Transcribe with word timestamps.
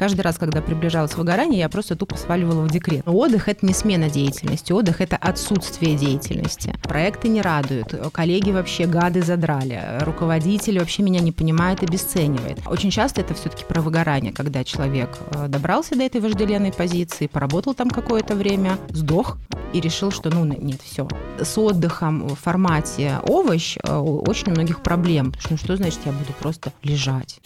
Каждый 0.00 0.22
раз, 0.22 0.38
когда 0.38 0.62
приближалось 0.62 1.14
выгорание, 1.14 1.60
я 1.60 1.68
просто 1.68 1.94
тупо 1.94 2.16
сваливала 2.16 2.62
в 2.62 2.70
декрет. 2.70 3.06
Отдых– 3.06 3.48
это 3.50 3.66
не 3.66 3.74
смена 3.74 4.08
деятельности, 4.08 4.72
отдых– 4.72 5.00
это 5.02 5.16
отсутствие 5.16 5.94
деятельности. 5.94 6.74
Проекты 6.84 7.28
не 7.28 7.42
радуют, 7.42 7.94
коллеги 8.10 8.50
вообще 8.50 8.86
гады 8.86 9.20
задрали, 9.20 9.98
руководитель 10.00 10.78
вообще 10.78 11.02
меня 11.02 11.20
не 11.20 11.32
понимает 11.32 11.82
и 11.82 11.86
обесценивает. 11.86 12.60
Очень 12.66 12.90
часто 12.90 13.20
это 13.20 13.34
все-таки 13.34 13.66
про 13.66 13.82
выгорание, 13.82 14.32
когда 14.32 14.64
человек 14.64 15.18
э, 15.34 15.48
добрался 15.48 15.94
до 15.96 16.04
этой 16.04 16.22
вожделенной 16.22 16.72
позиции, 16.72 17.26
поработал 17.26 17.74
там 17.74 17.90
какое-то 17.90 18.34
время, 18.36 18.78
сдох, 18.88 19.36
и 19.74 19.82
решил, 19.82 20.10
что 20.10 20.30
ну 20.30 20.46
нет, 20.46 20.80
все. 20.82 21.06
С 21.38 21.58
отдыхом 21.58 22.26
в 22.26 22.36
формате 22.36 23.18
овощ 23.28 23.76
э, 23.76 23.94
очень 23.94 24.52
многих 24.52 24.82
проблем. 24.82 25.32
Потому 25.32 25.58
что 25.58 25.68
ну, 25.68 25.76
что 25.76 25.76
значит 25.76 26.00
я 26.06 26.12
буду 26.12 26.32
просто 26.40 26.72
лежать? 26.82 27.38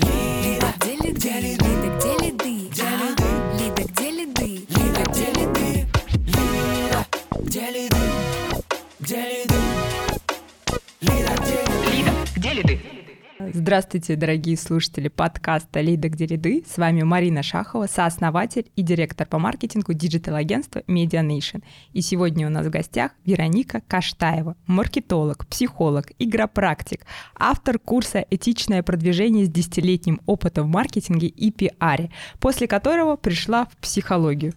Здравствуйте, 13.53 14.17
дорогие 14.17 14.57
слушатели 14.57 15.09
подкаста 15.09 15.81
«Лида, 15.81 16.09
где 16.09 16.25
ряды». 16.25 16.65
С 16.67 16.79
вами 16.79 17.03
Марина 17.03 17.43
Шахова, 17.43 17.87
сооснователь 17.87 18.71
и 18.77 18.83
директор 18.83 19.27
по 19.27 19.39
маркетингу 19.39 19.93
диджитал-агентства 19.93 20.83
Media 20.87 21.21
Nation. 21.27 21.63
И 21.93 22.01
сегодня 22.01 22.47
у 22.47 22.51
нас 22.51 22.65
в 22.67 22.71
гостях 22.71 23.13
Вероника 23.25 23.83
Каштаева, 23.87 24.57
маркетолог, 24.67 25.47
психолог, 25.47 26.13
игропрактик, 26.19 27.05
автор 27.35 27.79
курса 27.79 28.25
«Этичное 28.31 28.83
продвижение 28.83 29.47
с 29.47 29.51
десятилетним 29.51 30.21
опытом 30.27 30.69
в 30.69 30.71
маркетинге 30.71 31.27
и 31.27 31.51
пиаре», 31.51 32.11
после 32.39 32.69
которого 32.69 33.17
пришла 33.17 33.67
в 33.67 33.77
психологию. 33.79 34.55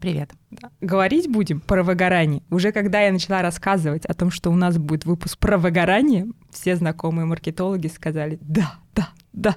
Привет. 0.00 0.30
Говорить 0.80 1.28
будем 1.28 1.60
про 1.60 1.82
выгорание. 1.82 2.42
Уже 2.50 2.70
когда 2.70 3.00
я 3.00 3.12
начала 3.12 3.42
рассказывать 3.42 4.06
о 4.06 4.14
том, 4.14 4.30
что 4.30 4.50
у 4.50 4.54
нас 4.54 4.78
будет 4.78 5.04
выпуск 5.04 5.38
про 5.38 5.58
выгорание, 5.58 6.26
все 6.50 6.76
знакомые 6.76 7.26
маркетологи 7.26 7.88
сказали, 7.88 8.38
да, 8.40 8.74
да, 8.94 9.08
да, 9.32 9.56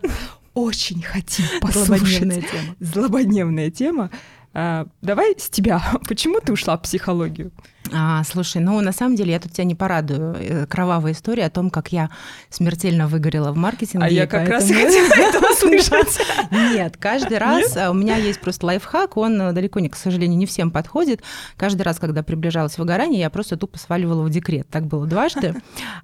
очень 0.53 1.02
хотим 1.03 1.45
послушать. 1.62 1.88
Злободневная 1.88 2.42
тема. 2.42 2.75
Злободневная 2.80 3.72
тема. 3.72 4.12
А, 4.53 4.88
давай 5.02 5.36
с 5.38 5.50
тебя. 5.50 5.81
Почему 6.08 6.39
ты 6.39 6.53
ушла 6.53 6.78
в 6.78 6.81
психологию? 6.81 7.52
А, 7.94 8.23
слушай, 8.23 8.61
ну 8.61 8.80
на 8.81 8.92
самом 8.92 9.16
деле 9.16 9.34
я 9.34 9.39
тут 9.39 9.52
тебя 9.52 9.66
не 9.66 9.75
порадую. 9.75 10.36
Э, 10.39 10.66
кровавая 10.66 11.11
история 11.11 11.45
о 11.45 11.50
том, 11.50 11.70
как 11.70 11.92
я 11.92 12.09
смертельно 12.50 13.08
выгорела 13.08 13.52
в 13.52 13.58
маркетинге. 13.58 14.06
А 14.06 14.09
я 14.09 14.28
как 14.28 14.47
поэтому... 14.47 14.59
раз 14.59 14.67
хотела 14.70 15.14
это 15.30 15.52
услышать. 15.52 16.19
Нет, 16.52 16.97
каждый 16.97 17.38
раз 17.38 17.75
Нет? 17.75 17.89
у 17.89 17.94
меня 17.94 18.16
есть 18.16 18.39
просто 18.39 18.66
лайфхак, 18.66 19.17
он 19.17 19.42
э, 19.42 19.52
далеко 19.52 19.80
не, 19.80 19.89
к 19.89 19.95
сожалению, 19.95 20.38
не 20.38 20.45
всем 20.45 20.72
подходит. 20.72 21.22
Каждый 21.58 21.81
раз, 21.84 22.00
когда 22.00 22.23
приближалось 22.23 22.78
выгорание, 22.78 23.19
я 23.19 23.30
просто 23.30 23.58
тупо 23.58 23.78
сваливала 23.78 24.23
в 24.23 24.30
декрет. 24.30 24.67
Так 24.69 24.86
было 24.88 25.06
дважды. 25.06 25.56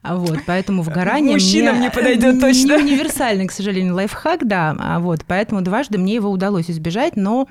Вот, 0.03 0.39
поэтому 0.45 0.81
выгорание 0.81 1.33
Мужчинам 1.33 1.75
мне... 1.75 1.85
не 1.85 1.91
подойдет 1.91 2.39
точно. 2.39 2.77
Не 2.77 2.93
универсальный, 2.93 3.47
к 3.47 3.51
сожалению, 3.51 3.95
лайфхак, 3.95 4.47
да. 4.47 4.75
А 4.79 4.99
вот, 4.99 5.21
поэтому 5.25 5.61
дважды 5.61 5.97
мне 5.97 6.15
его 6.15 6.29
удалось 6.29 6.69
избежать, 6.69 7.15
но 7.15 7.47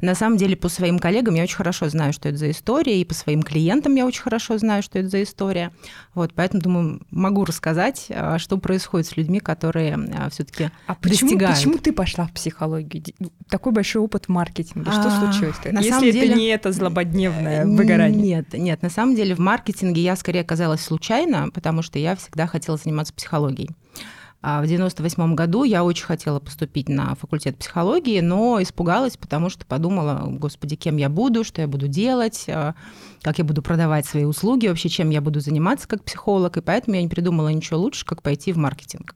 на 0.00 0.14
самом 0.14 0.36
деле 0.36 0.56
по 0.56 0.68
своим 0.68 0.98
коллегам 0.98 1.34
я 1.34 1.42
очень 1.42 1.56
хорошо 1.56 1.88
знаю, 1.88 2.12
что 2.12 2.28
это 2.28 2.38
за 2.38 2.50
история, 2.50 3.00
и 3.00 3.04
по 3.04 3.14
своим 3.14 3.42
клиентам 3.42 3.79
клиентам 3.80 3.94
я 3.94 4.06
очень 4.06 4.22
хорошо 4.22 4.58
знаю, 4.58 4.82
что 4.82 4.98
это 4.98 5.08
за 5.08 5.22
история. 5.22 5.70
Вот, 6.14 6.32
поэтому, 6.34 6.62
думаю, 6.62 7.00
могу 7.10 7.44
рассказать, 7.44 8.06
а, 8.10 8.38
что 8.38 8.58
происходит 8.58 9.06
с 9.06 9.16
людьми, 9.16 9.40
которые 9.40 9.98
а, 10.16 10.28
все 10.30 10.44
таки 10.44 10.70
а 10.86 10.94
почему, 10.94 11.30
достигают. 11.30 11.56
почему 11.56 11.78
ты 11.78 11.92
пошла 11.92 12.26
в 12.26 12.32
психологию? 12.32 13.02
Ну, 13.18 13.32
такой 13.48 13.72
большой 13.72 14.02
опыт 14.02 14.26
в 14.26 14.28
маркетинге. 14.28 14.90
Что 14.90 15.08
а, 15.08 15.20
случилось? 15.20 15.56
На 15.64 15.78
Если 15.78 15.90
самом 15.90 16.04
это 16.04 16.12
деле... 16.12 16.34
не 16.34 16.46
это 16.48 16.72
злободневное 16.72 17.66
выгорание. 17.66 18.20
Нет, 18.20 18.52
нет, 18.52 18.82
на 18.82 18.90
самом 18.90 19.14
деле 19.14 19.34
в 19.34 19.38
маркетинге 19.38 20.02
я 20.02 20.16
скорее 20.16 20.40
оказалась 20.40 20.82
случайно, 20.82 21.50
потому 21.50 21.82
что 21.82 21.98
я 21.98 22.16
всегда 22.16 22.46
хотела 22.46 22.76
заниматься 22.76 23.14
психологией. 23.14 23.70
А 24.42 24.62
в 24.62 24.66
98 24.66 25.34
году 25.34 25.64
я 25.64 25.84
очень 25.84 26.06
хотела 26.06 26.40
поступить 26.40 26.88
на 26.88 27.14
факультет 27.14 27.58
психологии, 27.58 28.20
но 28.20 28.62
испугалась, 28.62 29.18
потому 29.18 29.50
что 29.50 29.66
подумала, 29.66 30.24
господи, 30.28 30.76
кем 30.76 30.96
я 30.96 31.10
буду, 31.10 31.44
что 31.44 31.60
я 31.60 31.68
буду 31.68 31.88
делать, 31.88 32.46
а, 32.48 32.74
как 33.20 33.38
я 33.38 33.44
буду 33.44 33.60
продавать 33.60 34.06
свои 34.06 34.24
услуги, 34.24 34.66
вообще 34.66 34.88
чем 34.88 35.10
я 35.10 35.20
буду 35.20 35.40
заниматься 35.40 35.86
как 35.86 36.04
психолог, 36.04 36.56
и 36.56 36.62
поэтому 36.62 36.96
я 36.96 37.02
не 37.02 37.08
придумала 37.08 37.48
ничего 37.48 37.80
лучше, 37.80 38.06
как 38.06 38.22
пойти 38.22 38.52
в 38.52 38.56
маркетинг. 38.56 39.14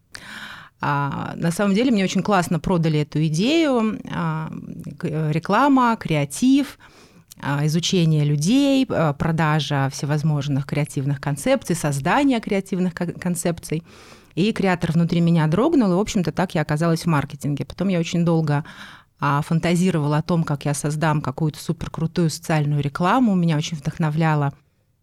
А, 0.87 1.33
на 1.37 1.51
самом 1.51 1.75
деле 1.75 1.91
мне 1.91 2.05
очень 2.05 2.23
классно 2.23 2.61
продали 2.61 3.01
эту 3.01 3.25
идею, 3.27 3.99
а, 4.13 4.51
реклама, 5.01 5.97
креатив, 5.97 6.79
а, 7.41 7.65
изучение 7.65 8.25
людей, 8.25 8.87
продажа 8.87 9.89
всевозможных 9.91 10.67
креативных 10.67 11.23
концепций, 11.23 11.75
создание 11.75 12.39
креативных 12.41 12.93
концепций. 12.93 13.83
И 14.35 14.53
креатор 14.53 14.93
внутри 14.93 15.21
меня 15.21 15.47
дрогнул, 15.47 15.93
и, 15.93 15.95
в 15.95 15.99
общем-то, 16.01 16.33
так 16.33 16.55
я 16.55 16.63
оказалась 16.63 17.03
в 17.03 17.07
маркетинге. 17.07 17.65
Потом 17.65 17.89
я 17.89 17.99
очень 17.99 18.25
долго 18.25 18.65
а, 19.21 19.43
фантазировала 19.43 20.19
о 20.19 20.23
том, 20.23 20.45
как 20.45 20.65
я 20.65 20.75
создам 20.75 21.21
какую-то 21.21 21.59
суперкрутую 21.59 22.31
социальную 22.31 22.83
рекламу. 22.83 23.35
Меня 23.35 23.57
очень 23.57 23.77
вдохновляла 23.77 24.53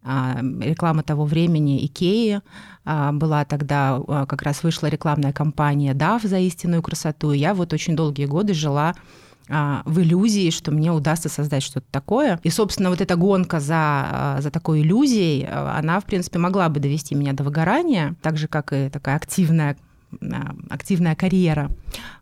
а, 0.03 0.39
реклама 0.59 1.03
того 1.03 1.25
времени 1.25 1.85
Икеи. 1.85 2.41
А, 2.83 3.11
была 3.13 3.45
тогда, 3.45 4.01
как 4.27 4.41
раз 4.41 4.63
вышла 4.63 4.87
рекламная 4.87 5.33
кампания 5.33 5.93
«Дав 5.93 6.21
за 6.23 6.39
истинную 6.39 6.81
красоту». 6.81 7.31
И 7.31 7.37
я 7.37 7.53
вот 7.53 7.73
очень 7.73 7.95
долгие 7.95 8.25
годы 8.25 8.53
жила 8.53 8.95
а, 9.51 9.81
в 9.85 9.99
иллюзии, 9.99 10.49
что 10.49 10.71
мне 10.71 10.91
удастся 10.91 11.27
создать 11.27 11.61
что-то 11.61 11.85
такое. 11.91 12.39
И, 12.43 12.49
собственно, 12.49 12.89
вот 12.89 13.01
эта 13.01 13.17
гонка 13.17 13.59
за, 13.59 13.75
а, 13.75 14.37
за 14.39 14.49
такой 14.49 14.81
иллюзией, 14.81 15.45
а, 15.47 15.77
она, 15.77 15.99
в 15.99 16.05
принципе, 16.05 16.39
могла 16.39 16.69
бы 16.69 16.79
довести 16.79 17.15
меня 17.15 17.33
до 17.33 17.43
выгорания, 17.43 18.15
так 18.21 18.37
же, 18.37 18.47
как 18.47 18.71
и 18.71 18.89
такая 18.89 19.17
активная 19.17 19.77
активная 20.69 21.15
карьера. 21.15 21.71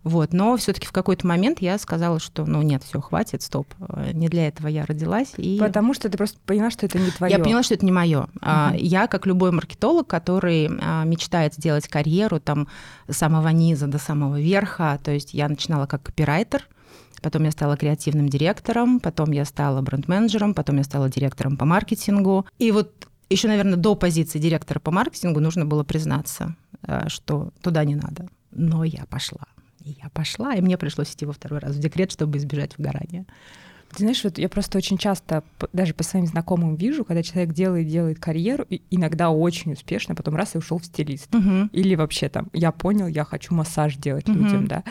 Вот. 0.04 0.32
Но 0.32 0.56
все-таки 0.58 0.86
в 0.86 0.92
какой-то 0.92 1.26
момент 1.26 1.60
я 1.60 1.76
сказала, 1.80 2.20
что 2.20 2.46
ну 2.46 2.62
нет, 2.62 2.84
все, 2.84 3.02
хватит, 3.02 3.42
стоп. 3.42 3.68
Не 4.14 4.30
для 4.30 4.48
этого 4.48 4.68
я 4.68 4.86
родилась. 4.86 5.34
И... 5.38 5.58
Потому 5.60 5.96
что 5.96 6.08
ты 6.08 6.16
просто 6.16 6.38
поняла, 6.46 6.70
что 6.70 6.86
это 6.86 7.00
не 7.00 7.10
твое. 7.10 7.34
Я 7.34 7.40
поняла, 7.40 7.64
что 7.64 7.74
это 7.74 7.84
не 7.84 7.92
мое. 7.92 8.28
Uh-huh. 8.42 8.78
Я, 8.78 9.08
как 9.08 9.26
любой 9.26 9.50
маркетолог, 9.52 10.06
который 10.06 10.70
мечтает 11.04 11.56
сделать 11.56 11.88
карьеру 11.88 12.40
там 12.40 12.68
с 13.08 13.18
самого 13.18 13.48
низа 13.48 13.88
до 13.88 13.98
самого 13.98 14.40
верха, 14.40 15.00
то 15.04 15.10
есть 15.10 15.34
я 15.34 15.50
начинала 15.50 15.88
как 15.88 16.04
копирайтер, 16.04 16.68
Потом 17.22 17.44
я 17.44 17.52
стала 17.52 17.78
креативным 17.78 18.30
директором, 18.30 19.00
потом 19.00 19.32
я 19.32 19.46
стала 19.46 19.82
бренд-менеджером, 19.82 20.54
потом 20.54 20.78
я 20.78 20.84
стала 20.84 21.10
директором 21.10 21.58
по 21.58 21.66
маркетингу. 21.66 22.46
И 22.58 22.72
вот 22.72 23.08
еще, 23.30 23.48
наверное, 23.48 23.76
до 23.76 23.96
позиции 23.96 24.40
директора 24.40 24.80
по 24.80 24.92
маркетингу 24.92 25.40
нужно 25.40 25.66
было 25.66 25.84
признаться, 25.84 26.56
э, 26.84 27.08
что 27.08 27.52
туда 27.62 27.84
не 27.84 27.96
надо. 27.96 28.28
Но 28.52 28.84
я 28.84 29.06
пошла. 29.06 29.44
И 29.84 29.98
я 30.02 30.10
пошла, 30.10 30.56
и 30.56 30.62
мне 30.62 30.78
пришлось 30.78 31.12
идти 31.14 31.26
во 31.26 31.34
второй 31.34 31.60
раз 31.60 31.76
в 31.76 31.80
декрет, 31.80 32.12
чтобы 32.12 32.38
избежать 32.38 32.78
выгорания. 32.78 33.26
Ты 33.92 34.04
знаешь, 34.04 34.24
вот 34.24 34.38
я 34.38 34.50
просто 34.50 34.78
очень 34.78 34.98
часто, 34.98 35.44
даже 35.74 35.94
по 35.94 36.04
своим 36.04 36.28
знакомым 36.28 36.76
вижу, 36.76 37.04
когда 37.04 37.24
человек 37.24 37.54
делает, 37.54 37.88
делает 37.88 38.20
карьеру, 38.20 38.66
и 38.70 38.82
иногда 38.92 39.32
очень 39.32 39.74
успешно, 39.74 40.14
потом 40.16 40.36
раз 40.36 40.54
и 40.54 40.60
ушел 40.60 40.78
в 40.78 40.86
стилист. 40.86 41.34
Угу. 41.34 41.70
Или 41.72 41.96
вообще 41.96 42.30
там, 42.30 42.50
я 42.54 42.72
понял, 42.72 43.08
я 43.08 43.24
хочу 43.24 43.54
массаж 43.54 43.96
делать 43.96 44.30
угу. 44.30 44.38
людям, 44.38 44.68
да. 44.68 44.84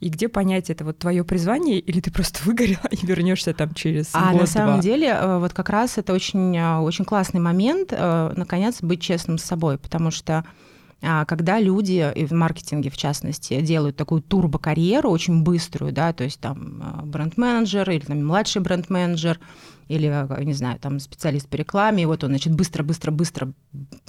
И 0.00 0.10
где 0.10 0.28
понять, 0.28 0.70
это? 0.70 0.84
Вот 0.84 0.98
твое 0.98 1.24
призвание, 1.24 1.80
или 1.80 2.00
ты 2.00 2.10
просто 2.12 2.40
выгорела 2.44 2.86
и 2.90 3.04
вернешься 3.04 3.52
там 3.52 3.74
через 3.74 4.10
а 4.12 4.32
год 4.32 4.42
на 4.42 4.46
самом 4.46 4.80
деле, 4.80 5.08
э, 5.08 5.38
вот 5.38 5.52
как 5.52 5.70
раз 5.70 5.98
это 5.98 6.12
очень, 6.12 6.56
э, 6.56 6.78
очень 6.78 7.04
классный 7.04 7.40
момент, 7.40 7.88
э, 7.92 8.32
наконец, 8.36 8.80
быть 8.80 9.02
честным 9.02 9.38
с 9.38 9.44
собой, 9.44 9.78
потому 9.78 10.10
что 10.10 10.44
а, 11.00 11.24
когда 11.26 11.60
люди, 11.60 12.12
и 12.12 12.26
в 12.26 12.32
маркетинге 12.32 12.90
в 12.90 12.96
частности, 12.96 13.60
делают 13.60 13.94
такую 13.94 14.20
турбо-карьеру 14.20 15.08
очень 15.08 15.44
быструю, 15.44 15.92
да, 15.92 16.12
то 16.12 16.24
есть 16.24 16.40
там 16.40 16.82
бренд-менеджер 17.04 17.88
или 17.88 18.00
там 18.00 18.26
младший 18.26 18.62
бренд-менеджер, 18.62 19.38
или, 19.86 20.26
не 20.42 20.54
знаю, 20.54 20.80
там 20.80 20.98
специалист 20.98 21.48
по 21.48 21.54
рекламе, 21.54 22.02
и 22.02 22.06
вот 22.06 22.24
он, 22.24 22.30
значит, 22.30 22.52
быстро-быстро-быстро, 22.52 23.52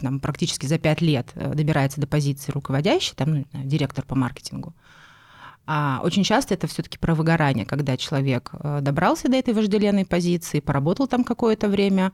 там, 0.01 0.19
практически 0.19 0.65
за 0.65 0.79
пять 0.79 1.01
лет 1.01 1.27
добирается 1.35 2.01
до 2.01 2.07
позиции 2.07 2.51
руководящей, 2.51 3.13
там, 3.15 3.35
ну, 3.35 3.45
директор 3.53 4.03
по 4.03 4.15
маркетингу, 4.15 4.73
а 5.71 5.99
очень 6.01 6.23
часто 6.23 6.55
это 6.55 6.65
все-таки 6.65 6.97
про 6.97 7.13
выгорание, 7.13 7.63
когда 7.63 7.95
человек 7.95 8.49
э, 8.53 8.79
добрался 8.81 9.29
до 9.29 9.37
этой 9.37 9.53
вожделенной 9.53 10.03
позиции, 10.03 10.61
поработал 10.61 11.05
там 11.07 11.23
какое-то 11.23 11.67
время, 11.67 12.11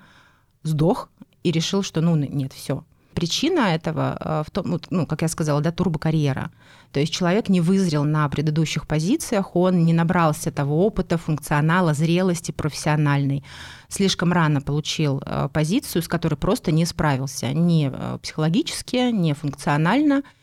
сдох 0.64 1.08
и 1.42 1.52
решил, 1.52 1.82
что 1.82 2.02
ну 2.02 2.18
нет, 2.18 2.52
все. 2.52 2.84
Причина 3.14 3.74
этого 3.74 4.18
э, 4.20 4.44
в 4.46 4.52
том, 4.52 4.82
ну, 4.90 5.08
как 5.08 5.22
я 5.22 5.30
сказала, 5.30 5.62
да, 5.62 5.72
турбокарьера. 5.72 6.52
То 6.92 7.00
есть 7.00 7.14
человек 7.14 7.48
не 7.48 7.62
вызрел 7.62 8.04
на 8.04 8.28
предыдущих 8.28 8.86
позициях, 8.88 9.56
он 9.56 9.86
не 9.86 9.94
набрался 9.94 10.52
того 10.52 10.86
опыта, 10.86 11.18
функционала, 11.18 11.94
зрелости 11.94 12.52
профессиональной. 12.52 13.46
Слишком 13.88 14.34
рано 14.34 14.60
получил 14.60 15.24
э, 15.26 15.48
позицию, 15.54 16.02
с 16.02 16.10
которой 16.10 16.36
просто 16.36 16.74
не 16.74 16.84
справился 16.84 17.54
ни 17.54 17.90
психологически, 18.18 19.12
ни 19.12 19.32
функционально– 19.32 20.24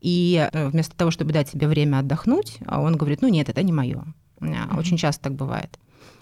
и 0.00 0.48
э, 0.52 0.68
вместо 0.68 0.96
того, 0.96 1.10
чтобы 1.10 1.32
дать 1.32 1.48
себе 1.48 1.68
время 1.68 1.98
отдохнуть, 1.98 2.58
а 2.66 2.80
он 2.80 2.96
говорит, 2.96 3.22
ну 3.22 3.28
нет, 3.28 3.48
это 3.48 3.62
не 3.62 3.72
мое. 3.72 4.04
Mm-hmm. 4.40 4.78
Очень 4.78 4.96
часто 4.96 5.24
так 5.24 5.34
бывает. 5.34 5.78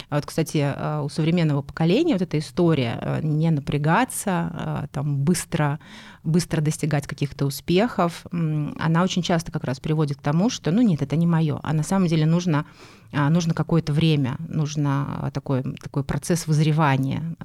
А 0.09 0.17
вот, 0.17 0.27
кстати, 0.27 0.59
э, 0.59 1.01
у 1.01 1.09
современного 1.09 1.63
поколения 1.63 2.13
вот 2.13 2.23
эта 2.23 2.39
история 2.39 2.99
э, 3.01 3.21
не 3.23 3.51
напрягаться, 3.51 4.53
э, 4.53 4.87
там 4.93 5.19
быстро, 5.19 5.81
быстро 6.23 6.61
достигать 6.61 7.07
каких-то 7.07 7.45
успехов, 7.47 8.25
она 8.31 9.03
очень 9.03 9.23
часто 9.23 9.51
как 9.51 9.65
раз 9.65 9.81
приводит 9.81 10.19
к 10.19 10.23
тому, 10.23 10.49
что, 10.49 10.71
ну 10.71 10.81
нет, 10.83 11.03
это 11.03 11.17
не 11.17 11.27
мое, 11.27 11.59
а 11.63 11.73
на 11.73 11.83
самом 11.83 12.07
деле 12.07 12.27
нужно, 12.27 12.67
нужно 13.13 13.55
какое-то 13.55 13.93
время, 13.93 14.37
нужно 14.49 15.31
такой, 15.33 15.63
такой 15.63 16.03
процесс 16.05 16.47
вызревания, 16.47 17.37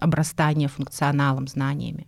обрастания 0.00 0.68
функционалом, 0.68 1.48
знаниями. 1.48 2.06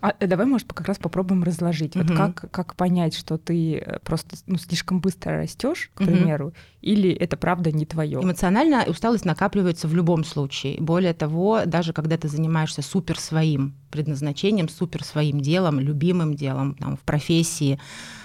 А 0.00 0.14
э, 0.18 0.26
давай, 0.26 0.46
может, 0.46 0.72
как 0.72 0.86
раз 0.86 0.98
попробуем 0.98 1.42
разложить. 1.42 1.94
Вот 1.96 2.08
как, 2.08 2.50
как 2.50 2.74
понять, 2.74 3.14
что 3.14 3.36
ты 3.38 3.78
э, 3.78 3.98
просто 4.00 4.36
ну, 4.46 4.56
слишком 4.56 5.00
быстро 5.00 5.36
растешь, 5.36 5.90
к 5.94 6.04
примеру, 6.04 6.54
или 6.82 7.10
это 7.10 7.36
правда 7.36 7.72
не 7.72 7.84
твое? 7.84 8.20
Эмоциональная 8.22 8.86
усталость 8.86 9.24
накапливается 9.24 9.86
в 9.86 9.94
любом 9.94 10.24
случае. 10.24 10.76
Более 10.80 11.12
того, 11.12 11.62
даже 11.66 11.92
когда 11.92 12.16
ты 12.16 12.28
занимаешься 12.28 12.82
супер 12.82 13.18
своим 13.18 13.74
предназначением, 13.90 14.68
супер 14.68 15.04
своим 15.04 15.40
делом, 15.40 15.80
любимым 15.80 16.34
делом, 16.34 16.76
там, 16.76 16.96
в 16.96 17.00
профессии, 17.00 17.78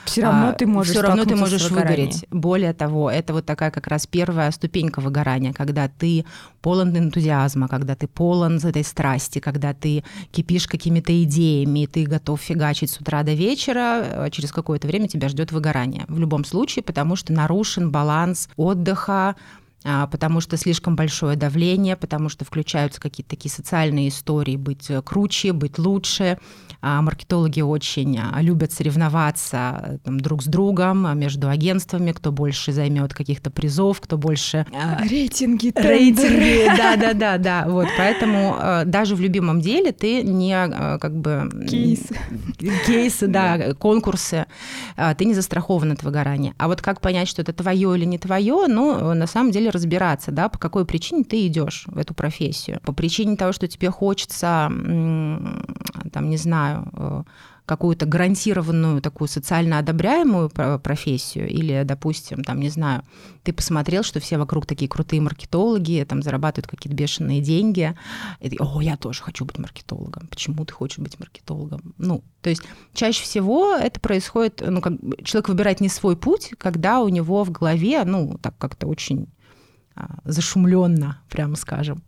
все 0.05 0.21
равно 0.21 0.49
а, 0.49 0.53
ты 0.53 0.67
можешь 0.67 0.93
все 0.93 1.01
равно 1.01 1.25
ты 1.25 1.35
можешь 1.35 1.69
выгореть. 1.69 2.25
Более 2.29 2.73
того, 2.73 3.09
это 3.09 3.33
вот 3.33 3.45
такая 3.45 3.71
как 3.71 3.87
раз 3.87 4.05
первая 4.05 4.51
ступенька 4.51 5.01
выгорания, 5.01 5.51
когда 5.51 5.87
ты 5.87 6.25
полон 6.61 6.95
энтузиазма, 6.95 7.67
когда 7.67 7.95
ты 7.95 8.07
полон 8.07 8.57
этой 8.57 8.83
страсти, 8.83 9.39
когда 9.39 9.73
ты 9.73 10.03
кипишь 10.31 10.67
какими-то 10.67 11.23
идеями, 11.23 11.83
и 11.83 11.87
ты 11.87 12.05
готов 12.05 12.39
фигачить 12.39 12.91
с 12.91 12.99
утра 12.99 13.23
до 13.23 13.33
вечера, 13.33 14.03
э, 14.03 14.29
через 14.31 14.51
какое-то 14.51 14.87
время 14.87 15.07
тебя 15.07 15.29
ждет 15.29 15.51
выгорание. 15.51 16.05
В 16.07 16.19
любом 16.19 16.45
случае, 16.45 16.83
потому 16.83 17.15
что 17.15 17.33
нарушен 17.33 17.91
баланс 17.91 18.44
отдыха, 18.57 19.35
потому 20.11 20.41
что 20.41 20.57
слишком 20.57 20.95
большое 20.95 21.35
давление, 21.35 21.95
потому 21.95 22.29
что 22.29 22.43
включаются 22.43 22.99
какие-то 22.99 23.29
такие 23.29 23.51
социальные 23.51 24.09
истории, 24.09 24.55
быть 24.55 24.89
э, 24.89 25.01
круче, 25.01 25.53
быть 25.53 25.77
лучше. 25.77 26.37
А 26.81 27.01
маркетологи 27.01 27.61
очень 27.61 28.19
а, 28.19 28.41
любят 28.41 28.71
соревноваться 28.71 29.99
там, 30.03 30.19
друг 30.19 30.43
с 30.43 30.45
другом 30.45 31.17
между 31.17 31.49
агентствами, 31.49 32.11
кто 32.11 32.31
больше 32.31 32.71
займет 32.71 33.13
каких-то 33.13 33.49
призов, 33.49 34.01
кто 34.01 34.17
больше... 34.17 34.67
Рейтинги, 35.09 35.71
Рейтинги, 35.75 36.67
да-да-да, 36.77 37.37
да. 37.37 37.65
Вот, 37.67 37.87
поэтому 37.97 38.83
даже 38.85 39.15
в 39.15 39.19
любимом 39.19 39.61
деле 39.61 39.91
ты 39.93 40.21
не 40.21 40.99
как 40.99 41.15
бы... 41.15 41.49
Кейсы. 41.67 42.15
Кейсы, 42.85 43.27
да, 43.27 43.73
конкурсы. 43.73 44.45
Ты 45.17 45.25
не 45.25 45.33
застрахован 45.33 45.93
от 45.93 46.03
выгорания. 46.03 46.53
А 46.59 46.67
вот 46.67 46.83
как 46.83 47.01
понять, 47.01 47.27
что 47.27 47.41
это 47.41 47.53
твое 47.53 47.97
или 47.97 48.05
не 48.05 48.19
твое, 48.19 48.67
ну, 48.67 49.13
на 49.13 49.27
самом 49.27 49.51
деле 49.51 49.71
разбираться, 49.75 50.31
да, 50.31 50.49
по 50.49 50.57
какой 50.57 50.85
причине 50.85 51.23
ты 51.23 51.45
идешь 51.47 51.85
в 51.87 51.97
эту 51.97 52.13
профессию. 52.13 52.79
По 52.83 52.93
причине 52.93 53.37
того, 53.37 53.51
что 53.53 53.67
тебе 53.67 53.91
хочется, 53.91 54.69
там, 54.69 56.29
не 56.29 56.37
знаю, 56.37 56.89
э, 56.93 57.23
какую-то 57.65 58.05
гарантированную 58.05 59.01
такую 59.01 59.27
социально 59.27 59.79
одобряемую 59.79 60.49
профессию, 60.49 61.49
или, 61.49 61.83
допустим, 61.83 62.43
там, 62.43 62.59
не 62.59 62.69
знаю, 62.69 63.03
ты 63.43 63.53
посмотрел, 63.53 64.03
что 64.03 64.19
все 64.19 64.37
вокруг 64.37 64.65
такие 64.65 64.87
крутые 64.87 65.21
маркетологи, 65.21 66.05
там 66.07 66.21
зарабатывают 66.21 66.67
какие-то 66.67 66.95
бешеные 66.95 67.41
деньги, 67.41 67.95
и 68.39 68.49
ты, 68.49 68.57
о, 68.59 68.81
я 68.81 68.97
тоже 68.97 69.23
хочу 69.23 69.45
быть 69.45 69.57
маркетологом. 69.57 70.27
Почему 70.27 70.63
ты 70.65 70.73
хочешь 70.73 70.99
быть 70.99 71.19
маркетологом? 71.19 71.93
Ну, 71.97 72.23
то 72.41 72.49
есть 72.49 72.61
чаще 72.93 73.23
всего 73.23 73.73
это 73.73 73.99
происходит, 73.99 74.63
ну, 74.65 74.81
как 74.81 74.93
человек 75.23 75.49
выбирает 75.49 75.81
не 75.81 75.89
свой 75.89 76.15
путь, 76.15 76.53
когда 76.59 77.01
у 77.01 77.09
него 77.09 77.43
в 77.43 77.51
голове, 77.51 78.03
ну, 78.05 78.37
так 78.41 78.55
как-то 78.57 78.87
очень 78.87 79.27
зашумленно, 80.25 81.17
прямо 81.29 81.55
скажем. 81.55 82.01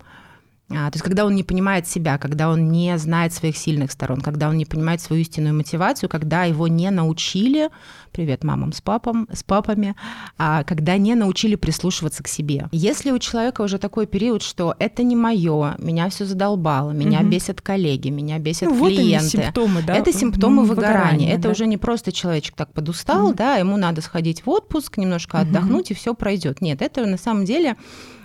А, 0.69 0.91
то 0.91 0.95
есть 0.95 1.03
когда 1.03 1.25
он 1.25 1.33
не 1.33 1.43
понимает 1.43 1.87
себя, 1.87 2.17
когда 2.17 2.49
он 2.49 2.69
не 2.69 2.97
знает 2.97 3.31
своих 3.31 3.55
сильных 3.55 3.89
сторон, 3.91 4.19
когда 4.19 4.49
он 4.49 4.57
не 4.57 4.65
понимает 4.65 4.99
свою 4.99 5.21
истинную 5.21 5.55
мотивацию, 5.55 6.09
когда 6.09 6.43
его 6.43 6.67
не 6.67 6.91
научили, 6.91 7.69
привет 8.11 8.43
мамам 8.43 8.73
с 8.73 8.81
папам, 8.81 9.29
с 9.31 9.43
папами, 9.43 9.95
а, 10.37 10.65
когда 10.65 10.97
не 10.97 11.15
научили 11.15 11.55
прислушиваться 11.55 12.21
к 12.21 12.27
себе. 12.27 12.67
Если 12.73 13.11
у 13.11 13.19
человека 13.19 13.61
уже 13.61 13.77
такой 13.77 14.07
период, 14.07 14.41
что 14.41 14.75
это 14.77 15.03
не 15.03 15.15
мое, 15.15 15.75
меня 15.77 16.09
все 16.09 16.25
задолбало, 16.25 16.91
меня 16.91 17.21
угу. 17.21 17.29
бесят 17.29 17.61
коллеги, 17.61 18.09
меня 18.09 18.37
бесят 18.37 18.69
ну, 18.69 18.87
клиенты. 18.87 19.37
Вот 19.37 19.45
симптомы, 19.45 19.83
да? 19.83 19.95
Это 19.95 20.11
симптомы 20.11 20.65
выгорания. 20.65 20.97
выгорания. 20.97 21.33
Это 21.33 21.43
да. 21.43 21.49
уже 21.51 21.65
не 21.65 21.77
просто 21.77 22.11
человечек 22.11 22.55
так 22.55 22.73
подустал, 22.73 23.27
угу. 23.27 23.35
да, 23.35 23.55
ему 23.55 23.77
надо 23.77 24.01
сходить 24.01 24.45
в 24.45 24.49
отпуск, 24.49 24.97
немножко 24.97 25.39
отдохнуть, 25.39 25.85
угу. 25.85 25.93
и 25.93 25.95
все 25.95 26.13
пройдет. 26.13 26.59
Нет, 26.59 26.81
это 26.81 27.05
на 27.05 27.17
самом 27.17 27.45
деле 27.45 27.77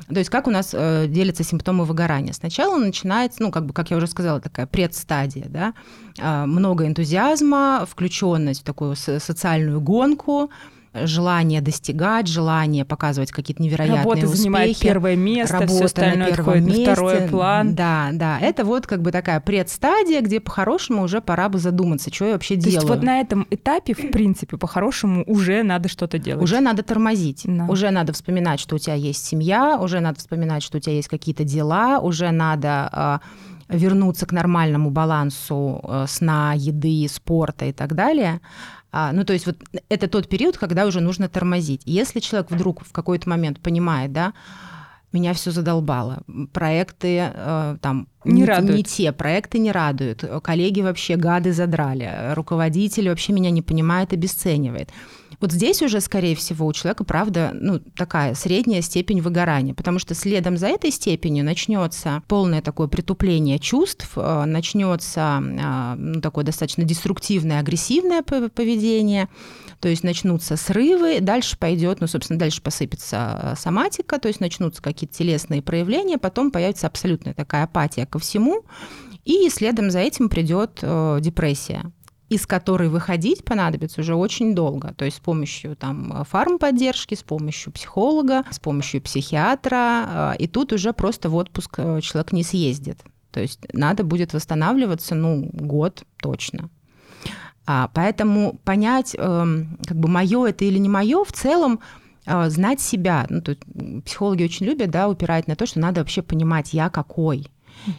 то 0.09 0.19
есть 0.19 0.31
как 0.31 0.47
у 0.47 0.51
нас 0.51 0.71
э, 0.73 1.07
делятся 1.09 1.45
симптомы 1.45 1.85
выгорания? 1.85 2.33
Сначала 2.33 2.79
начинается, 2.79 3.43
ну, 3.43 3.51
как 3.51 3.67
бы, 3.67 3.73
как 3.73 3.91
я 3.91 3.97
уже 3.97 4.07
сказала, 4.07 4.41
такая 4.41 4.67
предстадия, 4.67 5.47
да, 5.49 5.75
э, 6.19 6.47
много 6.47 6.87
энтузиазма, 6.87 7.87
включенность 7.89 8.63
в 8.63 8.65
такую 8.65 8.97
социальную 8.97 9.81
гонку, 9.81 10.51
желание 10.95 11.61
достигать, 11.61 12.27
желание 12.27 12.85
показывать 12.85 13.31
какие-то 13.31 13.63
невероятные 13.63 13.99
Работа 14.01 14.19
успехи. 14.27 14.37
занимает 14.37 14.79
первое 14.79 15.17
место, 15.17 15.55
Работа 15.55 15.73
все 15.73 15.85
остальное 15.85 16.31
на 16.31 16.37
первом 16.37 16.65
месте. 16.65 16.87
на 16.87 16.93
второй 16.93 17.21
план. 17.29 17.75
Да, 17.75 18.11
да, 18.13 18.39
это 18.39 18.65
вот 18.65 18.87
как 18.87 19.03
бы 19.03 19.11
такая 19.11 19.41
предстадия, 19.41 20.21
где 20.21 20.41
по-хорошему 20.41 21.03
уже 21.03 21.21
пора 21.21 21.49
бы 21.49 21.59
задуматься, 21.59 22.13
что 22.13 22.27
я 22.27 22.33
вообще 22.33 22.57
То 22.57 22.63
делаю. 22.63 22.75
есть 22.75 22.89
вот 22.89 23.03
на 23.03 23.21
этом 23.21 23.47
этапе, 23.51 23.95
в 23.95 24.11
принципе, 24.11 24.57
по-хорошему 24.57 25.25
уже 25.27 25.63
надо 25.63 25.89
что-то 25.89 26.19
делать. 26.19 26.43
Уже 26.43 26.61
надо 26.61 26.83
тормозить, 26.83 27.43
да. 27.45 27.67
уже 27.69 27.91
надо 27.91 28.13
вспоминать, 28.13 28.61
что 28.61 28.77
у 28.77 28.79
тебя 28.79 28.95
есть 28.95 29.25
семья, 29.25 29.79
уже 29.81 30.01
надо 30.01 30.19
вспоминать, 30.19 30.63
что 30.63 30.79
у 30.79 30.81
тебя 30.81 30.95
есть 30.95 31.09
какие-то 31.09 31.45
дела, 31.45 32.01
уже 32.01 32.31
надо 32.31 32.89
а, 32.93 33.21
вернуться 33.69 34.27
к 34.27 34.33
нормальному 34.33 34.91
балансу 34.91 35.81
э, 35.85 36.05
сна, 36.09 36.53
еды, 36.55 37.07
спорта 37.09 37.67
и 37.67 37.73
так 37.73 37.95
далее. 37.95 38.41
А, 38.93 39.13
ну, 39.13 39.25
то 39.25 39.33
есть 39.33 39.47
вот 39.47 39.57
это 39.89 40.07
тот 40.07 40.29
период, 40.29 40.59
когда 40.59 40.87
уже 40.87 41.01
нужно 41.01 41.29
тормозить. 41.29 41.83
Если 41.87 42.21
человек 42.21 42.51
вдруг 42.51 42.85
в 42.85 42.93
какой-то 42.93 43.29
момент 43.29 43.59
понимает, 43.59 44.13
да, 44.13 44.35
меня 45.13 45.33
все 45.33 45.51
задолбало. 45.51 46.23
Проекты 46.53 47.33
э, 47.35 47.77
там 47.81 48.09
не, 48.25 48.43
не. 48.43 48.77
Не 48.77 48.83
те, 48.85 49.13
проекты 49.13 49.59
не 49.59 49.73
радуют. 49.73 50.25
Коллеги 50.43 50.81
вообще 50.81 51.17
гады 51.17 51.53
задрали. 51.53 52.33
Руководитель 52.35 53.09
вообще 53.09 53.33
меня 53.33 53.51
не 53.51 53.63
понимает, 53.63 54.13
обесценивает. 54.13 54.91
Вот 55.43 55.51
здесь 55.51 55.83
уже, 55.83 56.01
скорее 56.01 56.37
всего, 56.37 56.65
у 56.67 56.73
человека, 56.73 57.03
правда, 57.03 57.51
ну, 57.53 57.81
такая 57.81 58.35
средняя 58.35 58.81
степень 58.81 59.21
выгорания, 59.21 59.75
потому 59.75 59.99
что 59.99 60.15
следом 60.15 60.57
за 60.57 60.69
этой 60.69 60.93
степенью 60.93 61.45
начнется 61.45 62.23
полное 62.29 62.63
такое 62.63 62.87
притупление 62.87 63.59
чувств, 63.59 64.13
э, 64.15 64.45
начнется 64.45 65.43
э, 65.43 65.95
ну, 65.97 66.21
такое 66.21 66.45
достаточно 66.45 66.85
деструктивное, 66.85 67.59
агрессивное 67.59 68.23
поведение, 68.23 69.29
то 69.81 69.89
есть 69.89 70.05
начнутся 70.05 70.57
срывы, 70.57 71.19
дальше 71.21 71.59
пойдет, 71.59 72.01
ну, 72.01 72.07
собственно, 72.07 72.39
дальше 72.39 72.63
посыпется 72.63 73.41
э, 73.43 73.55
соматика, 73.59 74.21
то 74.21 74.29
есть 74.29 74.39
начнутся 74.39 74.81
какие-то 74.81 75.17
телесные 75.17 75.61
проявления, 75.61 76.19
потом 76.19 76.53
появится 76.53 76.87
абсолютная 76.87 77.35
такая 77.35 77.65
апатия 77.65 78.07
ко 78.07 78.21
всему, 78.21 78.65
и 79.25 79.49
следом 79.51 79.91
за 79.91 79.99
этим 79.99 80.29
придет 80.29 80.79
э, 80.83 81.19
депрессия 81.21 81.91
из 82.33 82.47
которой 82.47 82.89
выходить 82.89 83.45
понадобится 83.45 84.01
уже 84.01 84.15
очень 84.15 84.55
долго. 84.55 84.95
То 84.95 85.05
есть 85.05 85.19
с 85.19 85.21
помощью 85.21 85.77
там, 85.77 86.25
фармподдержки, 86.25 87.15
с 87.15 87.23
помощью 87.23 87.73
психолога, 87.73 88.45
с 88.51 88.59
помощью 88.59 89.03
психиатра. 89.03 90.33
Э, 90.33 90.37
и 90.39 90.47
тут 90.47 90.73
уже 90.73 90.95
просто 90.95 91.29
в 91.29 91.35
отпуск 91.35 91.75
э, 91.77 92.01
человек 92.01 92.33
не 92.33 92.43
съездит. 92.43 93.01
То 93.33 93.41
есть 93.41 93.61
надо 93.75 94.03
будет 94.03 94.33
восстанавливаться, 94.33 95.15
ну, 95.15 95.51
год 95.53 96.05
точно. 96.17 96.71
А, 97.67 97.91
поэтому 97.93 98.59
понять, 98.65 99.15
эм, 99.19 99.79
как 99.87 99.99
бы 99.99 100.09
мое 100.09 100.47
это 100.47 100.65
или 100.65 100.79
не 100.79 100.89
мое, 100.89 101.25
в 101.25 101.33
целом 101.33 101.81
э, 102.25 102.49
знать 102.49 102.81
себя. 102.81 103.27
Ну, 103.29 103.43
тут 103.43 103.59
психологи 104.07 104.45
очень 104.45 104.65
любят, 104.65 104.91
да, 104.91 105.07
упирать 105.07 105.49
на 105.49 105.55
то, 105.57 105.67
что 105.67 105.81
надо 105.81 106.01
вообще 106.01 106.23
понимать, 106.23 106.73
я 106.73 106.89
какой, 106.89 107.47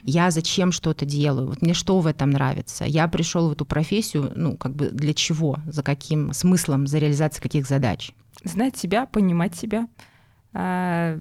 я 0.03 0.31
зачем 0.31 0.71
что-то 0.71 1.05
делаю, 1.05 1.47
вот 1.47 1.61
мне 1.61 1.73
что 1.73 1.99
в 1.99 2.07
этом 2.07 2.29
нравится, 2.29 2.85
я 2.85 3.07
пришел 3.07 3.49
в 3.49 3.53
эту 3.53 3.65
профессию, 3.65 4.31
ну, 4.35 4.57
как 4.57 4.75
бы 4.75 4.89
для 4.89 5.13
чего, 5.13 5.57
за 5.65 5.83
каким 5.83 6.33
смыслом, 6.33 6.87
за 6.87 6.99
реализацией 6.99 7.43
каких 7.43 7.67
задач. 7.67 8.11
Знать 8.43 8.77
себя, 8.77 9.05
понимать 9.05 9.55
себя, 9.55 9.87
а, 10.53 11.17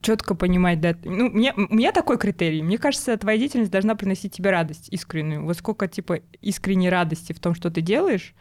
четко 0.00 0.34
понимать, 0.34 0.80
да. 0.80 0.96
Ну, 1.04 1.30
мне, 1.30 1.52
у 1.54 1.74
меня 1.74 1.92
такой 1.92 2.18
критерий. 2.18 2.62
Мне 2.62 2.78
кажется, 2.78 3.16
твоя 3.16 3.38
деятельность 3.38 3.72
должна 3.72 3.94
приносить 3.96 4.32
тебе 4.32 4.50
радость 4.50 4.88
искреннюю. 4.90 5.44
Вот 5.44 5.56
сколько, 5.56 5.88
типа, 5.88 6.20
искренней 6.40 6.90
радости 6.90 7.32
в 7.32 7.40
том, 7.40 7.54
что 7.54 7.70
ты 7.70 7.80
делаешь, 7.80 8.34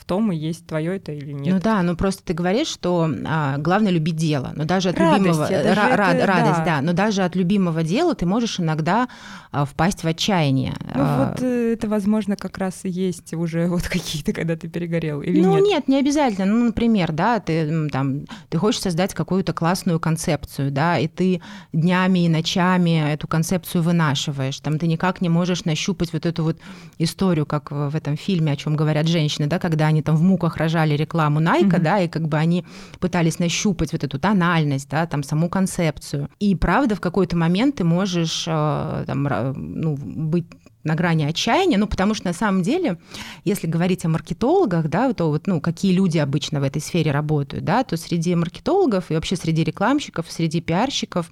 в 0.00 0.04
том 0.06 0.32
и 0.32 0.36
есть 0.36 0.66
твое 0.66 0.96
это 0.96 1.12
или 1.12 1.32
нет. 1.32 1.54
Ну 1.54 1.60
да, 1.60 1.82
ну 1.82 1.94
просто 1.94 2.22
ты 2.24 2.32
говоришь, 2.32 2.68
что 2.68 3.08
а, 3.26 3.58
главное 3.58 3.92
любить 3.92 4.16
дело, 4.16 4.52
но 4.56 4.64
даже 4.64 4.88
от 4.88 4.98
радость, 4.98 5.20
любимого 5.20 5.50
ра- 5.50 6.14
это, 6.14 6.26
радость, 6.26 6.58
да. 6.60 6.64
да, 6.64 6.80
но 6.80 6.92
даже 6.94 7.22
от 7.22 7.36
любимого 7.36 7.82
дела 7.82 8.14
ты 8.14 8.24
можешь 8.24 8.58
иногда 8.58 9.08
а, 9.52 9.66
впасть 9.66 10.02
в 10.02 10.06
отчаяние. 10.06 10.74
Ну 10.94 11.02
а, 11.04 11.28
вот 11.28 11.42
э, 11.42 11.74
это, 11.74 11.86
возможно, 11.86 12.36
как 12.36 12.56
раз 12.56 12.80
и 12.84 12.88
есть 12.88 13.34
уже 13.34 13.66
вот 13.68 13.82
какие-то, 13.82 14.32
когда 14.32 14.56
ты 14.56 14.68
перегорел 14.68 15.20
или 15.20 15.42
ну, 15.42 15.50
нет? 15.50 15.60
Ну 15.60 15.66
нет, 15.66 15.88
не 15.88 15.98
обязательно. 15.98 16.46
Ну, 16.46 16.64
например, 16.64 17.12
да, 17.12 17.38
ты 17.38 17.88
там 17.90 18.24
ты 18.48 18.56
хочешь 18.56 18.80
создать 18.80 19.12
какую-то 19.12 19.52
классную 19.52 20.00
концепцию, 20.00 20.70
да, 20.70 20.98
и 20.98 21.08
ты 21.08 21.42
днями 21.74 22.20
и 22.20 22.28
ночами 22.28 23.12
эту 23.12 23.28
концепцию 23.28 23.82
вынашиваешь, 23.82 24.60
там 24.60 24.78
ты 24.78 24.86
никак 24.86 25.20
не 25.20 25.28
можешь 25.28 25.64
нащупать 25.64 26.14
вот 26.14 26.24
эту 26.24 26.42
вот 26.44 26.58
историю, 26.98 27.44
как 27.44 27.70
в 27.70 27.94
этом 27.94 28.16
фильме, 28.16 28.52
о 28.52 28.56
чем 28.56 28.76
говорят 28.76 29.06
женщины, 29.06 29.46
да, 29.46 29.58
когда 29.58 29.89
они 29.90 30.02
там 30.02 30.16
в 30.16 30.22
муках 30.22 30.56
рожали 30.56 30.94
рекламу 30.94 31.40
Найка, 31.40 31.76
mm-hmm. 31.76 31.82
да, 31.82 32.00
и 32.00 32.08
как 32.08 32.28
бы 32.28 32.38
они 32.38 32.64
пытались 32.98 33.38
нащупать 33.38 33.92
вот 33.92 34.04
эту 34.04 34.18
тональность, 34.18 34.88
да, 34.88 35.06
там 35.06 35.22
саму 35.22 35.48
концепцию. 35.48 36.28
И 36.38 36.54
правда, 36.54 36.94
в 36.94 37.00
какой-то 37.00 37.36
момент 37.36 37.76
ты 37.76 37.84
можешь 37.84 38.44
э, 38.46 39.04
там, 39.06 39.22
ну, 39.54 39.96
быть 39.96 40.46
на 40.84 40.94
грани 40.94 41.24
отчаяния, 41.24 41.78
ну, 41.78 41.86
потому 41.86 42.14
что 42.14 42.26
на 42.26 42.32
самом 42.32 42.62
деле, 42.62 42.98
если 43.44 43.66
говорить 43.66 44.04
о 44.04 44.08
маркетологах, 44.08 44.88
да, 44.88 45.12
то 45.12 45.28
вот, 45.28 45.46
ну, 45.46 45.60
какие 45.60 45.92
люди 45.92 46.18
обычно 46.18 46.60
в 46.60 46.62
этой 46.62 46.80
сфере 46.80 47.10
работают, 47.10 47.64
да, 47.64 47.84
то 47.84 47.96
среди 47.96 48.34
маркетологов 48.34 49.10
и 49.10 49.14
вообще 49.14 49.36
среди 49.36 49.62
рекламщиков, 49.62 50.26
среди 50.30 50.60
пиарщиков 50.60 51.30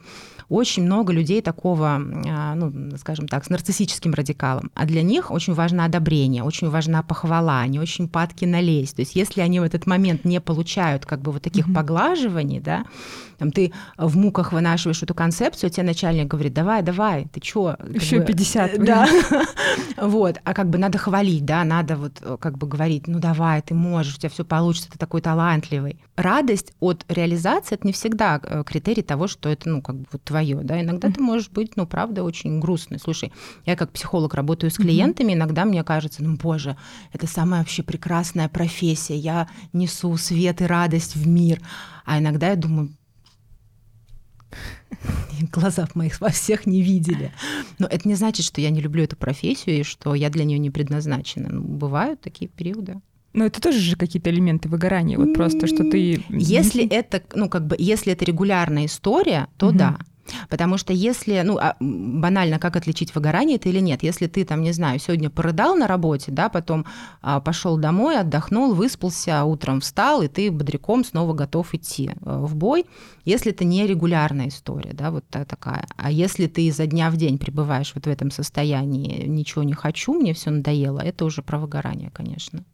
очень 0.48 0.84
много 0.84 1.12
людей 1.12 1.42
такого, 1.42 2.00
а, 2.26 2.54
ну, 2.54 2.96
скажем 2.96 3.28
так, 3.28 3.44
с 3.44 3.50
нарциссическим 3.50 4.14
радикалом. 4.14 4.70
А 4.74 4.86
для 4.86 5.02
них 5.02 5.30
очень 5.30 5.54
важно 5.54 5.84
одобрение, 5.84 6.42
очень 6.42 6.70
важна 6.70 7.02
похвала, 7.02 7.60
они 7.60 7.78
очень 7.78 8.08
падки 8.08 8.44
на 8.44 8.60
лезть. 8.60 8.96
То 8.96 9.02
есть 9.02 9.14
если 9.14 9.42
они 9.42 9.60
в 9.60 9.62
этот 9.62 9.86
момент 9.86 10.24
не 10.24 10.40
получают 10.40 11.04
как 11.06 11.20
бы 11.20 11.32
вот 11.32 11.42
таких 11.42 11.68
mm-hmm. 11.68 11.74
поглаживаний, 11.74 12.60
да, 12.60 12.84
там 13.38 13.52
ты 13.52 13.72
в 13.96 14.16
муках 14.16 14.52
вынашиваешь 14.52 15.02
эту 15.02 15.14
концепцию, 15.14 15.70
тебе 15.70 15.84
начальник 15.84 16.26
говорит, 16.26 16.52
давай, 16.52 16.82
давай, 16.82 17.26
ты 17.32 17.40
чё? 17.40 17.76
Еще 17.88 18.20
50. 18.24 18.84
Да. 18.84 19.08
вот, 19.96 20.38
а 20.44 20.54
как 20.54 20.68
бы 20.68 20.78
надо 20.78 20.98
хвалить, 20.98 21.44
да, 21.44 21.64
надо 21.64 21.96
вот 21.96 22.22
как 22.40 22.58
бы 22.58 22.66
говорить, 22.66 23.06
ну 23.06 23.18
давай, 23.18 23.62
ты 23.62 23.74
можешь, 23.74 24.16
у 24.16 24.18
тебя 24.18 24.30
все 24.30 24.44
получится, 24.44 24.90
ты 24.90 24.98
такой 24.98 25.20
талантливый. 25.20 26.00
Радость 26.16 26.72
от 26.80 27.04
реализации 27.08 27.74
это 27.74 27.86
не 27.86 27.92
всегда 27.92 28.40
э, 28.42 28.64
критерий 28.64 29.02
того, 29.02 29.28
что 29.28 29.48
это, 29.48 29.68
ну, 29.68 29.82
как 29.82 29.96
бы 29.96 30.06
вот 30.12 30.22
твое, 30.24 30.56
да, 30.62 30.80
иногда 30.80 31.10
ты 31.10 31.20
можешь 31.20 31.50
быть, 31.50 31.76
ну, 31.76 31.86
правда, 31.86 32.24
очень 32.24 32.60
грустный. 32.60 32.98
Слушай, 32.98 33.32
я 33.66 33.76
как 33.76 33.92
психолог 33.92 34.34
работаю 34.34 34.70
с 34.70 34.76
клиентами, 34.76 35.32
иногда 35.32 35.64
мне 35.64 35.84
кажется, 35.84 36.22
ну, 36.22 36.36
боже, 36.36 36.76
это 37.12 37.26
самая 37.26 37.60
вообще 37.60 37.82
прекрасная 37.82 38.48
профессия, 38.48 39.16
я 39.16 39.48
несу 39.72 40.16
свет 40.16 40.60
и 40.60 40.66
радость 40.66 41.14
в 41.14 41.26
мир. 41.26 41.60
А 42.04 42.18
иногда 42.18 42.48
я 42.50 42.56
думаю, 42.56 42.90
глаза 45.52 45.88
моих 45.94 46.20
во 46.20 46.30
всех 46.30 46.66
не 46.66 46.82
видели. 46.82 47.32
Но 47.78 47.86
это 47.86 48.08
не 48.08 48.14
значит, 48.14 48.44
что 48.44 48.60
я 48.60 48.70
не 48.70 48.80
люблю 48.80 49.04
эту 49.04 49.16
профессию 49.16 49.80
и 49.80 49.82
что 49.82 50.14
я 50.14 50.30
для 50.30 50.44
нее 50.44 50.58
не 50.58 50.70
предназначена. 50.70 51.48
Ну, 51.50 51.62
бывают 51.62 52.20
такие 52.20 52.48
периоды. 52.48 53.00
Но 53.34 53.44
это 53.44 53.60
тоже 53.60 53.78
же 53.78 53.96
какие-то 53.96 54.30
элементы 54.30 54.68
выгорания, 54.68 55.18
вот 55.18 55.34
просто, 55.34 55.66
что 55.66 55.84
ты... 55.84 56.24
Если 56.30 56.88
это, 56.88 57.22
ну, 57.34 57.48
как 57.48 57.66
бы, 57.66 57.76
если 57.78 58.12
это 58.12 58.24
регулярная 58.24 58.86
история, 58.86 59.48
то 59.58 59.68
угу. 59.68 59.78
да. 59.78 59.98
Потому 60.48 60.78
что 60.78 60.92
если, 60.92 61.42
ну, 61.44 61.58
а, 61.58 61.76
банально, 61.80 62.58
как 62.58 62.76
отличить 62.76 63.14
выгорание 63.14 63.56
это 63.56 63.68
или 63.68 63.80
нет? 63.80 64.02
Если 64.02 64.26
ты 64.26 64.44
там, 64.44 64.62
не 64.62 64.72
знаю, 64.72 64.98
сегодня 64.98 65.30
порыдал 65.30 65.74
на 65.76 65.86
работе, 65.86 66.32
да, 66.32 66.48
потом 66.48 66.86
а, 67.22 67.40
пошел 67.40 67.76
домой, 67.76 68.18
отдохнул, 68.18 68.74
выспался, 68.74 69.44
утром 69.44 69.80
встал, 69.80 70.22
и 70.22 70.28
ты 70.28 70.50
бодряком 70.50 71.04
снова 71.04 71.32
готов 71.32 71.74
идти 71.74 72.10
э, 72.10 72.38
в 72.44 72.54
бой, 72.56 72.86
если 73.24 73.52
это 73.52 73.64
не 73.64 73.86
регулярная 73.86 74.48
история, 74.48 74.92
да, 74.92 75.10
вот 75.10 75.24
такая. 75.28 75.86
А 75.96 76.10
если 76.10 76.46
ты 76.46 76.66
изо 76.66 76.86
дня 76.86 77.10
в 77.10 77.16
день 77.16 77.38
пребываешь 77.38 77.92
вот 77.94 78.06
в 78.06 78.08
этом 78.08 78.30
состоянии, 78.30 79.26
ничего 79.26 79.62
не 79.62 79.74
хочу, 79.74 80.14
мне 80.14 80.32
все 80.34 80.50
надоело, 80.50 81.00
это 81.00 81.24
уже 81.24 81.42
про 81.42 81.58
выгорание, 81.58 82.10
конечно. 82.10 82.64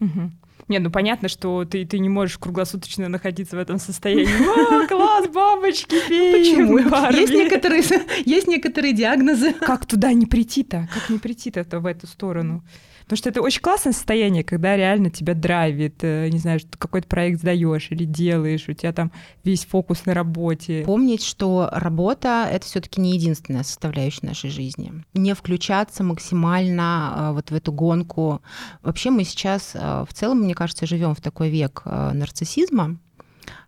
Угу. 0.00 0.30
Нет, 0.68 0.82
ну 0.82 0.90
понятно, 0.90 1.28
что 1.28 1.64
ты, 1.64 1.84
ты 1.84 1.98
не 1.98 2.08
можешь 2.08 2.38
круглосуточно 2.38 3.08
находиться 3.08 3.56
в 3.56 3.58
этом 3.58 3.78
состоянии. 3.78 4.24
О, 4.84 4.86
класс, 4.86 5.28
бабочки, 5.28 5.98
феи, 6.00 6.32
Почему? 6.32 6.78
Есть 7.12 7.34
некоторые, 7.34 7.82
есть 8.24 8.46
некоторые 8.46 8.94
диагнозы. 8.94 9.52
Как 9.52 9.84
туда 9.84 10.12
не 10.12 10.26
прийти-то? 10.26 10.88
Как 10.92 11.10
не 11.10 11.18
прийти-то 11.18 11.64
в 11.78 11.86
эту 11.86 12.06
сторону? 12.06 12.62
Потому 13.04 13.18
что 13.18 13.28
это 13.28 13.42
очень 13.42 13.60
классное 13.60 13.92
состояние, 13.92 14.44
когда 14.44 14.76
реально 14.76 15.10
тебя 15.10 15.34
драйвит, 15.34 16.02
э, 16.02 16.28
не 16.30 16.38
знаю, 16.38 16.58
что 16.60 16.78
какой-то 16.78 17.06
проект 17.06 17.40
сдаешь 17.40 17.90
или 17.90 18.04
делаешь, 18.04 18.68
у 18.68 18.72
тебя 18.72 18.92
там 18.92 19.12
весь 19.44 19.64
фокус 19.66 20.06
на 20.06 20.14
работе. 20.14 20.82
Помнить, 20.86 21.22
что 21.22 21.68
работа— 21.70 22.48
это 22.50 22.64
все 22.64 22.80
таки 22.80 23.00
не 23.00 23.14
единственная 23.14 23.62
составляющая 23.62 24.26
нашей 24.26 24.50
жизни. 24.50 24.92
Не 25.12 25.34
включаться 25.34 26.02
максимально 26.02 27.14
э, 27.16 27.32
вот 27.32 27.50
в 27.50 27.54
эту 27.54 27.72
гонку. 27.72 28.40
Вообще 28.82 29.10
мы 29.10 29.24
сейчас 29.24 29.72
э, 29.74 30.04
в 30.08 30.14
целом, 30.14 30.40
мне 30.40 30.54
кажется, 30.54 30.86
живем 30.86 31.14
в 31.14 31.20
такой 31.20 31.50
век 31.50 31.82
нарциссизма, 31.84 32.98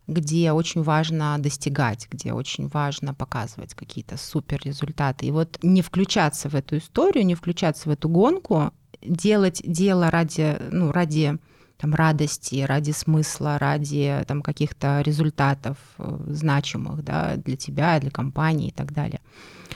где 0.07 0.53
очень 0.53 0.83
важно 0.83 1.37
достигать, 1.39 2.09
где 2.11 2.33
очень 2.33 2.69
важно 2.69 3.13
показывать 3.13 3.75
какие-то 3.75 4.17
супер 4.17 4.61
результаты. 4.65 5.27
И 5.27 5.31
вот 5.31 5.59
не 5.63 5.83
включаться 5.83 6.49
в 6.49 6.55
эту 6.55 6.79
историю, 6.79 7.27
не 7.27 7.35
включаться 7.35 7.89
в 7.89 7.93
эту 7.93 8.09
гонку, 8.09 8.73
делать 9.07 9.63
дело 9.65 10.11
ради, 10.11 10.59
ну, 10.71 10.93
ради 10.93 11.39
там, 11.79 11.95
радости, 11.95 12.65
ради 12.67 12.93
смысла, 12.93 13.59
ради 13.59 14.25
там, 14.27 14.43
каких-то 14.43 15.03
результатов 15.03 15.77
э, 15.99 16.19
значимых 16.29 17.05
да, 17.05 17.37
для 17.37 17.57
тебя, 17.57 18.01
для 18.01 18.11
компании 18.11 18.69
и 18.69 18.73
так 18.73 18.93
далее. 18.93 19.21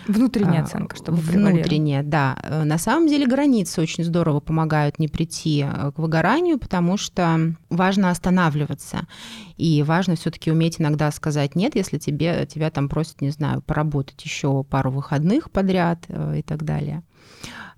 Внутренняя 0.06 0.62
а, 0.62 0.64
оценка, 0.64 0.96
чтобы 0.96 1.18
Внутренняя, 1.18 2.02
да. 2.02 2.38
Э, 2.42 2.64
на 2.64 2.78
самом 2.78 3.06
деле 3.06 3.26
границы 3.26 3.82
очень 3.82 4.02
здорово 4.02 4.40
помогают 4.40 4.98
не 4.98 5.08
прийти 5.08 5.62
э, 5.62 5.92
к 5.92 5.98
выгоранию, 5.98 6.58
потому 6.58 6.96
что 6.96 7.54
важно 7.68 8.10
останавливаться. 8.10 9.06
И 9.58 9.82
важно 9.82 10.16
все 10.16 10.30
таки 10.30 10.50
уметь 10.50 10.80
иногда 10.80 11.10
сказать 11.10 11.54
нет, 11.54 11.76
если 11.76 11.98
тебе, 11.98 12.46
тебя 12.46 12.70
там 12.70 12.88
просят, 12.88 13.20
не 13.20 13.30
знаю, 13.30 13.60
поработать 13.60 14.24
еще 14.24 14.64
пару 14.64 14.90
выходных 14.90 15.50
подряд 15.50 16.06
и 16.08 16.42
так 16.42 16.64
далее. 16.64 17.02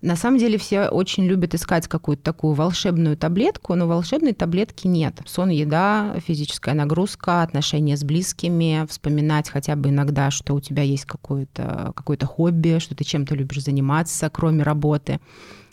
На 0.03 0.17
самом 0.17 0.39
деле 0.39 0.59
все 0.59 0.89
очень 0.89 1.25
любят 1.27 1.55
искать 1.55 1.87
какую-то 1.87 2.25
такую 2.25 2.55
волшебную 2.55 3.17
таблетку, 3.17 3.77
но 3.77 3.87
волшебной 3.87 4.33
таблетки 4.33 4.89
нет. 4.89 5.21
Сон, 5.27 5.51
еда, 5.51 6.17
физическая 6.27 6.75
нагрузка, 6.75 7.43
отношения 7.43 7.97
с 7.97 8.03
близкими, 8.03 8.85
вспоминать 8.89 9.49
хотя 9.49 9.77
бы 9.77 9.91
иногда, 9.91 10.33
что 10.33 10.55
у 10.55 10.61
тебя 10.61 10.83
есть 10.83 11.05
какое-то 11.05 11.93
какое 11.95 12.19
хобби, 12.19 12.81
что 12.81 12.97
ты 12.97 13.05
чем-то 13.05 13.37
любишь 13.37 13.63
заниматься, 13.63 14.29
кроме 14.29 14.65
работы. 14.65 15.21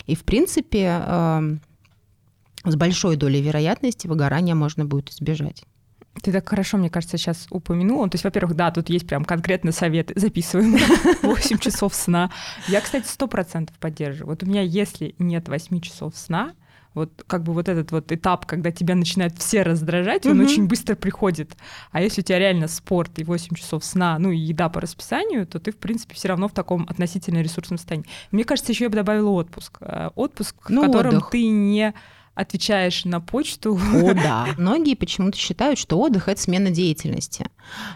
И, 0.06 0.16
в 0.16 0.24
принципе, 0.24 1.04
эм, 1.08 1.62
с 2.64 2.76
большой 2.76 3.16
долей 3.16 3.42
вероятности 3.42 4.06
выгорания 4.06 4.54
можно 4.54 4.86
будет 4.86 5.10
избежать. 5.10 5.64
Ты 6.22 6.32
так 6.32 6.48
хорошо, 6.48 6.78
мне 6.78 6.90
кажется, 6.90 7.18
сейчас 7.18 7.48
упомянула. 7.50 8.10
То 8.10 8.16
есть, 8.16 8.24
во-первых, 8.24 8.56
да, 8.56 8.72
тут 8.72 8.90
есть 8.90 9.08
прям 9.08 9.26
конкретный 9.26 9.74
совет. 9.74 10.12
Записываем 10.16 10.78
8 11.22 11.58
часов 11.58 11.96
сна. 11.96 12.32
Я, 12.68 12.82
кстати, 12.82 13.06
сто 13.08 13.28
процентов 13.28 13.78
поддерживаю. 13.78 14.32
Вот 14.32 14.44
у 14.44 14.46
меня, 14.46 14.62
если 14.62 15.16
нет 15.20 15.48
8 15.48 15.80
часов 15.82 16.16
сна, 16.16 16.54
вот 16.94 17.24
как 17.28 17.44
бы 17.44 17.54
вот 17.54 17.70
этот 17.70 17.92
вот 17.92 18.12
этап, 18.12 18.46
когда 18.46 18.72
тебя 18.72 18.96
начинают 18.96 19.38
все 19.38 19.62
раздражать, 19.62 20.26
он 20.26 20.40
очень 20.42 20.68
быстро 20.68 20.96
приходит. 20.96 21.56
А 21.92 22.02
если 22.02 22.22
у 22.22 22.24
тебя 22.24 22.40
реально 22.40 22.68
спорт 22.68 23.20
и 23.20 23.24
8 23.24 23.56
часов 23.56 23.86
сна, 23.86 24.18
ну 24.20 24.32
и 24.32 24.38
еда 24.38 24.70
по 24.70 24.82
расписанию, 24.82 25.46
то 25.46 25.60
ты, 25.60 25.72
в 25.72 25.78
принципе, 25.78 26.16
все 26.16 26.30
равно 26.30 26.48
в 26.48 26.54
таком 26.54 26.86
относительно 26.90 27.42
ресурсном 27.42 27.78
состоянии. 27.78 28.08
Мне 28.32 28.44
кажется, 28.44 28.72
еще 28.72 28.86
я 28.86 28.90
бы 28.90 28.96
добавила 28.96 29.30
отпуск. 29.30 29.78
Э, 29.82 30.10
отпуск, 30.16 30.56
ну, 30.70 30.84
в 30.84 30.86
котором 30.88 31.16
отдых. 31.16 31.30
ты 31.30 31.48
не 31.48 31.94
отвечаешь 32.40 33.06
на 33.06 33.20
почту. 33.20 33.80
О, 33.94 34.14
да. 34.14 34.48
Многие 34.58 34.96
почему-то 34.96 35.38
считают, 35.38 35.78
что 35.78 36.00
отдых— 36.00 36.28
это 36.28 36.42
смена 36.42 36.70
деятельности. 36.70 37.48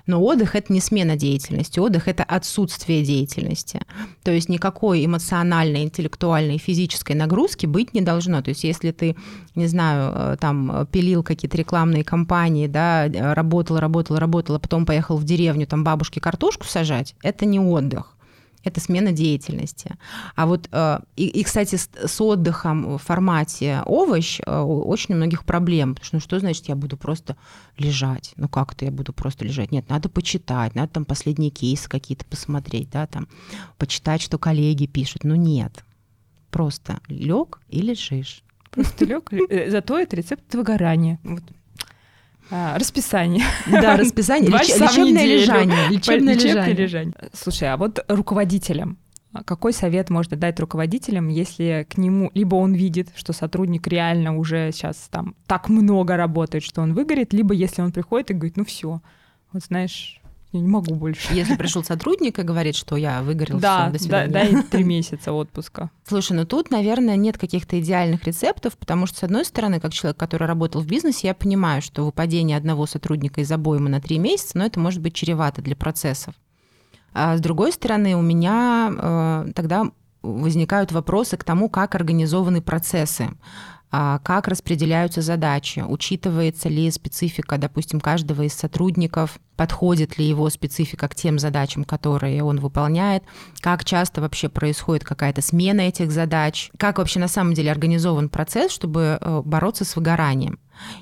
Но 0.06 0.22
отдых— 0.22 0.56
это 0.58 0.72
не 0.74 0.82
смена 0.82 1.16
деятельности. 1.16 1.80
Отдых— 1.80 2.08
это 2.10 2.24
отсутствие 2.24 3.04
деятельности. 3.04 3.82
То 4.24 4.32
есть 4.32 4.50
никакой 4.50 5.06
эмоциональной, 5.06 5.84
интеллектуальной, 5.84 6.58
физической 6.58 7.14
нагрузки 7.14 7.66
быть 7.66 7.94
не 7.94 8.02
должно. 8.02 8.42
То 8.42 8.50
есть 8.50 8.64
если 8.64 8.92
ты, 8.92 9.16
не 9.56 9.68
знаю, 9.68 10.12
э, 10.16 10.38
там 10.40 10.88
пилил 10.92 11.24
какие-то 11.24 11.58
рекламные 11.58 12.04
кампании, 12.04 12.68
да, 12.68 13.08
работал, 13.34 13.80
работал, 13.80 14.18
работал, 14.18 14.56
а 14.56 14.60
потом 14.60 14.86
поехал 14.86 15.18
в 15.18 15.24
деревню 15.24 15.68
там 15.68 15.84
бабушке 15.84 16.20
картошку 16.20 16.66
сажать, 16.66 17.16
это 17.24 17.46
не 17.46 17.60
отдых 17.60 18.14
это 18.64 18.80
смена 18.80 19.12
деятельности. 19.12 19.96
А 20.36 20.46
вот, 20.46 20.70
э, 20.72 21.00
и, 21.16 21.28
и 21.28 21.44
кстати, 21.44 21.76
с, 21.76 21.90
с 21.94 22.22
отдыхом 22.22 22.98
в 22.98 23.02
формате 23.02 23.82
овощ 23.86 24.40
э, 24.46 24.60
очень 24.60 25.16
у 25.16 25.18
многих 25.18 25.44
проблем, 25.44 25.96
потому 25.96 26.06
что 26.06 26.16
ну 26.16 26.22
что 26.22 26.40
значит 26.40 26.70
я 26.70 26.76
буду 26.76 26.98
просто 26.98 27.36
лежать? 27.78 28.34
Ну 28.38 28.48
как 28.48 28.74
это 28.74 28.86
я 28.86 28.92
буду 28.92 29.14
просто 29.14 29.46
лежать? 29.46 29.72
Нет, 29.72 29.90
надо 29.90 30.10
почитать, 30.10 30.76
надо 30.76 30.94
там 30.94 31.06
последние 31.06 31.52
кейсы 31.52 31.90
какие-то 31.90 32.26
посмотреть, 32.26 32.90
да, 32.90 33.08
там, 33.08 33.28
почитать, 33.78 34.22
что 34.22 34.38
коллеги 34.38 34.86
пишут. 34.86 35.24
Ну 35.24 35.36
нет, 35.36 35.84
просто 36.52 37.00
лег 37.08 37.60
и 37.70 37.82
лежишь. 37.82 38.44
Просто 38.72 39.06
лег. 39.06 39.32
Э, 39.34 39.70
зато 39.70 40.00
это 40.00 40.16
рецепт 40.16 40.54
выгорания. 40.56 41.20
Вот. 41.24 41.44
А, 42.52 42.78
расписание. 42.78 43.44
Да, 43.68 43.98
расписание. 43.98 44.50
Леч... 44.52 44.70
Лечебное 44.70 45.26
лежание. 45.26 45.90
Лечебное 45.90 46.36
лежание. 46.36 46.76
лежание. 46.76 47.14
Слушай, 47.34 47.72
а 47.72 47.78
вот 47.78 48.04
руководителям 48.08 48.98
какой 49.46 49.74
совет 49.74 50.12
можно 50.12 50.38
дать 50.38 50.60
руководителям, 50.60 51.28
если 51.28 51.88
к 51.90 51.98
нему 51.98 52.30
либо 52.36 52.56
он 52.56 52.74
видит, 52.74 53.10
что 53.16 53.34
сотрудник 53.34 53.88
реально 53.88 54.38
уже 54.38 54.72
сейчас 54.72 55.08
там 55.10 55.36
так 55.48 55.70
много 55.70 56.16
работает, 56.16 56.64
что 56.64 56.82
он 56.82 56.94
выгорит, 56.94 57.34
либо 57.34 57.54
если 57.56 57.82
он 57.82 57.92
приходит 57.92 58.30
и 58.30 58.34
говорит, 58.36 58.58
ну 58.58 58.66
все, 58.66 59.02
вот 59.52 59.64
знаешь, 59.64 60.22
я 60.54 60.60
не 60.60 60.68
могу 60.68 60.94
больше. 60.94 61.34
Если 61.34 61.56
пришел 61.56 61.84
сотрудник 61.84 62.38
и 62.38 62.44
говорит, 62.44 62.76
что 62.76 62.96
я 62.96 63.24
выгорел, 63.24 63.60
да, 63.60 63.86
все, 63.86 63.94
до 63.94 64.00
свидания. 64.00 64.32
Да, 64.32 64.40
дай 64.52 64.64
три 64.70 64.84
месяца 64.84 65.34
отпуска. 65.34 65.90
Слушай, 66.08 66.34
ну 66.34 66.46
тут, 66.46 66.70
наверное, 66.70 67.16
нет 67.16 67.40
каких-то 67.40 67.80
идеальных 67.80 68.24
рецептов, 68.24 68.78
потому 68.78 69.08
что, 69.08 69.18
с 69.18 69.24
одной 69.24 69.46
стороны, 69.46 69.80
как 69.80 69.94
человек, 69.94 70.18
который 70.18 70.48
работал 70.48 70.82
в 70.82 70.86
бизнесе, 70.86 71.28
я 71.28 71.34
понимаю, 71.34 71.82
что 71.82 72.06
выпадение 72.06 72.56
одного 72.56 72.86
сотрудника 72.86 73.42
из 73.42 73.52
обоймы 73.52 73.90
на 73.90 74.00
три 74.00 74.20
месяца, 74.20 74.58
но 74.58 74.66
это 74.66 74.80
может 74.80 75.02
быть 75.02 75.16
чревато 75.16 75.64
для 75.64 75.76
процессов. 75.76 76.36
А 77.14 77.36
с 77.36 77.42
другой 77.42 77.72
стороны, 77.72 78.16
у 78.16 78.22
меня 78.22 78.94
э, 78.96 79.52
тогда 79.56 79.86
возникают 80.22 80.92
вопросы 80.92 81.36
к 81.36 81.44
тому, 81.44 81.68
как 81.68 81.96
организованы 81.96 82.62
процессы 82.62 83.30
как 83.94 84.48
распределяются 84.48 85.22
задачи, 85.22 85.84
учитывается 85.88 86.68
ли 86.68 86.90
специфика, 86.90 87.60
допустим, 87.60 88.00
каждого 88.00 88.42
из 88.42 88.54
сотрудников, 88.54 89.40
подходит 89.56 90.18
ли 90.18 90.26
его 90.26 90.50
специфика 90.50 91.08
к 91.08 91.16
тем 91.16 91.38
задачам, 91.38 91.84
которые 91.84 92.44
он 92.44 92.60
выполняет, 92.60 93.24
как 93.60 93.86
часто 93.86 94.22
вообще 94.22 94.50
происходит 94.50 95.04
какая-то 95.04 95.42
смена 95.42 95.82
этих 95.82 96.12
задач, 96.12 96.72
как 96.78 96.98
вообще 96.98 97.20
на 97.20 97.28
самом 97.28 97.54
деле 97.54 97.72
организован 97.72 98.30
процесс, 98.30 98.72
чтобы 98.72 99.20
э, 99.22 99.42
бороться 99.46 99.86
с 99.86 99.96
выгоранием. 99.96 100.60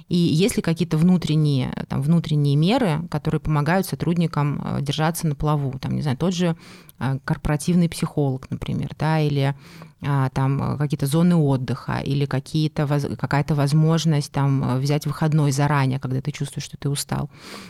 И 0.10 0.18
есть 0.18 0.58
ли 0.58 0.62
какие-то 0.62 0.98
внутренние, 0.98 1.72
там, 1.88 2.02
внутренние 2.02 2.58
меры, 2.58 3.08
которые 3.10 3.40
помогают 3.40 3.88
сотрудникам 3.88 4.62
э, 4.64 4.82
держаться 4.82 5.28
на 5.28 5.36
плаву? 5.36 5.80
Там, 5.80 5.96
не 5.96 6.02
знаю, 6.02 6.18
тот 6.18 6.34
же 6.34 6.58
э, 7.00 7.20
корпоративный 7.24 7.88
психолог, 7.88 8.50
например, 8.50 8.92
да, 9.00 9.22
или 9.22 9.56
а, 9.56 9.91
там 10.01 10.77
какие-то 10.77 11.05
зоны 11.05 11.36
отдыха 11.36 12.00
или 12.00 12.25
какие-то, 12.25 12.88
какая-то 13.17 13.55
возможность 13.55 14.31
там 14.31 14.79
взять 14.79 15.05
выходной 15.05 15.51
заранее, 15.51 16.00
когда 16.00 16.22
ты 16.22 16.31
чувствуешь, 16.31 16.65
что 16.65 16.77
ты 16.77 16.89
устал. 16.89 17.29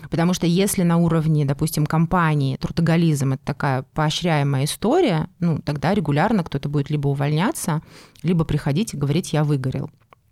Потому 0.10 0.34
что 0.34 0.48
если 0.48 0.84
на 0.84 0.98
уровне, 0.98 1.46
допустим, 1.46 1.86
компании 1.86 2.58
трудоголизм— 2.58 3.34
это 3.34 3.44
такая 3.46 3.84
поощряемая 3.94 4.66
история, 4.66 5.28
ну, 5.40 5.60
тогда 5.60 5.94
регулярно 5.94 6.44
кто-то 6.44 6.70
будет 6.70 6.90
либо 6.90 7.10
увольняться, 7.10 7.82
либо 8.24 8.46
приходить 8.46 8.94
и 8.94 8.98
говорить 8.98 9.34
«я 9.34 9.44
выгорел». 9.44 9.90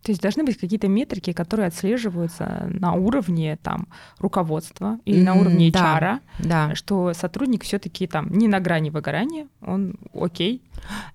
То 0.10 0.12
есть 0.12 0.24
должны 0.24 0.44
быть 0.44 0.58
какие-то 0.58 0.88
метрики, 0.88 1.34
которые 1.34 1.68
отслеживаются 1.68 2.68
на 2.74 2.94
уровне 2.94 3.60
там 3.62 3.88
руководства 4.18 4.98
или 5.06 5.20
mm, 5.20 5.24
на 5.24 5.36
уровне 5.36 5.70
HR, 5.70 6.00
да, 6.00 6.20
да. 6.40 6.74
что 6.74 7.14
сотрудник 7.14 7.64
все-таки 7.64 8.08
там 8.08 8.28
не 8.32 8.48
на 8.48 8.60
грани 8.60 8.90
выгорания, 8.90 9.48
он 9.62 9.98
окей. 10.20 10.64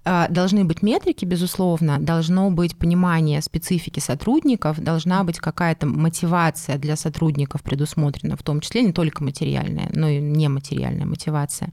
А, 0.04 0.28
должны 0.28 0.64
быть 0.64 0.80
метрики, 0.82 1.24
безусловно, 1.24 1.98
должно 1.98 2.52
быть 2.52 2.76
понимание 2.76 3.42
специфики 3.42 3.98
сотрудников, 3.98 4.78
должна 4.78 5.24
быть 5.24 5.40
какая-то 5.40 5.88
мотивация 5.88 6.78
для 6.78 6.94
сотрудников 6.94 7.64
предусмотрена, 7.64 8.36
в 8.36 8.44
том 8.44 8.60
числе 8.60 8.82
не 8.82 8.92
только 8.92 9.24
материальная, 9.24 9.90
но 9.92 10.08
и 10.08 10.20
нематериальная 10.20 11.06
мотивация. 11.06 11.70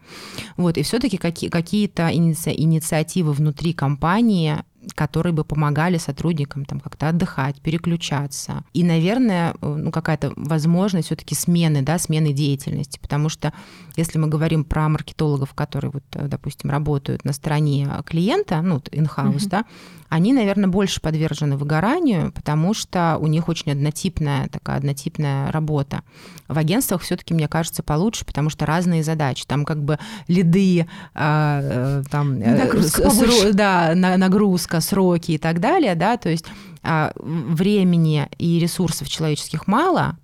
Вот, 0.57 0.75
и 0.79 0.81
все-таки 0.81 1.17
какие- 1.17 1.51
какие-то 1.51 2.09
инициативы 2.11 3.33
внутри 3.33 3.73
компании 3.73 4.63
которые 4.95 5.33
бы 5.33 5.43
помогали 5.43 5.97
сотрудникам 5.97 6.65
там 6.65 6.79
как-то 6.79 7.09
отдыхать, 7.09 7.61
переключаться. 7.61 8.63
И, 8.73 8.83
наверное, 8.83 9.53
э, 9.61 9.75
ну, 9.75 9.91
какая-то 9.91 10.33
возможность 10.35 11.07
все 11.07 11.15
таки 11.15 11.35
смены, 11.35 11.81
да, 11.81 11.97
смены 11.99 12.33
деятельности, 12.33 12.99
потому 12.99 13.29
что 13.29 13.53
если 13.95 14.17
мы 14.17 14.27
говорим 14.27 14.63
про 14.63 14.89
маркетологов, 14.89 15.53
которые, 15.53 15.91
вот, 15.91 16.03
э, 16.13 16.27
допустим, 16.27 16.69
работают 16.69 17.25
на 17.25 17.33
стороне 17.33 17.89
клиента, 18.05 18.61
ну, 18.61 18.77
in-house, 18.77 19.35
mm-hmm. 19.35 19.49
да, 19.49 19.65
они, 20.09 20.33
наверное, 20.33 20.67
больше 20.67 20.99
подвержены 20.99 21.55
выгоранию, 21.55 22.31
потому 22.33 22.73
что 22.73 23.17
у 23.19 23.27
них 23.27 23.47
очень 23.47 23.71
однотипная 23.71 24.49
такая 24.49 24.77
однотипная 24.77 25.51
работа. 25.51 26.01
В 26.47 26.57
агентствах 26.57 27.01
все-таки, 27.01 27.33
мне 27.33 27.47
кажется, 27.47 27.81
получше, 27.81 28.25
потому 28.25 28.49
что 28.49 28.65
разные 28.65 29.03
задачи. 29.03 29.45
Там 29.47 29.63
как 29.63 29.81
бы 29.81 29.99
лиды, 30.27 30.85
э, 31.15 32.03
там, 32.09 32.39
нагрузка, 32.39 33.09
сро, 33.09 33.51
да, 33.53 33.93
нагрузка, 33.95 34.70
сроки 34.79 35.31
и 35.31 35.37
так 35.37 35.59
далее, 35.59 35.95
да, 35.95 36.17
то 36.17 36.29
есть 36.29 36.45
а, 36.83 37.11
времени 37.15 38.27
и 38.37 38.59
ресурсов 38.59 39.09
человеческих 39.09 39.67
мало, 39.67 40.17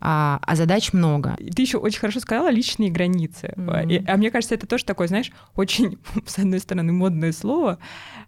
а, 0.00 0.40
а 0.42 0.56
задач 0.56 0.92
много. 0.92 1.36
Ты 1.54 1.62
еще 1.62 1.78
очень 1.78 2.00
хорошо 2.00 2.18
сказала 2.18 2.50
личные 2.50 2.90
границы. 2.90 3.54
Mm-hmm. 3.56 3.92
И, 3.92 4.04
а 4.04 4.16
мне 4.16 4.32
кажется, 4.32 4.56
это 4.56 4.66
тоже 4.66 4.84
такое, 4.84 5.06
знаешь, 5.06 5.30
очень, 5.54 5.98
с 6.26 6.38
одной 6.38 6.58
стороны, 6.58 6.92
модное 6.92 7.32
слово, 7.32 7.78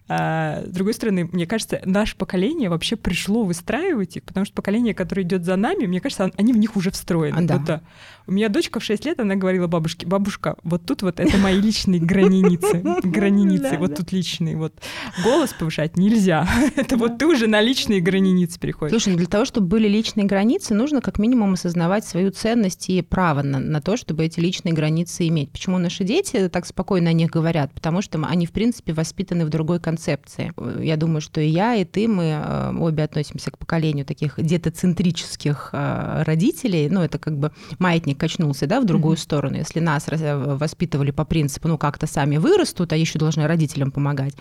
а, 0.06 0.62
с 0.66 0.70
другой 0.70 0.92
стороны, 0.92 1.28
мне 1.32 1.46
кажется, 1.46 1.80
наше 1.86 2.16
поколение 2.16 2.68
вообще 2.68 2.96
пришло 2.96 3.42
выстраивать 3.44 4.18
их, 4.18 4.24
потому 4.24 4.44
что 4.44 4.54
поколение, 4.54 4.92
которое 4.92 5.22
идет 5.22 5.44
за 5.44 5.56
нами, 5.56 5.86
мне 5.86 6.00
кажется, 6.00 6.30
они 6.36 6.52
в 6.52 6.58
них 6.58 6.76
уже 6.76 6.90
встроены. 6.90 7.38
А, 7.38 7.42
да. 7.42 7.56
Вот, 7.56 7.64
да. 7.64 7.82
У 8.26 8.32
меня 8.32 8.50
дочка 8.50 8.80
в 8.80 8.84
6 8.84 9.04
лет, 9.06 9.20
она 9.20 9.34
говорила 9.34 9.66
бабушке, 9.66 10.06
бабушка, 10.06 10.56
вот 10.62 10.84
тут 10.84 11.02
вот 11.02 11.20
это 11.20 11.38
мои 11.38 11.58
личные 11.58 12.00
границы, 12.00 12.82
границы, 13.02 13.78
вот 13.78 13.96
тут 13.96 14.12
личные, 14.12 14.56
вот 14.56 14.74
голос 15.22 15.54
повышать 15.54 15.96
нельзя, 15.96 16.46
это 16.76 16.96
вот 16.98 17.18
ты 17.18 17.26
уже 17.26 17.46
на 17.46 17.62
личные 17.62 18.00
границы 18.00 18.60
переходишь. 18.60 18.92
Слушай, 18.92 19.12
ну 19.12 19.18
для 19.18 19.26
того, 19.26 19.46
чтобы 19.46 19.68
были 19.68 19.88
личные 19.88 20.26
границы, 20.26 20.74
нужно 20.74 21.00
как 21.00 21.18
минимум 21.18 21.54
осознавать 21.54 22.04
свою 22.04 22.30
ценность 22.30 22.90
и 22.90 23.00
право 23.00 23.42
на, 23.42 23.58
на 23.58 23.80
то, 23.80 23.96
чтобы 23.96 24.24
эти 24.24 24.38
личные 24.40 24.74
границы 24.74 25.26
иметь. 25.28 25.50
Почему 25.50 25.78
наши 25.78 26.04
дети 26.04 26.48
так 26.48 26.66
спокойно 26.66 27.10
о 27.10 27.14
них 27.14 27.30
говорят? 27.30 27.72
Потому 27.72 28.02
что 28.02 28.18
они, 28.26 28.46
в 28.46 28.52
принципе, 28.52 28.92
воспитаны 28.92 29.46
в 29.46 29.48
другой 29.48 29.80
концепции. 29.94 30.52
Я 30.82 30.96
думаю, 30.96 31.20
что 31.20 31.40
и 31.40 31.48
я, 31.48 31.74
и 31.74 31.84
ты, 31.84 32.08
мы 32.08 32.24
э, 32.24 32.72
обе 32.78 33.04
относимся 33.04 33.50
к 33.50 33.58
поколению 33.58 34.04
таких 34.04 34.34
детоцентрических 34.36 35.70
э, 35.72 36.22
родителей. 36.24 36.88
Ну, 36.88 37.00
это 37.02 37.18
как 37.18 37.36
бы 37.38 37.50
маятник 37.78 38.04
маятник 38.04 38.18
качнулся, 38.18 38.66
да, 38.66 38.80
в 38.80 38.84
другую 38.84 39.16
mm-hmm. 39.16 39.20
сторону. 39.20 39.56
Если 39.56 39.80
нас 39.80 40.06
воспитывали 40.08 41.12
по 41.12 41.24
принципу, 41.24 41.68
ну, 41.68 41.78
как-то 41.78 42.06
сами 42.06 42.38
вырастут, 42.38 42.92
а 42.92 42.96
еще 42.96 43.18
должны 43.18 43.46
родителям 43.46 43.90
помогать, 43.90 44.34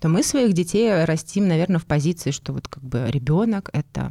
то 0.00 0.08
мы 0.08 0.22
своих 0.22 0.52
детей 0.52 1.04
растим, 1.04 1.48
наверное, 1.48 1.78
в 1.78 1.84
позиции, 1.84 2.32
что 2.32 2.52
вот 2.52 2.68
как 2.68 2.82
бы 2.82 3.06
ребенок 3.10 3.70
это 3.72 4.10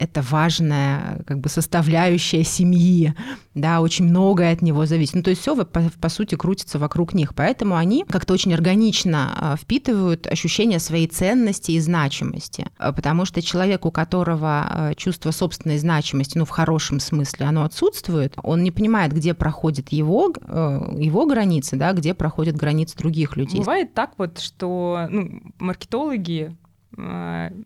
это 0.00 0.22
важная 0.22 1.22
как 1.26 1.40
бы 1.40 1.50
составляющая 1.50 2.42
семьи, 2.42 3.14
да, 3.54 3.82
очень 3.82 4.06
многое 4.06 4.52
от 4.52 4.62
него 4.62 4.86
зависит. 4.86 5.14
Ну, 5.14 5.22
то 5.22 5.30
есть 5.30 5.42
все 5.42 5.54
по, 5.54 5.82
по 6.00 6.08
сути 6.08 6.36
крутится 6.36 6.78
вокруг 6.78 7.12
них, 7.12 7.34
поэтому 7.34 7.76
они 7.76 8.06
как-то 8.08 8.32
очень 8.32 8.54
органично 8.54 9.34
а, 9.36 9.56
впитывают 9.56 10.26
ощущение 10.26 10.78
своей 10.78 11.06
ценности 11.06 11.72
и 11.72 11.80
значимости, 11.80 12.66
а, 12.78 12.92
потому 12.92 13.26
что 13.26 13.42
человек, 13.42 13.84
у 13.84 13.90
которого 13.90 14.66
а, 14.68 14.94
чувство 14.94 15.32
собственной 15.32 15.76
значимости, 15.76 16.38
ну, 16.38 16.46
в 16.46 16.50
хорошем 16.50 16.98
смысле, 16.98 17.46
оно 17.46 17.64
отсутствует, 17.64 18.34
он 18.42 18.62
не 18.62 18.70
понимает, 18.70 19.12
где 19.12 19.34
проходит 19.34 19.90
его, 19.90 20.32
его 20.38 21.26
границы, 21.26 21.76
да, 21.76 21.92
где 21.92 22.14
проходят 22.14 22.56
границы 22.56 22.96
других 22.96 23.36
людей. 23.36 23.60
Бывает 23.60 23.92
так 23.92 24.12
вот, 24.16 24.38
что 24.38 25.06
ну, 25.10 25.42
маркетологи 25.58 26.56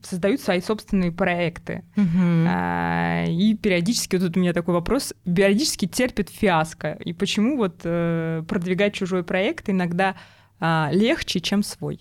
создают 0.02 0.40
свои 0.40 0.60
собственные 0.60 1.10
проекты. 1.10 1.82
Uh-huh. 1.96 3.26
И 3.32 3.54
периодически, 3.56 4.16
вот 4.16 4.26
тут 4.26 4.36
у 4.36 4.40
меня 4.40 4.52
такой 4.52 4.74
вопрос, 4.74 5.14
периодически 5.24 5.86
терпит 5.86 6.28
фиаско. 6.28 6.98
И 7.04 7.12
почему 7.12 7.56
вот 7.56 7.80
э, 7.84 8.42
продвигать 8.46 8.94
чужой 8.94 9.24
проект 9.24 9.70
иногда 9.70 10.14
легче, 10.60 11.40
чем 11.40 11.62
свой? 11.62 12.00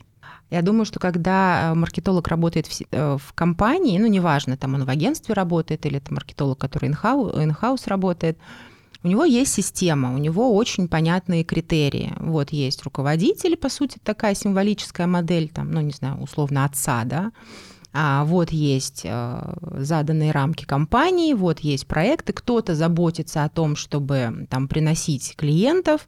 Я 0.49 0.61
думаю, 0.61 0.85
что 0.85 0.99
когда 0.99 1.73
маркетолог 1.75 2.27
работает 2.27 2.67
в, 2.67 3.17
в 3.17 3.33
компании, 3.33 3.97
ну, 3.97 4.07
неважно, 4.07 4.55
там 4.55 4.75
он 4.75 4.85
в 4.85 4.89
агентстве 4.89 5.33
работает 5.33 5.85
или 5.85 5.97
это 5.97 6.13
маркетолог, 6.13 6.59
который 6.59 6.89
in-house 6.89 7.87
работает, 7.87 8.37
у 9.03 9.07
него 9.07 9.25
есть 9.25 9.53
система, 9.53 10.13
у 10.13 10.17
него 10.17 10.55
очень 10.55 10.87
понятные 10.87 11.43
критерии. 11.43 12.13
Вот 12.19 12.51
есть 12.51 12.83
руководитель, 12.83 13.57
по 13.57 13.69
сути, 13.69 13.99
такая 14.03 14.33
символическая 14.33 15.07
модель, 15.07 15.49
там, 15.49 15.71
ну, 15.71 15.81
не 15.81 15.91
знаю, 15.91 16.21
условно, 16.21 16.65
отца, 16.65 17.03
да, 17.03 17.31
а 17.95 18.25
вот 18.25 18.51
есть 18.51 19.01
э, 19.03 19.55
заданные 19.77 20.31
рамки 20.31 20.65
компании, 20.65 21.33
вот 21.33 21.59
есть 21.59 21.85
проекты, 21.85 22.33
кто-то 22.33 22.73
заботится 22.73 23.43
о 23.43 23.49
том, 23.49 23.75
чтобы 23.75 24.47
там 24.49 24.67
приносить 24.67 25.35
клиентов, 25.35 26.07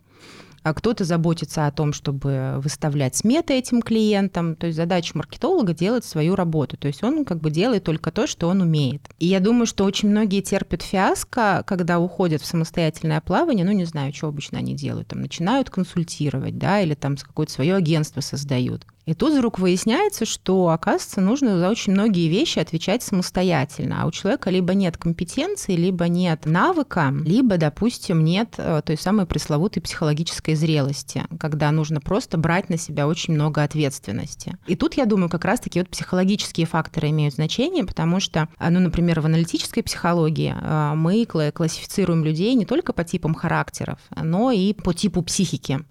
кто-то 0.74 1.04
заботится 1.04 1.68
о 1.68 1.72
том, 1.72 1.94
чтобы 1.94 2.56
выставлять 2.58 3.16
сметы 3.16 3.54
этим 3.54 3.82
клиентам. 3.82 4.56
То 4.56 4.68
есть 4.68 4.78
задача 4.78 5.12
маркетолога 5.16 5.74
делать 5.74 6.06
свою 6.06 6.36
работу. 6.36 6.78
То 6.78 6.88
есть 6.88 7.04
он 7.04 7.26
как 7.26 7.40
бы 7.40 7.52
делает 7.52 7.84
только 7.84 8.12
то, 8.12 8.26
что 8.28 8.48
он 8.48 8.62
умеет. 8.62 9.02
И 9.20 9.28
я 9.28 9.40
думаю, 9.40 9.68
что 9.68 9.86
очень 9.86 10.10
многие 10.10 10.42
терпят 10.42 10.82
фиаско, 10.82 11.64
когда 11.68 12.00
уходят 12.00 12.42
в 12.42 12.46
самостоятельное 12.46 13.22
плавание. 13.22 13.66
Ну, 13.66 13.72
не 13.72 13.86
знаю, 13.86 14.14
что 14.14 14.28
обычно 14.28 14.58
они 14.58 14.74
делают. 14.74 15.10
Там 15.10 15.22
начинают 15.22 15.70
консультировать, 15.70 16.58
да, 16.58 16.82
или 16.82 16.96
там 16.96 17.16
какое-то 17.16 17.52
свое 17.52 17.76
агентство 17.76 18.22
создают. 18.22 18.86
И 19.06 19.14
тут 19.14 19.34
вдруг 19.34 19.60
выясняется, 19.60 20.26
что, 20.26 20.70
оказывается, 20.70 21.22
нужно 21.22 21.60
за 21.60 21.70
очень 21.70 21.94
многие 21.94 22.28
вещи 22.28 22.60
отвечать 22.60 23.04
самостоятельно. 23.04 24.02
А 24.02 24.08
у 24.08 24.12
человека 24.12 24.50
либо 24.50 24.74
нет 24.74 24.98
компетенции, 24.98 25.76
либо 25.76 26.08
нет 26.08 26.46
навыка, 26.46 27.14
либо, 27.24 27.58
допустим, 27.58 28.24
нет 28.24 28.56
э, 28.58 28.82
той 28.84 28.98
самой 28.98 29.26
пресловутой 29.26 29.82
психологической 29.84 30.56
зрелости, 30.56 31.24
когда 31.40 31.72
нужно 31.72 32.02
просто 32.02 32.38
брать 32.38 32.70
на 32.70 32.78
себя 32.78 33.08
очень 33.08 33.36
много 33.36 33.62
ответственности. 33.62 34.58
И 34.66 34.76
тут, 34.76 34.96
я 34.96 35.06
думаю, 35.06 35.30
как 35.30 35.46
раз-таки 35.46 35.80
вот 35.80 35.90
психологические 35.90 36.66
факторы 36.66 37.10
имеют 37.10 37.36
значение, 37.36 37.86
потому 37.86 38.20
что, 38.20 38.50
э, 38.60 38.70
ну, 38.70 38.80
например, 38.80 39.22
в 39.22 39.26
аналитической 39.26 39.84
психологии 39.84 40.56
э, 40.60 40.94
мы 40.96 41.26
классифицируем 41.26 42.24
людей 42.24 42.56
не 42.56 42.66
только 42.66 42.92
по 42.92 43.04
типам 43.04 43.36
характеров, 43.36 44.00
но 44.16 44.52
и 44.52 44.74
по 44.74 44.94
типу 44.94 45.22
психики. 45.22 45.82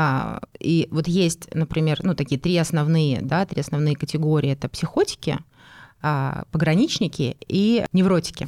А, 0.00 0.38
и 0.60 0.86
вот 0.92 1.08
есть, 1.08 1.52
например, 1.52 1.98
ну, 2.04 2.14
такие 2.14 2.40
три 2.40 2.56
основные, 2.56 3.20
да, 3.20 3.44
три 3.44 3.62
основные 3.62 3.96
категории. 3.96 4.52
Это 4.52 4.68
психотики, 4.68 5.38
а, 6.00 6.44
пограничники 6.52 7.36
и 7.48 7.84
невротики. 7.92 8.46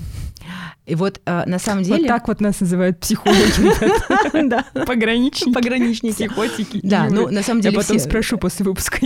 И 0.90 0.96
вот 0.96 1.20
а, 1.24 1.46
на 1.46 1.61
самом 1.61 1.85
деле... 1.85 2.00
Вот 2.03 2.09
так 2.09 2.26
вот 2.26 2.40
нас 2.40 2.59
называют 2.61 2.98
психологи. 2.98 4.48
Да. 4.48 4.64
Пограничники. 4.87 5.53
Пограничники. 5.53 6.14
Психотики. 6.14 6.81
Да, 6.83 7.07
ну 7.09 7.29
на 7.31 7.44
самом 7.44 7.61
деле 7.61 7.76
Я 7.76 7.81
потом 7.81 8.00
спрошу 8.00 8.38
после 8.38 8.64
выпуска. 8.64 8.98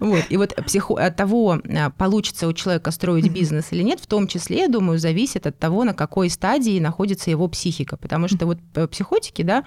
Вот. 0.00 0.24
И 0.28 0.36
вот 0.36 0.54
психо... 0.66 0.94
от 0.94 1.16
того, 1.16 1.58
а, 1.64 1.90
получится 1.90 2.46
у 2.46 2.52
человека 2.52 2.90
строить 2.90 3.30
бизнес 3.30 3.66
или 3.72 3.82
нет, 3.82 3.98
в 3.98 4.06
том 4.06 4.28
числе, 4.28 4.60
я 4.60 4.68
думаю, 4.68 4.98
зависит 4.98 5.46
от 5.46 5.58
того, 5.58 5.84
на 5.84 5.94
какой 5.94 6.30
стадии 6.30 6.78
находится 6.78 7.30
его 7.30 7.48
психика. 7.48 7.96
Потому 7.96 8.28
что 8.28 8.46
вот 8.46 8.58
э, 8.74 8.86
психотики, 8.86 9.42
да, 9.42 9.64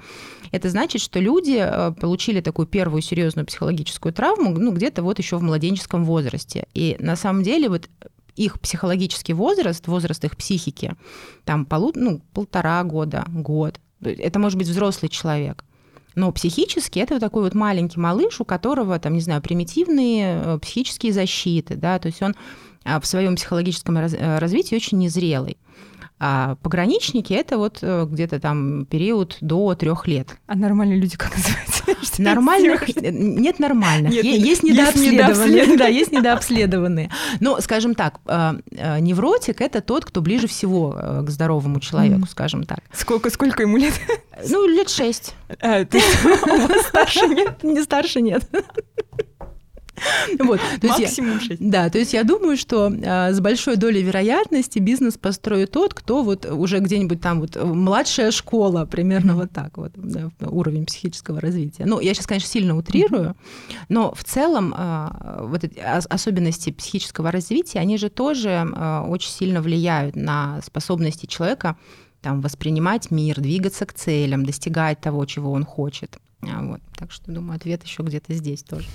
это 0.51 0.69
значит, 0.69 1.01
что 1.01 1.19
люди 1.19 1.57
э, 1.59 1.91
получили 1.99 2.41
такую 2.41 2.67
первую 2.67 3.01
серьезную 3.01 3.45
психологическую 3.45 4.13
травму, 4.13 4.51
ну, 4.51 4.71
где-то 4.71 5.03
вот 5.03 5.19
еще 5.19 5.37
в 5.37 5.43
младенческом 5.43 6.05
возрасте. 6.05 6.67
И 6.73 6.95
на 6.99 7.15
самом 7.15 7.43
деле 7.43 7.67
вот 7.67 7.89
их 8.35 8.59
психологический 8.59 9.33
возраст, 9.33 9.87
возраст 9.87 10.23
их 10.23 10.37
психики, 10.37 10.95
там 11.45 11.65
полу, 11.65 11.91
ну, 11.95 12.21
полтора 12.33 12.83
года, 12.83 13.25
год. 13.27 13.79
Это 14.01 14.39
может 14.39 14.57
быть 14.57 14.67
взрослый 14.67 15.09
человек. 15.09 15.63
Но 16.15 16.31
психически 16.31 16.99
это 16.99 17.15
вот 17.15 17.19
такой 17.21 17.43
вот 17.43 17.53
маленький 17.53 17.99
малыш, 17.99 18.41
у 18.41 18.45
которого, 18.45 18.99
там, 18.99 19.13
не 19.13 19.21
знаю, 19.21 19.41
примитивные 19.41 20.41
э, 20.43 20.59
психические 20.59 21.13
защиты, 21.13 21.75
да, 21.75 21.99
то 21.99 22.07
есть 22.07 22.21
он 22.21 22.35
а, 22.83 22.99
в 22.99 23.05
своем 23.05 23.35
психологическом 23.35 23.97
э, 23.97 24.39
развитии 24.39 24.75
очень 24.75 24.97
незрелый. 24.97 25.57
А 26.23 26.55
пограничники 26.61 27.33
это 27.33 27.57
вот 27.57 27.79
э, 27.81 28.05
где-то 28.07 28.39
там 28.39 28.85
период 28.85 29.37
до 29.41 29.73
трех 29.73 30.07
лет. 30.07 30.27
А 30.45 30.55
нормальные 30.55 30.99
люди 30.99 31.17
как 31.17 31.35
называются? 31.35 32.21
Нормальных 32.21 32.95
нет 32.95 33.57
нормальных. 33.57 34.11
Нет, 34.11 34.25
есть 34.25 34.61
недообследованные. 34.61 35.77
Да, 35.77 35.87
есть 35.87 36.11
недообследованные. 36.11 37.09
Но, 37.39 37.59
скажем 37.59 37.95
так, 37.95 38.19
э, 38.27 38.53
э, 38.69 38.99
невротик 38.99 39.61
это 39.61 39.81
тот, 39.81 40.05
кто 40.05 40.21
ближе 40.21 40.45
всего 40.45 40.91
к 41.25 41.29
здоровому 41.31 41.79
человеку, 41.79 42.27
скажем 42.27 42.65
так. 42.65 42.81
Сколько, 42.93 43.31
сколько 43.31 43.63
ему 43.63 43.77
лет? 43.77 43.99
Ну, 44.47 44.67
лет 44.67 44.89
шесть. 44.89 45.33
А, 45.59 45.83
старше 46.87 47.27
нет? 47.29 47.63
Не 47.63 47.81
старше 47.81 48.21
нет. 48.21 48.47
Вот, 50.39 50.59
Максимум 50.81 51.35
есть 51.35 51.47
6. 51.47 51.69
Да, 51.69 51.89
то 51.89 51.99
есть 51.99 52.13
я 52.13 52.23
думаю, 52.23 52.57
что 52.57 52.91
а, 53.05 53.31
с 53.31 53.39
большой 53.39 53.75
долей 53.75 54.01
вероятности 54.01 54.79
бизнес 54.79 55.17
построит 55.17 55.71
тот, 55.71 55.93
кто 55.93 56.23
вот 56.23 56.45
уже 56.45 56.79
где-нибудь 56.79 57.21
там 57.21 57.39
вот 57.41 57.55
младшая 57.61 58.31
школа, 58.31 58.85
примерно 58.85 59.35
вот 59.35 59.51
так 59.51 59.77
вот, 59.77 59.91
да, 59.95 60.29
уровень 60.39 60.85
психического 60.85 61.39
развития. 61.39 61.85
Ну, 61.85 61.99
я 61.99 62.13
сейчас, 62.13 62.27
конечно, 62.27 62.49
сильно 62.49 62.77
утрирую, 62.77 63.35
но 63.89 64.13
в 64.13 64.23
целом 64.23 64.73
а, 64.75 65.43
вот 65.43 65.63
эти 65.63 65.79
особенности 65.79 66.71
психического 66.71 67.31
развития, 67.31 67.79
они 67.79 67.97
же 67.97 68.09
тоже 68.09 68.67
а, 68.73 69.05
очень 69.07 69.31
сильно 69.31 69.61
влияют 69.61 70.15
на 70.15 70.61
способности 70.63 71.25
человека 71.25 71.77
там, 72.21 72.41
воспринимать 72.41 73.11
мир, 73.11 73.39
двигаться 73.39 73.85
к 73.85 73.93
целям, 73.93 74.45
достигать 74.45 75.01
того, 75.01 75.25
чего 75.25 75.51
он 75.51 75.65
хочет. 75.65 76.19
Вот. 76.41 76.81
Так 76.97 77.11
что, 77.11 77.31
думаю, 77.31 77.57
ответ 77.57 77.83
еще 77.83 78.03
где-то 78.03 78.33
здесь 78.33 78.63
тоже. 78.63 78.87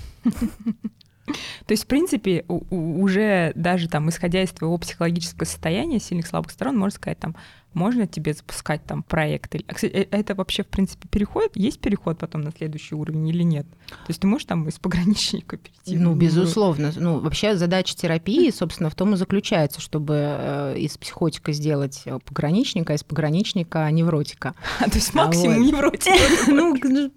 То 1.65 1.71
есть, 1.71 1.83
в 1.83 1.87
принципе, 1.87 2.45
уже 2.47 3.51
даже 3.55 3.89
там, 3.89 4.09
исходя 4.09 4.41
из 4.41 4.51
твоего 4.51 4.77
психологического 4.77 5.43
состояния, 5.45 5.99
сильных 5.99 6.27
слабых 6.27 6.51
сторон, 6.51 6.77
можно 6.77 6.95
сказать, 6.95 7.19
там, 7.19 7.35
можно 7.77 8.07
тебе 8.07 8.33
запускать 8.33 8.83
там 8.85 9.03
проекты. 9.03 9.63
А, 9.67 9.73
кстати, 9.73 9.93
э, 9.93 10.07
это 10.11 10.35
вообще, 10.35 10.63
в 10.63 10.67
принципе, 10.67 11.07
переход? 11.07 11.51
Есть 11.55 11.79
переход 11.79 12.17
потом 12.17 12.41
на 12.41 12.51
следующий 12.51 12.95
уровень 12.95 13.27
или 13.29 13.43
нет? 13.43 13.67
То 13.87 14.09
есть 14.09 14.19
ты 14.19 14.27
можешь 14.27 14.45
там 14.45 14.67
из 14.67 14.79
пограничника 14.79 15.57
перейти? 15.57 15.97
Ну, 15.97 16.15
безусловно. 16.15 16.91
Ну, 16.95 17.19
вообще 17.19 17.55
задача 17.55 17.95
терапии, 17.95 18.49
собственно, 18.49 18.89
в 18.89 18.95
том 18.95 19.13
и 19.13 19.17
заключается, 19.17 19.79
чтобы 19.79 20.15
э, 20.17 20.79
из 20.79 20.97
психотика 20.97 21.53
сделать 21.53 22.01
э, 22.05 22.17
пограничника, 22.25 22.93
а 22.93 22.95
из 22.95 23.03
пограничника 23.03 23.89
невротика. 23.91 24.55
А, 24.79 24.85
то 24.89 24.95
есть 24.95 25.13
максимум 25.13 25.61
невротика? 25.61 26.11
Ну, 26.47 26.75
ну, 26.81 27.11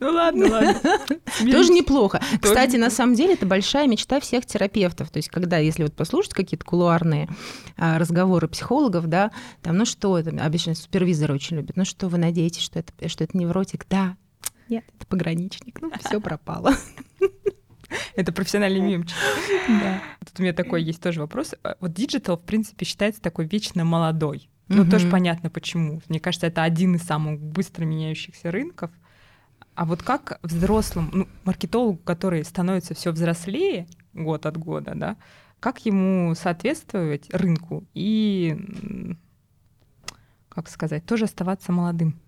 ну, 0.00 0.10
ладно, 0.10 0.48
ладно. 0.48 0.80
Тоже 1.50 1.72
неплохо. 1.72 2.20
Кстати, 2.40 2.76
на 2.76 2.90
самом 2.90 3.14
деле, 3.14 3.34
это 3.34 3.46
большая 3.46 3.86
мечта 3.86 4.20
всех 4.20 4.44
терапевтов. 4.44 5.10
То 5.10 5.18
есть, 5.18 5.28
когда, 5.28 5.58
если 5.58 5.84
вот 5.84 5.94
послушать 5.94 6.34
какие-то 6.34 6.64
кулуарные 6.64 7.28
а, 7.76 7.98
разговоры 7.98 8.48
психологов, 8.48 9.06
да, 9.06 9.30
там, 9.62 9.78
ну 9.78 9.84
что, 9.94 10.18
это 10.18 10.30
обычно 10.44 10.74
супервизоры 10.74 11.34
очень 11.34 11.56
любят, 11.56 11.76
ну 11.76 11.84
что, 11.84 12.08
вы 12.08 12.18
надеетесь, 12.18 12.62
что 12.62 12.80
это, 12.80 13.08
что 13.08 13.24
это 13.24 13.36
невротик? 13.36 13.86
Да, 13.88 14.16
нет, 14.68 14.84
это 14.96 15.06
пограничник, 15.06 15.80
ну 15.80 15.90
все 16.04 16.20
пропало. 16.20 16.74
Это 18.16 18.32
профессиональный 18.32 18.80
мемчик. 18.80 19.16
Да. 19.68 20.02
Тут 20.24 20.40
у 20.40 20.42
меня 20.42 20.52
такой 20.52 20.82
есть 20.82 21.00
тоже 21.00 21.20
вопрос. 21.20 21.54
А 21.62 21.76
вот 21.80 21.92
диджитал, 21.92 22.36
в 22.36 22.42
принципе, 22.42 22.84
считается 22.84 23.20
такой 23.20 23.46
вечно 23.46 23.84
молодой. 23.84 24.48
Ну, 24.68 24.82
угу. 24.82 24.90
тоже 24.90 25.08
понятно 25.08 25.48
почему. 25.48 26.00
Мне 26.08 26.18
кажется, 26.18 26.46
это 26.46 26.64
один 26.64 26.96
из 26.96 27.02
самых 27.02 27.40
быстро 27.40 27.84
меняющихся 27.84 28.50
рынков. 28.50 28.90
А 29.74 29.84
вот 29.84 30.02
как 30.02 30.40
взрослым, 30.42 31.10
ну, 31.12 31.28
маркетологу, 31.44 31.98
который 31.98 32.44
становится 32.44 32.94
все 32.94 33.12
взрослее 33.12 33.86
год 34.12 34.46
от 34.46 34.56
года, 34.56 34.92
да, 34.94 35.16
как 35.60 35.84
ему 35.86 36.34
соответствовать 36.34 37.32
рынку 37.32 37.84
и, 37.94 38.56
как 40.54 40.68
сказать, 40.68 41.04
тоже 41.04 41.24
оставаться 41.24 41.72
молодым? 41.72 42.18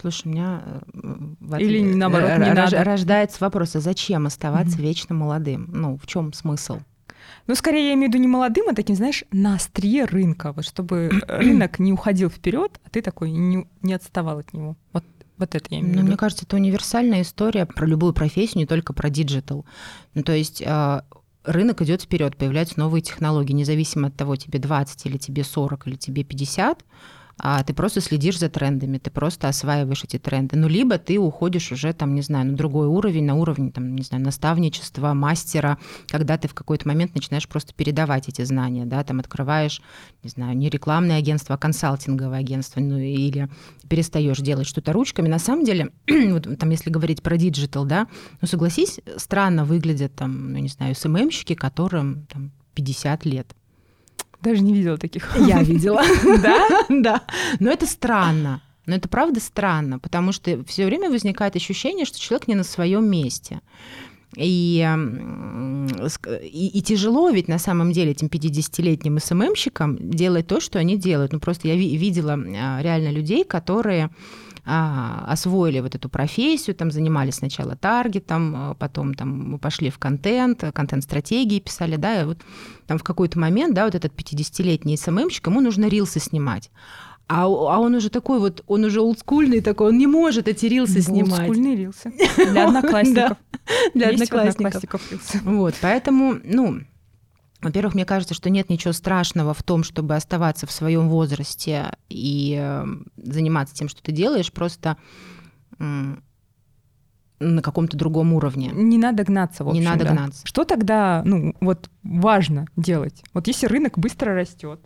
Слушай, 0.00 0.22
у 0.26 0.30
меня 0.30 0.62
э, 0.92 1.60
или 1.60 1.94
наоборот 1.94 2.30
не 2.38 2.52
рож, 2.52 2.72
надо. 2.72 2.84
рождается 2.84 3.38
вопрос, 3.40 3.76
а 3.76 3.80
зачем 3.80 4.26
оставаться 4.26 4.78
mm-hmm. 4.78 4.82
вечно 4.82 5.14
молодым? 5.14 5.68
Ну, 5.72 5.96
в 5.96 6.06
чем 6.06 6.32
смысл? 6.32 6.80
Ну, 7.46 7.54
скорее, 7.54 7.88
я 7.88 7.94
имею 7.94 8.10
в 8.10 8.14
виду 8.14 8.22
не 8.22 8.28
молодым, 8.28 8.68
а 8.68 8.74
таким, 8.74 8.96
знаешь, 8.96 9.24
на 9.30 9.54
острие 9.54 10.04
рынка, 10.04 10.52
вот 10.52 10.64
чтобы 10.64 11.10
рынок 11.28 11.78
не 11.78 11.92
уходил 11.92 12.28
вперед, 12.28 12.80
а 12.84 12.90
ты 12.90 13.02
такой 13.02 13.30
не, 13.30 13.66
не 13.82 13.94
отставал 13.94 14.38
от 14.38 14.52
него. 14.52 14.76
Вот 14.92 15.04
вот 15.36 15.54
это 15.54 15.66
я 15.70 15.80
имею 15.80 15.92
в 15.92 15.94
ну, 15.94 15.98
виду. 15.98 16.08
Мне 16.08 16.16
кажется, 16.16 16.44
это 16.44 16.56
универсальная 16.56 17.22
история 17.22 17.66
про 17.66 17.86
любую 17.86 18.12
профессию, 18.12 18.58
не 18.58 18.66
только 18.66 18.92
про 18.92 19.10
диджитал. 19.10 19.64
Ну, 20.14 20.22
то 20.22 20.32
есть 20.32 20.62
а, 20.64 21.04
рынок 21.44 21.82
идет 21.82 22.02
вперед, 22.02 22.36
появляются 22.36 22.78
новые 22.78 23.02
технологии, 23.02 23.52
независимо 23.52 24.08
от 24.08 24.16
того, 24.16 24.36
тебе 24.36 24.58
20 24.58 25.06
или 25.06 25.16
тебе 25.16 25.42
40 25.42 25.88
или 25.88 25.96
тебе 25.96 26.22
50, 26.22 26.84
а 27.38 27.62
ты 27.62 27.74
просто 27.74 28.00
следишь 28.00 28.38
за 28.38 28.48
трендами, 28.48 28.98
ты 28.98 29.10
просто 29.10 29.48
осваиваешь 29.48 30.04
эти 30.04 30.18
тренды. 30.18 30.56
Ну, 30.56 30.68
либо 30.68 30.98
ты 30.98 31.18
уходишь 31.18 31.72
уже, 31.72 31.92
там, 31.92 32.14
не 32.14 32.22
знаю, 32.22 32.46
на 32.46 32.56
другой 32.56 32.86
уровень, 32.86 33.24
на 33.24 33.34
уровень, 33.34 33.72
там, 33.72 33.96
не 33.96 34.02
знаю, 34.02 34.24
наставничества, 34.24 35.14
мастера, 35.14 35.78
когда 36.08 36.38
ты 36.38 36.48
в 36.48 36.54
какой-то 36.54 36.86
момент 36.86 37.14
начинаешь 37.14 37.48
просто 37.48 37.74
передавать 37.74 38.28
эти 38.28 38.42
знания, 38.42 38.84
да, 38.84 39.02
там 39.02 39.20
открываешь, 39.20 39.82
не 40.22 40.30
знаю, 40.30 40.56
не 40.56 40.68
рекламное 40.68 41.18
агентство, 41.18 41.56
а 41.56 41.58
консалтинговое 41.58 42.38
агентство, 42.38 42.80
ну, 42.80 42.98
или 42.98 43.48
перестаешь 43.88 44.38
делать 44.38 44.66
что-то 44.66 44.92
ручками. 44.92 45.28
На 45.28 45.38
самом 45.38 45.64
деле, 45.64 45.90
вот, 46.08 46.58
там, 46.58 46.70
если 46.70 46.90
говорить 46.90 47.22
про 47.22 47.36
диджитал, 47.36 47.84
да, 47.84 48.06
ну, 48.40 48.48
согласись, 48.48 49.00
странно 49.16 49.64
выглядят 49.64 50.14
там, 50.14 50.52
ну, 50.52 50.58
не 50.58 50.68
знаю, 50.68 50.94
СММщики, 50.94 51.54
которым 51.54 52.26
там 52.26 52.52
50 52.74 53.24
лет. 53.24 53.54
Даже 54.44 54.62
не 54.62 54.74
видела 54.74 54.98
таких. 54.98 55.34
Я 55.36 55.62
видела. 55.62 56.02
Да? 56.42 56.68
Да. 56.88 57.22
Но 57.60 57.70
это 57.70 57.86
странно. 57.86 58.60
Но 58.86 58.94
это 58.94 59.08
правда 59.08 59.40
странно, 59.40 59.98
потому 59.98 60.32
что 60.32 60.62
все 60.64 60.84
время 60.84 61.10
возникает 61.10 61.56
ощущение, 61.56 62.04
что 62.04 62.20
человек 62.20 62.48
не 62.48 62.54
на 62.54 62.64
своем 62.64 63.08
месте. 63.08 63.60
И, 64.36 64.86
и, 66.42 66.78
и 66.78 66.82
тяжело 66.82 67.30
ведь 67.30 67.48
на 67.48 67.58
самом 67.58 67.92
деле 67.92 68.10
этим 68.10 68.26
50-летним 68.26 69.18
СММщикам 69.18 70.10
делать 70.10 70.46
то, 70.48 70.60
что 70.60 70.78
они 70.78 70.98
делают. 70.98 71.32
Ну 71.32 71.40
просто 71.40 71.68
я 71.68 71.76
видела 71.76 72.32
а, 72.34 72.82
реально 72.82 73.10
людей, 73.10 73.44
которые 73.44 74.10
а, 74.66 75.24
освоили 75.28 75.80
вот 75.80 75.94
эту 75.94 76.08
профессию, 76.08 76.74
там 76.74 76.90
занимались 76.90 77.36
сначала 77.36 77.76
таргетом, 77.76 78.54
а, 78.56 78.74
потом 78.74 79.14
там 79.14 79.58
пошли 79.58 79.90
в 79.90 79.98
контент, 79.98 80.64
контент-стратегии 80.72 81.60
писали, 81.60 81.96
да, 81.96 82.22
и 82.22 82.24
вот 82.24 82.38
там 82.86 82.98
в 82.98 83.02
какой-то 83.02 83.38
момент, 83.38 83.74
да, 83.74 83.84
вот 83.84 83.94
этот 83.94 84.12
50-летний 84.14 84.96
СММщик, 84.96 85.46
ему 85.46 85.60
нужно 85.60 85.86
рилсы 85.86 86.18
снимать. 86.18 86.70
А, 87.26 87.44
а 87.44 87.46
он 87.78 87.94
уже 87.94 88.10
такой 88.10 88.38
вот, 88.38 88.62
он 88.66 88.84
уже 88.84 89.00
олдскульный 89.00 89.60
такой, 89.60 89.88
он 89.88 89.98
не 89.98 90.06
может 90.06 90.48
эти 90.48 90.66
рилсы 90.66 91.00
снимать. 91.00 91.40
Олдскульные 91.40 91.76
рилсы. 91.76 92.12
Для 92.36 92.66
одноклассников. 92.66 93.38
Для 93.94 94.08
одноклассников. 94.10 95.02
Вот, 95.44 95.74
поэтому, 95.80 96.36
ну, 96.44 96.80
во-первых, 97.64 97.94
мне 97.94 98.04
кажется, 98.04 98.34
что 98.34 98.50
нет 98.50 98.68
ничего 98.68 98.92
страшного 98.92 99.54
в 99.54 99.62
том, 99.62 99.84
чтобы 99.84 100.14
оставаться 100.14 100.66
в 100.66 100.70
своем 100.70 101.08
возрасте 101.08 101.96
и 102.08 102.56
эм, 102.60 103.06
заниматься 103.16 103.74
тем, 103.74 103.88
что 103.88 104.02
ты 104.02 104.12
делаешь, 104.12 104.52
просто 104.52 104.96
на 107.40 107.62
каком-то 107.62 107.96
другом 107.96 108.32
уровне. 108.32 108.70
Не 108.72 108.98
надо 108.98 109.24
гнаться, 109.24 109.64
в 109.64 109.68
общем. 109.68 109.80
Не 109.80 109.86
надо 109.86 110.04
да. 110.04 110.12
гнаться. 110.12 110.46
Что 110.46 110.64
тогда, 110.64 111.22
ну, 111.24 111.54
вот 111.60 111.90
важно 112.02 112.66
делать? 112.76 113.24
Вот 113.32 113.46
если 113.46 113.66
рынок 113.66 113.98
быстро 113.98 114.34
растет, 114.34 114.80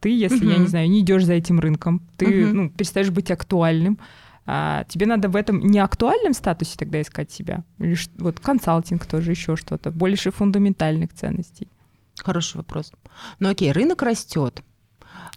ты, 0.00 0.10
если, 0.10 0.44
угу. 0.44 0.52
я 0.52 0.58
не 0.58 0.66
знаю, 0.66 0.88
не 0.90 1.00
идешь 1.00 1.24
за 1.24 1.32
этим 1.32 1.58
рынком, 1.58 2.06
ты, 2.16 2.46
угу. 2.46 2.54
ну, 2.54 2.70
перестаешь 2.70 3.10
быть 3.10 3.30
актуальным, 3.30 3.98
а 4.46 4.84
тебе 4.84 5.06
надо 5.06 5.28
в 5.28 5.36
этом 5.36 5.60
неактуальном 5.60 6.34
статусе 6.34 6.78
тогда 6.78 7.02
искать 7.02 7.30
себя? 7.30 7.64
Или 7.78 7.96
вот 8.18 8.38
консалтинг 8.40 9.04
тоже, 9.06 9.32
еще 9.32 9.56
что-то, 9.56 9.90
больше 9.90 10.30
фундаментальных 10.30 11.12
ценностей? 11.12 11.68
Хороший 12.22 12.56
вопрос. 12.58 12.92
Ну 13.38 13.50
окей, 13.50 13.72
рынок 13.72 14.02
растет 14.02 14.62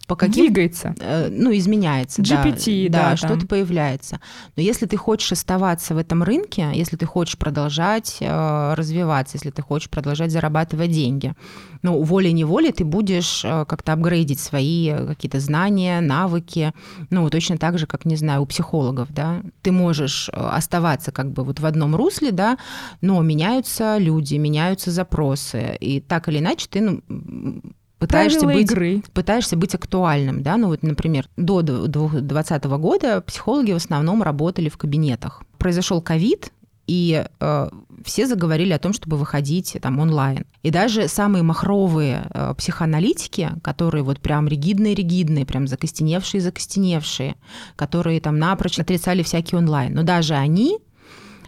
по 0.06 0.16
каким... 0.16 0.46
Двигается. 0.46 0.94
Э, 1.00 1.28
ну, 1.30 1.54
изменяется. 1.56 2.22
GPT, 2.22 2.88
да. 2.88 3.02
Да, 3.02 3.10
да 3.10 3.16
что-то 3.16 3.46
появляется. 3.46 4.20
Но 4.56 4.62
если 4.62 4.86
ты 4.86 4.96
хочешь 4.96 5.32
оставаться 5.32 5.94
в 5.94 5.98
этом 5.98 6.22
рынке, 6.22 6.70
если 6.74 6.96
ты 6.96 7.06
хочешь 7.06 7.38
продолжать 7.38 8.18
э, 8.20 8.74
развиваться, 8.74 9.36
если 9.36 9.50
ты 9.50 9.62
хочешь 9.62 9.90
продолжать 9.90 10.32
зарабатывать 10.32 10.90
деньги, 10.90 11.34
ну, 11.82 12.02
волей-неволей 12.02 12.72
ты 12.72 12.84
будешь 12.84 13.44
э, 13.44 13.64
как-то 13.66 13.92
апгрейдить 13.92 14.40
свои 14.40 14.92
какие-то 15.06 15.40
знания, 15.40 16.00
навыки, 16.00 16.72
ну, 17.10 17.28
точно 17.30 17.58
так 17.58 17.78
же, 17.78 17.86
как, 17.86 18.04
не 18.04 18.16
знаю, 18.16 18.42
у 18.42 18.46
психологов, 18.46 19.08
да. 19.12 19.42
Ты 19.62 19.72
можешь 19.72 20.28
э, 20.28 20.32
оставаться 20.32 21.12
как 21.12 21.32
бы 21.32 21.44
вот 21.44 21.60
в 21.60 21.66
одном 21.66 21.96
русле, 21.96 22.32
да, 22.32 22.58
но 23.00 23.20
меняются 23.22 23.98
люди, 23.98 24.34
меняются 24.34 24.90
запросы, 24.90 25.76
и 25.80 26.00
так 26.00 26.28
или 26.28 26.38
иначе 26.38 26.66
ты, 26.68 26.80
ну, 26.80 27.02
пытаешься 28.06 28.46
быть, 28.46 28.70
игры. 28.70 29.02
пытаешься 29.12 29.56
быть 29.56 29.74
актуальным, 29.74 30.42
да, 30.42 30.56
ну 30.56 30.68
вот, 30.68 30.82
например, 30.82 31.28
до 31.36 31.62
2020 31.62 32.64
года 32.64 33.20
психологи 33.20 33.72
в 33.72 33.76
основном 33.76 34.22
работали 34.22 34.68
в 34.68 34.76
кабинетах. 34.76 35.42
Произошел 35.58 36.02
ковид, 36.02 36.52
и 36.86 37.24
э, 37.40 37.68
все 38.04 38.26
заговорили 38.26 38.72
о 38.72 38.78
том, 38.78 38.92
чтобы 38.92 39.16
выходить 39.16 39.76
там 39.80 40.00
онлайн. 40.00 40.44
И 40.62 40.70
даже 40.70 41.08
самые 41.08 41.42
махровые 41.42 42.26
э, 42.30 42.54
психоаналитики, 42.58 43.52
которые 43.62 44.02
вот 44.02 44.20
прям 44.20 44.48
ригидные-ригидные, 44.48 45.46
прям 45.46 45.66
закостеневшие-закостеневшие, 45.66 47.36
которые 47.76 48.20
там 48.20 48.38
напрочь 48.38 48.80
отрицали 48.80 49.22
всякий 49.22 49.56
онлайн, 49.56 49.94
но 49.94 50.02
даже 50.02 50.34
они 50.34 50.80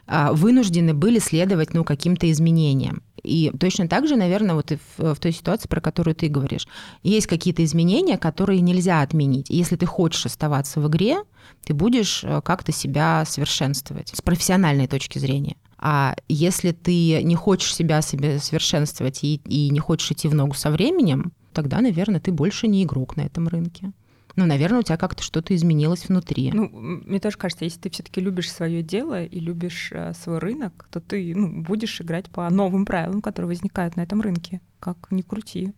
э, 0.07 0.29
вынуждены 0.33 0.95
были 0.95 1.19
следовать 1.19 1.75
ну, 1.75 1.85
каким-то 1.85 2.31
изменениям. 2.31 3.03
И 3.25 3.51
точно 3.59 3.89
так 3.89 4.07
же, 4.07 4.17
наверное, 4.17 4.55
вот 4.55 4.71
и 4.71 4.77
в, 4.77 5.15
в 5.15 5.19
той 5.19 5.33
ситуации, 5.33 5.69
про 5.69 5.81
которую 5.81 6.15
ты 6.15 6.29
говоришь, 6.29 6.69
есть 7.03 7.27
какие-то 7.27 7.65
изменения, 7.65 8.19
которые 8.19 8.61
нельзя 8.61 9.01
отменить. 9.01 9.51
Если 9.51 9.77
ты 9.77 9.87
хочешь 9.87 10.27
оставаться 10.27 10.81
в 10.81 10.89
игре, 10.89 11.17
ты 11.65 11.75
будешь 11.75 12.23
э, 12.23 12.41
как-то 12.43 12.71
себя 12.71 13.25
совершенствовать 13.27 14.11
с 14.15 14.23
профессиональной 14.23 14.87
точки 14.87 15.19
зрения. 15.19 15.57
А 15.79 16.15
если 16.29 16.73
ты 16.73 17.23
не 17.23 17.35
хочешь 17.35 17.75
себя 17.75 18.01
себе 18.03 18.39
совершенствовать 18.39 19.25
и, 19.25 19.41
и 19.45 19.71
не 19.71 19.81
хочешь 19.81 20.13
идти 20.13 20.29
в 20.29 20.35
ногу 20.35 20.55
со 20.55 20.71
временем, 20.71 21.33
тогда, 21.53 21.81
наверное, 21.81 22.21
ты 22.21 22.33
больше 22.33 22.69
не 22.69 22.85
игрок 22.85 23.17
на 23.17 23.23
этом 23.23 23.49
рынке 23.49 23.93
ну, 24.37 24.47
наверное, 24.47 24.81
у 24.81 24.83
тебя 24.83 24.97
как-то 24.97 25.23
что-то 25.23 25.55
изменилось 25.55 26.09
внутри. 26.09 26.51
Ну, 26.53 26.69
мне 26.69 27.21
тоже 27.21 27.37
кажется, 27.37 27.65
если 27.65 27.81
ты 27.81 27.91
все-таки 27.91 28.21
любишь 28.21 28.51
свое 28.51 28.83
дело 28.83 29.23
и 29.23 29.39
любишь 29.39 29.91
э, 29.93 30.13
свой 30.15 30.39
рынок, 30.39 30.89
то 30.91 31.01
ты 31.01 31.35
ну, 31.35 31.63
будешь 31.63 32.01
играть 32.01 32.31
по 32.31 32.49
новым 32.51 32.85
правилам, 32.85 33.23
которые 33.23 33.49
возникают 33.49 33.97
на 33.97 34.03
этом 34.03 34.21
рынке. 34.21 34.61
Как 34.81 34.97
ни 35.11 35.23
крути. 35.23 35.73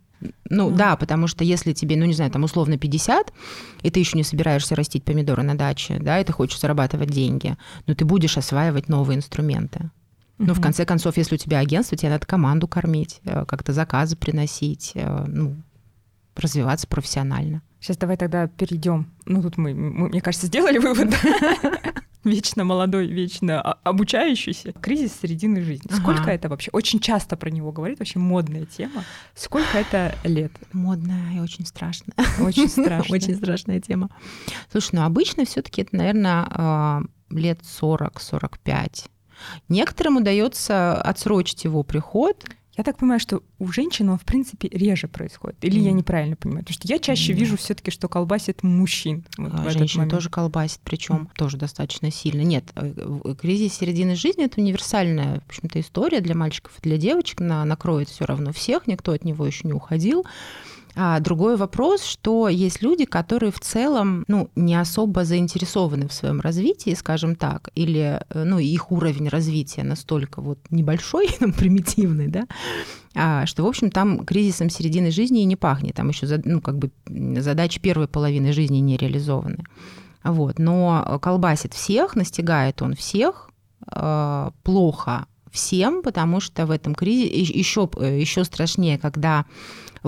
Ну 0.49 0.71
да. 0.71 0.77
да, 0.77 0.97
потому 0.97 1.27
что 1.27 1.45
если 1.45 1.73
тебе, 1.73 1.97
ну 1.97 2.07
не 2.07 2.15
знаю, 2.15 2.31
там 2.31 2.45
условно 2.45 2.79
50, 2.79 3.33
и 3.83 3.91
ты 3.91 4.01
еще 4.01 4.17
не 4.17 4.25
собираешься 4.25 4.75
растить 4.75 5.05
помидоры 5.05 5.43
на 5.43 5.57
даче, 5.57 5.99
да, 6.01 6.19
и 6.19 6.25
ты 6.25 6.33
хочешь 6.33 6.59
зарабатывать 6.59 7.11
деньги, 7.11 7.57
но 7.87 7.95
ты 7.95 8.05
будешь 8.07 8.39
осваивать 8.39 8.89
новые 8.89 9.19
инструменты. 9.19 9.91
Но 10.39 10.53
в 10.53 10.61
конце 10.61 10.85
концов, 10.85 11.17
если 11.17 11.37
у 11.37 11.39
тебя 11.39 11.61
агентство, 11.61 11.97
тебе 11.97 12.11
надо 12.11 12.27
команду 12.27 12.69
кормить, 12.69 13.21
э, 13.25 13.45
как-то 13.47 13.73
заказы 13.73 14.17
приносить, 14.17 14.93
э, 14.95 15.25
ну, 15.27 15.57
развиваться 16.39 16.87
профессионально. 16.87 17.63
Сейчас 17.81 17.97
давай 17.97 18.17
тогда 18.17 18.47
перейдем. 18.49 19.13
Ну, 19.27 19.43
тут 19.43 19.59
мы, 19.59 19.75
мы 19.75 20.09
мне 20.09 20.21
кажется, 20.21 20.47
сделали 20.47 20.79
вывод. 20.79 21.15
Вечно 22.25 22.65
молодой, 22.65 23.07
вечно 23.07 23.63
обучающийся. 23.63 24.73
Кризис 24.73 25.13
середины 25.23 25.63
жизни. 25.63 25.89
Сколько 25.93 26.23
ага. 26.23 26.33
это 26.33 26.49
вообще? 26.49 26.71
Очень 26.73 26.99
часто 26.99 27.37
про 27.37 27.51
него 27.51 27.71
говорит, 27.71 28.01
вообще 28.01 28.19
модная 28.19 28.67
тема. 28.67 29.05
Сколько 29.37 29.79
это 29.79 30.13
лет? 30.25 30.51
Модная 30.73 31.37
и 31.37 31.39
очень 31.39 31.65
страшная. 31.65 32.17
Очень 32.41 32.69
страшная. 32.69 33.17
Очень 33.17 33.37
страшная 33.37 33.81
тема. 33.81 34.11
Слушай, 34.73 34.97
ну 34.97 35.05
обычно 35.05 35.45
все 35.45 35.63
таки 35.63 35.83
это, 35.83 35.95
наверное, 35.95 36.49
а, 36.51 37.03
лет 37.31 37.61
40-45. 37.61 39.05
Некоторым 39.69 40.17
удается 40.17 41.01
отсрочить 41.01 41.63
его 41.63 41.85
приход. 41.85 42.45
Я 42.77 42.85
так 42.85 42.99
понимаю, 42.99 43.21
что 43.21 43.43
у 43.59 43.69
женщин 43.69 44.11
он, 44.11 44.19
в 44.19 44.25
принципе, 44.25 44.69
реже 44.69 45.09
происходит. 45.09 45.65
Или 45.65 45.81
mm. 45.81 45.85
я 45.85 45.93
неправильно 45.93 46.37
понимаю? 46.37 46.65
Потому 46.65 46.75
что 46.75 46.89
я 46.89 46.99
чаще 46.99 47.33
mm. 47.33 47.37
вижу 47.37 47.57
все 47.57 47.75
таки 47.75 47.91
что 47.91 48.09
колбасит 48.09 48.63
мужчин. 48.63 49.25
Вот 49.39 49.53
а, 49.55 49.71
женщины 49.71 50.09
тоже 50.09 50.29
колбасит, 50.29 50.81
причем 50.85 51.29
mm. 51.33 51.37
тоже 51.37 51.57
достаточно 51.57 52.11
сильно. 52.11 52.43
Нет, 52.43 52.65
э, 52.75 53.35
кризис 53.41 53.75
середины 53.75 54.15
жизни— 54.15 54.45
это 54.47 54.61
универсальная, 54.61 55.41
в 55.41 55.47
общем-то, 55.47 55.81
история 55.81 56.21
для 56.21 56.35
мальчиков 56.35 56.73
и 56.79 56.83
для 56.83 56.99
девочек. 56.99 57.41
Она 57.41 57.65
накроет 57.65 58.09
все 58.09 58.27
равно 58.27 58.53
всех, 58.53 58.87
никто 58.87 59.13
от 59.13 59.25
него 59.25 59.47
еще 59.47 59.67
не 59.67 59.73
уходил. 59.73 60.27
А 60.99 61.21
другой 61.21 61.57
вопрос, 61.57 62.03
что 62.03 62.49
есть 62.49 62.81
люди, 62.81 63.05
которые 63.05 63.53
в 63.53 63.61
целом 63.61 64.25
ну, 64.29 64.49
не 64.57 64.75
особо 64.75 65.25
заинтересованы 65.25 66.09
в 66.09 66.13
своем 66.13 66.41
развитии, 66.41 66.95
скажем 66.95 67.37
так, 67.37 67.69
или 67.75 68.23
э, 68.31 68.45
ну, 68.45 68.59
их 68.59 68.91
уровень 68.91 69.29
развития 69.29 69.83
настолько 69.83 70.41
вот 70.41 70.59
небольшой, 70.71 71.29
примитивный, 71.59 72.29
да, 72.29 72.47
а, 73.15 73.45
что, 73.45 73.65
в 73.65 73.67
общем, 73.67 73.91
там 73.91 74.25
кризисом 74.25 74.71
середины 74.71 75.11
жизни 75.11 75.43
и 75.43 75.45
не 75.45 75.57
пахнет. 75.57 75.97
Там 75.97 76.09
еще 76.09 76.27
ну, 76.45 76.63
как 76.63 76.79
бы 76.79 76.91
задачи 77.07 77.79
первой 77.79 78.09
половины 78.09 78.55
жизни 78.55 78.79
не 78.79 78.97
реализованы. 78.97 79.65
Вот. 80.25 80.59
Но 80.59 81.19
колбасит 81.21 81.75
всех, 81.75 82.17
настигает 82.17 82.81
он 82.81 82.95
всех, 82.95 83.51
э, 83.93 84.51
плохо 84.63 85.27
всем, 85.51 86.03
потому 86.03 86.41
что 86.41 86.67
в 86.67 86.71
этом 86.71 86.95
кризисе 86.95 87.35
еще, 87.37 87.89
еще 88.01 88.45
страшнее, 88.45 88.99
когда 88.99 89.45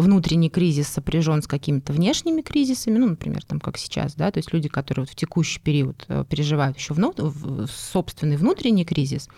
внутренний 0.01 0.51
кризис 0.51 0.89
сопряжен 0.89 1.43
с 1.43 1.47
какими-то 1.47 1.93
внешними 1.93 2.43
кризисами, 2.43 2.99
ну, 2.99 3.09
например, 3.09 3.45
там, 3.45 3.61
как 3.61 3.79
сейчас, 3.79 4.15
да, 4.15 4.31
то 4.31 4.39
есть 4.39 4.53
люди, 4.53 4.69
которые 4.69 5.05
вот 5.05 5.11
в 5.11 5.15
текущий 5.15 5.61
период 5.61 6.05
э, 6.09 6.25
переживают 6.29 6.79
еще 6.79 6.95
вну, 6.95 7.15
собственный 7.69 8.37
внутренний 8.37 8.85
кризис, 8.85 9.29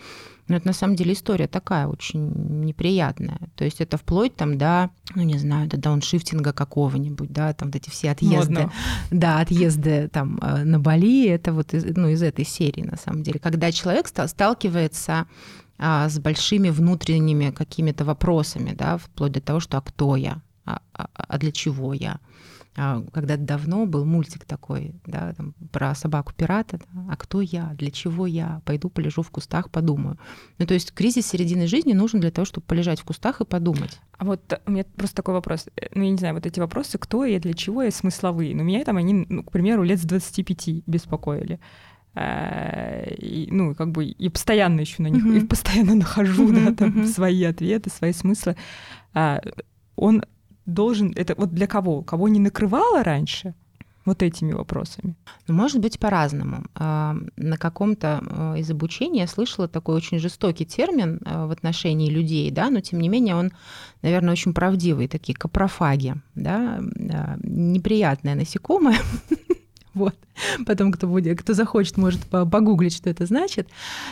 но 0.47 0.57
это 0.57 0.67
на 0.67 0.73
самом 0.73 0.95
деле 0.95 1.13
история 1.13 1.47
такая 1.47 1.87
очень 1.87 2.29
неприятная. 2.65 3.39
То 3.55 3.63
есть 3.63 3.79
это 3.79 3.97
вплоть 3.97 4.35
там 4.35 4.57
до, 4.57 4.89
ну 5.15 5.21
не 5.23 5.37
знаю, 5.37 5.69
до 5.69 5.77
дауншифтинга 5.77 6.51
какого-нибудь, 6.51 7.31
да, 7.31 7.53
там 7.53 7.69
вот 7.69 7.75
эти 7.77 7.89
все 7.89 8.11
отъезды, 8.11 8.63
Модно. 8.63 8.73
да, 9.11 9.39
отъезды 9.39 10.09
там 10.09 10.39
э, 10.41 10.63
на 10.63 10.79
Бали, 10.79 11.27
это 11.27 11.53
вот 11.53 11.73
из, 11.73 11.85
ну, 11.95 12.09
из 12.09 12.21
этой 12.21 12.45
серии 12.45 12.81
на 12.81 12.97
самом 12.97 13.23
деле, 13.23 13.39
когда 13.39 13.71
человек 13.71 14.07
сталкивается 14.07 15.25
а, 15.83 16.07
с 16.09 16.19
большими 16.19 16.69
внутренними 16.69 17.49
какими-то 17.51 18.05
вопросами, 18.05 18.75
да, 18.77 18.97
вплоть 18.97 19.31
до 19.31 19.41
того, 19.41 19.59
что 19.59 19.77
а 19.79 19.81
кто 19.81 20.15
я, 20.15 20.41
а, 20.65 20.81
а, 20.93 21.09
а 21.15 21.37
для 21.37 21.51
чего 21.51 21.93
я. 21.93 22.19
А, 22.77 23.03
когда-то 23.11 23.43
давно 23.43 23.85
был 23.85 24.05
мультик 24.05 24.45
такой, 24.45 24.93
да, 25.05 25.33
там, 25.33 25.53
про 25.73 25.93
собаку-пирата, 25.93 26.77
да, 26.77 26.85
а 27.11 27.17
кто 27.17 27.41
я, 27.41 27.73
для 27.77 27.91
чего 27.91 28.25
я, 28.25 28.61
пойду 28.63 28.89
полежу 28.89 29.23
в 29.23 29.29
кустах, 29.29 29.69
подумаю. 29.69 30.17
Ну, 30.57 30.65
то 30.65 30.73
есть 30.73 30.93
кризис 30.93 31.27
середины 31.27 31.67
жизни 31.67 31.91
нужен 31.91 32.21
для 32.21 32.31
того, 32.31 32.45
чтобы 32.45 32.65
полежать 32.65 33.01
в 33.01 33.03
кустах 33.03 33.41
и 33.41 33.45
подумать. 33.45 33.99
А 34.17 34.23
вот 34.23 34.61
у 34.65 34.71
меня 34.71 34.85
просто 34.95 35.17
такой 35.17 35.33
вопрос. 35.33 35.67
Э, 35.75 35.87
ну, 35.93 36.03
я 36.03 36.11
не 36.11 36.17
знаю, 36.17 36.35
вот 36.35 36.45
эти 36.45 36.61
вопросы, 36.61 36.97
кто 36.97 37.25
я, 37.25 37.41
для 37.41 37.53
чего 37.53 37.83
я, 37.83 37.91
смысловые. 37.91 38.55
Но 38.55 38.63
меня 38.63 38.85
там 38.85 38.95
они, 38.95 39.25
ну, 39.27 39.43
к 39.43 39.51
примеру, 39.51 39.83
лет 39.83 39.99
с 39.99 40.05
25 40.05 40.83
беспокоили. 40.87 41.59
Э, 42.15 43.13
и, 43.15 43.49
ну, 43.51 43.75
как 43.75 43.91
бы 43.91 44.05
и 44.05 44.29
постоянно 44.29 44.79
еще 44.79 45.03
на 45.03 45.07
них, 45.07 45.25
mm-hmm. 45.25 45.43
и 45.43 45.45
постоянно 45.45 45.95
нахожу, 45.95 46.49
mm-hmm. 46.49 46.65
да, 46.65 46.73
там 46.73 46.89
mm-hmm. 46.89 47.07
свои 47.07 47.43
ответы, 47.43 47.89
свои 47.89 48.13
смыслы. 48.13 48.55
А, 49.13 49.41
он 49.97 50.23
должен, 50.73 51.13
это 51.15 51.35
вот 51.37 51.53
для 51.53 51.67
кого? 51.67 52.01
Кого 52.01 52.27
не 52.27 52.39
накрывало 52.39 53.03
раньше? 53.03 53.53
вот 54.05 54.23
этими 54.23 54.53
вопросами? 54.53 55.15
Ну, 55.47 55.53
может 55.53 55.79
быть, 55.79 55.99
по-разному. 55.99 56.65
А, 56.75 57.15
на 57.37 57.57
каком-то 57.57 58.21
а, 58.21 58.55
из 58.55 58.69
обучений 58.69 59.19
я 59.19 59.27
слышала 59.27 59.67
такой 59.67 59.95
очень 59.95 60.19
жестокий 60.19 60.65
термин 60.65 61.19
а, 61.23 61.47
в 61.47 61.51
отношении 61.51 62.09
людей, 62.09 62.49
да, 62.51 62.69
но 62.69 62.81
тем 62.81 62.99
не 62.99 63.09
менее 63.09 63.35
он, 63.35 63.51
наверное, 64.01 64.31
очень 64.31 64.53
правдивый, 64.53 65.07
такие 65.07 65.35
капрофаги, 65.35 66.15
да, 66.35 66.79
неприятное 67.43 68.35
насекомое, 68.35 68.97
Вот. 69.93 70.15
Потом, 70.65 70.91
кто, 70.91 71.07
будет, 71.07 71.39
кто 71.41 71.53
захочет, 71.53 71.97
может 71.97 72.21
погуглить, 72.21 72.95
что 72.95 73.09
это 73.09 73.25
значит. 73.25 73.67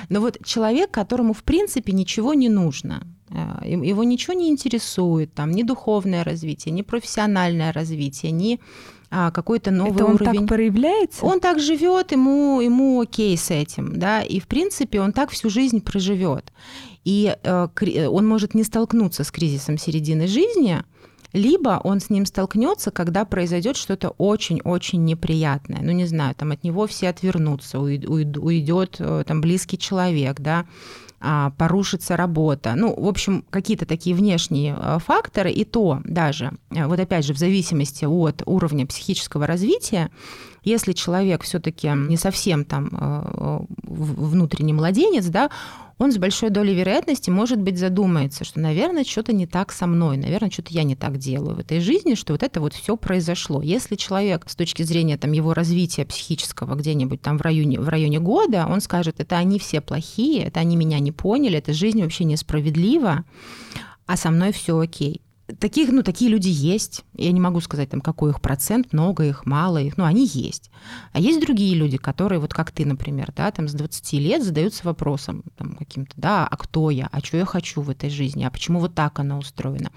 Но 0.09 0.19
вот 0.19 0.37
человек, 0.43 0.91
которому, 0.91 1.33
в 1.33 1.43
принципе, 1.43 1.93
ничего 1.93 2.33
не 2.33 2.49
нужно, 2.49 3.07
э, 3.29 3.69
его 3.85 4.03
ничего 4.03 4.33
не 4.33 4.49
интересует, 4.49 5.33
там, 5.33 5.51
ни 5.51 5.63
духовное 5.63 6.23
развитие, 6.23 6.73
ни 6.73 6.81
профессиональное 6.81 7.71
развитие, 7.71 8.31
ни 8.31 8.59
а, 9.11 9.31
какой-то 9.31 9.71
новый 9.71 9.93
Это 9.93 10.05
он 10.05 10.15
уровень. 10.15 10.39
так 10.39 10.47
проявляется? 10.47 11.25
Он 11.25 11.39
так 11.39 11.59
живет, 11.59 12.11
ему, 12.11 12.61
ему 12.61 13.01
окей 13.01 13.35
с 13.37 13.49
этим, 13.49 13.97
да, 13.97 14.21
и 14.21 14.39
в 14.39 14.47
принципе 14.47 15.01
он 15.01 15.13
так 15.13 15.31
всю 15.31 15.49
жизнь 15.49 15.81
проживет. 15.81 16.51
И 17.05 17.35
э, 17.41 18.07
он 18.07 18.27
может 18.27 18.53
не 18.53 18.63
столкнуться 18.63 19.23
с 19.23 19.31
кризисом 19.31 19.77
середины 19.77 20.27
жизни, 20.27 20.83
либо 21.33 21.79
он 21.83 21.99
с 21.99 22.09
ним 22.09 22.25
столкнется, 22.25 22.91
когда 22.91 23.25
произойдет 23.25 23.77
что-то 23.77 24.09
очень-очень 24.17 25.03
неприятное. 25.03 25.81
Ну, 25.81 25.91
не 25.91 26.05
знаю, 26.05 26.35
там 26.35 26.51
от 26.51 26.63
него 26.63 26.87
все 26.87 27.09
отвернутся, 27.09 27.79
уйдет 27.79 28.95
э, 28.99 29.23
там 29.27 29.41
близкий 29.41 29.77
человек, 29.77 30.39
да, 30.39 30.65
а, 31.21 31.51
порушится 31.57 32.15
работа. 32.15 32.73
Ну, 32.75 32.95
в 32.95 33.07
общем, 33.07 33.43
какие-то 33.49 33.85
такие 33.85 34.15
внешние 34.15 34.75
э, 34.79 34.97
факторы, 35.05 35.51
и 35.51 35.65
то 35.65 36.01
даже, 36.03 36.53
э, 36.71 36.87
вот 36.87 36.99
опять 36.99 37.25
же, 37.25 37.33
в 37.33 37.37
зависимости 37.37 38.05
от 38.05 38.41
уровня 38.45 38.87
психического 38.87 39.45
развития, 39.45 40.09
если 40.63 40.93
человек 40.93 41.43
все-таки 41.43 41.87
не 41.87 42.17
совсем 42.17 42.65
там 42.65 43.67
внутренний 43.81 44.73
младенец, 44.73 45.25
да, 45.27 45.49
он 45.99 46.13
с 46.13 46.17
большой 46.17 46.49
долей 46.49 46.73
вероятности, 46.73 47.29
может 47.29 47.59
быть, 47.59 47.77
задумается, 47.77 48.45
что, 48.45 48.59
наверное, 48.61 49.03
что-то 49.03 49.33
не 49.33 49.45
так 49.45 49.73
со 49.73 49.85
мной, 49.85 50.15
наверное, 50.15 50.49
что-то 50.49 50.73
я 50.73 50.83
не 50.83 50.95
так 50.95 51.17
делаю 51.17 51.57
в 51.57 51.59
этой 51.59 51.81
жизни, 51.81 52.15
что 52.15 52.33
вот 52.33 52.41
это 52.41 52.61
вот 52.61 52.73
все 52.73 52.95
произошло. 52.95 53.61
Если 53.61 53.95
человек 53.95 54.45
с 54.47 54.55
точки 54.55 54.83
зрения 54.83 55.17
там, 55.17 55.33
его 55.33 55.53
развития 55.53 56.05
психического 56.05 56.75
где-нибудь 56.75 57.21
там 57.21 57.37
в 57.37 57.41
районе, 57.41 57.81
в 57.81 57.89
районе 57.89 58.19
года, 58.19 58.65
он 58.67 58.79
скажет, 58.79 59.19
это 59.19 59.37
они 59.37 59.59
все 59.59 59.81
плохие, 59.81 60.43
это 60.45 60.61
они 60.61 60.77
меня 60.77 60.99
не 60.99 61.11
поняли, 61.11 61.57
эта 61.57 61.73
жизнь 61.73 62.01
вообще 62.01 62.23
несправедлива, 62.23 63.25
а 64.05 64.15
со 64.17 64.31
мной 64.31 64.53
все 64.53 64.79
окей 64.79 65.21
таких, 65.57 65.89
ну, 65.91 66.03
такие 66.03 66.29
люди 66.29 66.49
есть. 66.49 67.03
Я 67.13 67.31
не 67.31 67.39
могу 67.39 67.59
сказать, 67.61 67.89
там, 67.89 68.01
какой 68.01 68.31
их 68.31 68.41
процент, 68.41 68.93
много 68.93 69.25
их, 69.25 69.45
мало 69.45 69.77
их, 69.77 69.97
но 69.97 70.05
они 70.05 70.25
есть. 70.25 70.69
А 71.11 71.19
есть 71.19 71.41
другие 71.41 71.75
люди, 71.75 71.97
которые, 71.97 72.39
вот 72.39 72.53
как 72.53 72.71
ты, 72.71 72.85
например, 72.85 73.31
да, 73.35 73.51
там, 73.51 73.67
с 73.67 73.73
20 73.73 74.13
лет 74.13 74.43
задаются 74.43 74.85
вопросом 74.85 75.43
там, 75.57 75.75
каким-то, 75.75 76.13
да, 76.17 76.47
а 76.47 76.57
кто 76.57 76.89
я, 76.89 77.09
а 77.11 77.19
что 77.21 77.37
я 77.37 77.45
хочу 77.45 77.81
в 77.81 77.89
этой 77.89 78.09
жизни, 78.09 78.43
а 78.43 78.51
почему 78.51 78.79
вот 78.79 78.93
так 78.93 79.19
она 79.19 79.37
устроена. 79.37 79.91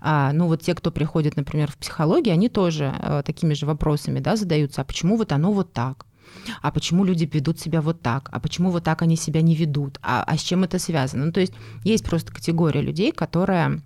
А, 0.00 0.32
ну, 0.32 0.46
вот 0.46 0.62
те, 0.62 0.74
кто 0.74 0.90
приходит, 0.90 1.36
например, 1.36 1.70
в 1.70 1.76
психологию, 1.76 2.34
они 2.34 2.48
тоже 2.48 2.94
а, 2.98 3.22
такими 3.22 3.54
же 3.54 3.66
вопросами, 3.66 4.20
да, 4.20 4.36
задаются, 4.36 4.82
а 4.82 4.84
почему 4.84 5.16
вот 5.16 5.32
оно 5.32 5.52
вот 5.52 5.72
так? 5.72 6.06
а 6.62 6.72
почему 6.72 7.04
люди 7.04 7.30
ведут 7.32 7.60
себя 7.60 7.80
вот 7.80 8.00
так, 8.00 8.28
а 8.32 8.40
почему 8.40 8.70
вот 8.70 8.82
так 8.82 9.02
они 9.02 9.14
себя 9.14 9.40
не 9.40 9.54
ведут, 9.54 9.98
а, 10.02 10.24
а 10.26 10.36
с 10.36 10.40
чем 10.40 10.64
это 10.64 10.80
связано. 10.80 11.26
Ну, 11.26 11.32
то 11.32 11.40
есть 11.40 11.52
есть 11.84 12.04
просто 12.04 12.32
категория 12.32 12.80
людей, 12.80 13.12
которая 13.12 13.80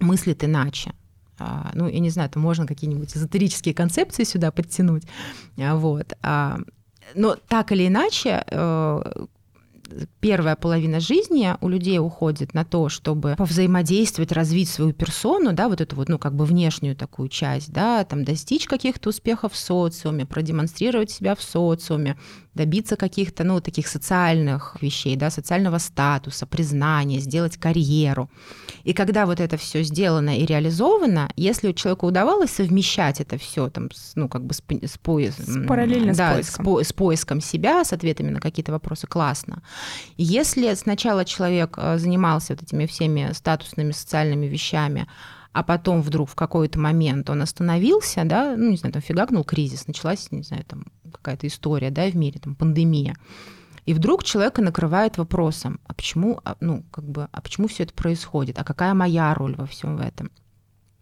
мыслит 0.00 0.44
иначе. 0.44 0.92
А, 1.38 1.70
ну, 1.74 1.88
я 1.88 1.98
не 1.98 2.10
знаю, 2.10 2.28
это 2.28 2.38
можно 2.38 2.66
какие-нибудь 2.66 3.16
эзотерические 3.16 3.74
концепции 3.74 4.24
сюда 4.24 4.50
подтянуть. 4.50 5.04
А, 5.58 5.76
вот. 5.76 6.12
А, 6.22 6.58
но 7.14 7.36
так 7.48 7.72
или 7.72 7.86
иначе, 7.88 8.44
э, 8.46 9.02
первая 10.20 10.56
половина 10.56 11.00
жизни 11.00 11.54
у 11.60 11.68
людей 11.68 11.98
уходит 11.98 12.54
на 12.54 12.64
то, 12.64 12.88
чтобы 12.88 13.34
повзаимодействовать, 13.36 14.32
развить 14.32 14.68
свою 14.68 14.92
персону, 14.92 15.52
да, 15.52 15.68
вот 15.68 15.80
эту 15.80 15.96
вот, 15.96 16.08
ну, 16.08 16.18
как 16.18 16.34
бы 16.34 16.44
внешнюю 16.44 16.96
такую 16.96 17.28
часть, 17.28 17.72
да, 17.72 18.04
там, 18.04 18.24
достичь 18.24 18.66
каких-то 18.66 19.10
успехов 19.10 19.52
в 19.52 19.56
социуме, 19.56 20.26
продемонстрировать 20.26 21.10
себя 21.10 21.34
в 21.34 21.42
социуме, 21.42 22.16
добиться 22.54 22.96
каких-то, 22.96 23.44
ну, 23.44 23.60
таких 23.60 23.88
социальных 23.88 24.76
вещей, 24.80 25.16
да, 25.16 25.30
социального 25.30 25.78
статуса, 25.78 26.46
признания, 26.46 27.18
сделать 27.18 27.56
карьеру. 27.56 28.30
И 28.84 28.92
когда 28.92 29.26
вот 29.26 29.40
это 29.40 29.56
все 29.56 29.82
сделано 29.82 30.38
и 30.38 30.44
реализовано, 30.44 31.30
если 31.36 31.72
человеку 31.72 32.06
удавалось 32.06 32.50
совмещать 32.50 33.20
это 33.20 33.38
все 33.38 33.70
там, 33.70 33.90
с, 33.90 34.12
ну, 34.16 34.28
как 34.28 34.44
бы 34.44 34.54
с, 34.54 34.62
с 34.82 34.98
поиском... 34.98 35.66
Параллельно 35.66 36.14
да, 36.14 36.32
с 36.32 36.34
поиском. 36.34 36.64
С, 36.64 36.66
по, 36.66 36.82
с 36.82 36.92
поиском 36.92 37.40
себя, 37.40 37.84
с 37.84 37.92
ответами 37.92 38.30
на 38.30 38.40
какие-то 38.40 38.72
вопросы, 38.72 39.06
классно. 39.06 39.62
Если 40.16 40.72
сначала 40.74 41.24
человек 41.24 41.74
э, 41.76 41.98
занимался 41.98 42.54
вот 42.54 42.62
этими 42.62 42.86
всеми 42.86 43.32
статусными 43.32 43.92
социальными 43.92 44.46
вещами, 44.46 45.06
а 45.52 45.62
потом 45.62 46.00
вдруг 46.02 46.30
в 46.30 46.34
какой-то 46.34 46.78
момент 46.78 47.28
он 47.28 47.42
остановился, 47.42 48.24
да, 48.24 48.56
ну, 48.56 48.70
не 48.70 48.76
знаю, 48.76 48.92
там 48.94 49.02
фигакнул 49.02 49.44
кризис, 49.44 49.86
началась, 49.86 50.30
не 50.32 50.42
знаю, 50.42 50.64
там 50.64 50.86
какая-то 51.12 51.46
история, 51.46 51.90
да, 51.90 52.08
в 52.08 52.16
мире, 52.16 52.40
там 52.40 52.54
пандемия. 52.54 53.16
И 53.84 53.94
вдруг 53.94 54.24
человека 54.24 54.62
накрывает 54.62 55.18
вопросом, 55.18 55.80
а 55.86 55.94
почему, 55.94 56.40
а, 56.44 56.56
ну, 56.60 56.84
как 56.90 57.04
бы, 57.04 57.28
а 57.32 57.40
почему 57.40 57.68
все 57.68 57.82
это 57.82 57.92
происходит, 57.92 58.58
а 58.58 58.64
какая 58.64 58.94
моя 58.94 59.34
роль 59.34 59.56
во 59.56 59.66
всем 59.66 59.98
этом? 59.98 60.30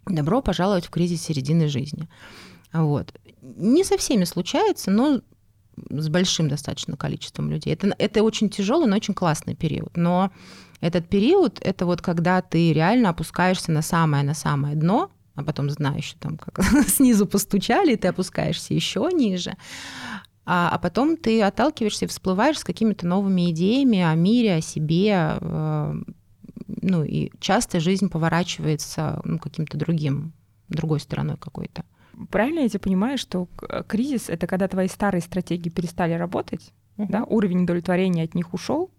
Добро 0.06 0.40
пожаловать 0.40 0.86
в 0.86 0.90
кризис 0.90 1.22
середины 1.22 1.68
жизни. 1.68 2.08
Вот. 2.72 3.12
Не 3.42 3.84
со 3.84 3.98
всеми 3.98 4.24
случается, 4.24 4.90
но 4.90 5.20
с 5.88 6.08
большим 6.08 6.48
достаточно 6.48 6.96
количеством 6.96 7.50
людей. 7.50 7.72
Это, 7.72 7.94
это 7.98 8.22
очень 8.22 8.50
тяжелый, 8.50 8.86
но 8.86 8.96
очень 8.96 9.14
классный 9.14 9.54
период. 9.54 9.96
Но 9.96 10.30
этот 10.80 11.08
период— 11.08 11.58
это 11.62 11.86
вот 11.86 12.02
когда 12.02 12.42
ты 12.42 12.72
реально 12.72 13.10
опускаешься 13.10 13.72
на 13.72 13.82
самое-на 13.82 14.34
самое 14.34 14.74
дно, 14.74 15.10
а 15.34 15.42
потом 15.44 15.70
знаешь, 15.70 16.14
там 16.18 16.36
как 16.36 16.62
снизу 16.88 17.26
постучали, 17.26 17.92
и 17.92 17.96
ты 17.96 18.08
опускаешься 18.08 18.74
еще 18.74 19.08
ниже. 19.12 19.56
А, 20.46 20.70
а 20.72 20.78
потом 20.78 21.16
ты 21.16 21.42
отталкиваешься 21.42 22.06
и 22.06 22.08
всплываешь 22.08 22.58
с 22.58 22.64
какими-то 22.64 23.06
новыми 23.06 23.50
идеями 23.50 24.00
о 24.00 24.14
мире, 24.14 24.56
о 24.56 24.60
себе. 24.60 25.38
Э, 25.40 25.94
ну 26.66 27.04
и 27.04 27.30
часто 27.40 27.78
жизнь 27.78 28.08
поворачивается 28.08 29.20
ну, 29.24 29.38
каким-то 29.38 29.76
другим, 29.76 30.32
другой 30.68 31.00
стороной 31.00 31.36
какой-то. 31.36 31.84
Правильно 32.30 32.60
я 32.60 32.68
тебя 32.68 32.80
понимаю, 32.80 33.18
что 33.18 33.48
кризис 33.88 34.28
это 34.28 34.46
когда 34.46 34.68
твои 34.68 34.88
старые 34.88 35.22
стратегии 35.22 35.70
перестали 35.70 36.12
работать, 36.14 36.72
uh-huh. 36.96 37.06
да, 37.08 37.24
уровень 37.24 37.62
удовлетворения 37.62 38.24
от 38.24 38.34
них 38.34 38.52
ушел, 38.52 38.90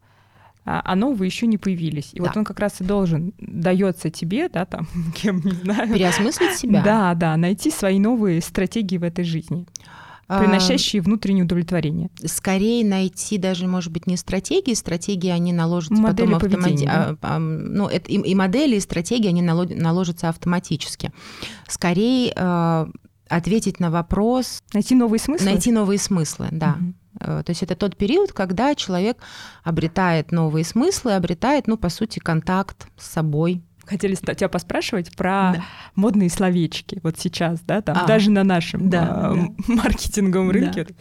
а, 0.63 0.81
а 0.83 0.95
новые 0.95 1.27
еще 1.27 1.47
не 1.47 1.57
появились. 1.57 2.13
И 2.13 2.19
да. 2.19 2.25
вот 2.25 2.37
он 2.37 2.43
как 2.45 2.59
раз 2.59 2.81
и 2.81 2.83
должен 2.83 3.33
дается 3.39 4.09
тебе, 4.09 4.47
да, 4.49 4.65
там, 4.65 4.87
кем, 5.15 5.41
не 5.43 5.51
знаю. 5.51 5.93
Переосмыслить 5.93 6.55
себя. 6.55 6.83
Да, 6.83 7.13
да, 7.15 7.37
найти 7.37 7.71
свои 7.71 7.99
новые 7.99 8.41
стратегии 8.41 8.97
в 8.97 9.03
этой 9.03 9.25
жизни 9.25 9.65
приносящие 10.39 11.01
а, 11.01 11.03
внутреннее 11.03 11.43
удовлетворение. 11.43 12.09
Скорее 12.25 12.85
найти 12.85 13.37
даже, 13.37 13.67
может 13.67 13.91
быть, 13.91 14.07
не 14.07 14.17
стратегии, 14.17 14.73
стратегии 14.73 15.29
они 15.29 15.51
наложатся 15.51 16.01
модели 16.01 16.33
потом 16.33 16.45
автоматически. 16.45 16.85
Да? 16.85 17.17
А, 17.21 17.39
ну, 17.39 17.87
это, 17.87 18.09
и, 18.09 18.15
и 18.15 18.35
модели, 18.35 18.75
и 18.75 18.79
стратегии 18.79 19.27
они 19.27 19.41
наложатся 19.41 20.29
автоматически. 20.29 21.11
Скорее 21.67 22.33
э, 22.35 22.85
ответить 23.31 23.79
на 23.79 23.89
вопрос... 23.89 24.61
Найти 24.73 24.95
новые 24.95 25.19
смыслы? 25.19 25.45
Найти 25.45 25.71
новые 25.71 25.97
смыслы, 25.97 26.49
да. 26.51 26.77
Угу. 26.79 26.93
То 27.19 27.45
есть 27.47 27.63
это 27.63 27.75
тот 27.75 27.97
период, 27.97 28.31
когда 28.31 28.75
человек 28.75 29.17
обретает 29.63 30.31
новые 30.31 30.65
смыслы, 30.65 31.13
обретает, 31.13 31.67
ну, 31.67 31.77
по 31.77 31.89
сути, 31.89 32.19
контакт 32.19 32.87
с 32.97 33.07
собой. 33.07 33.63
Хотели 33.85 34.15
тебя 34.15 34.49
поспрашивать 34.49 35.15
про 35.15 35.53
да. 35.55 35.63
модные 35.95 36.29
словечки 36.29 36.99
вот 37.03 37.19
сейчас, 37.19 37.59
да, 37.61 37.81
там, 37.81 37.97
а, 37.97 38.05
даже 38.05 38.29
на 38.31 38.43
нашем 38.43 38.89
да, 38.89 39.33
э, 39.33 39.35
да. 39.35 39.73
маркетинговом 39.73 40.51
рынке. 40.51 40.85
Да. 40.85 40.93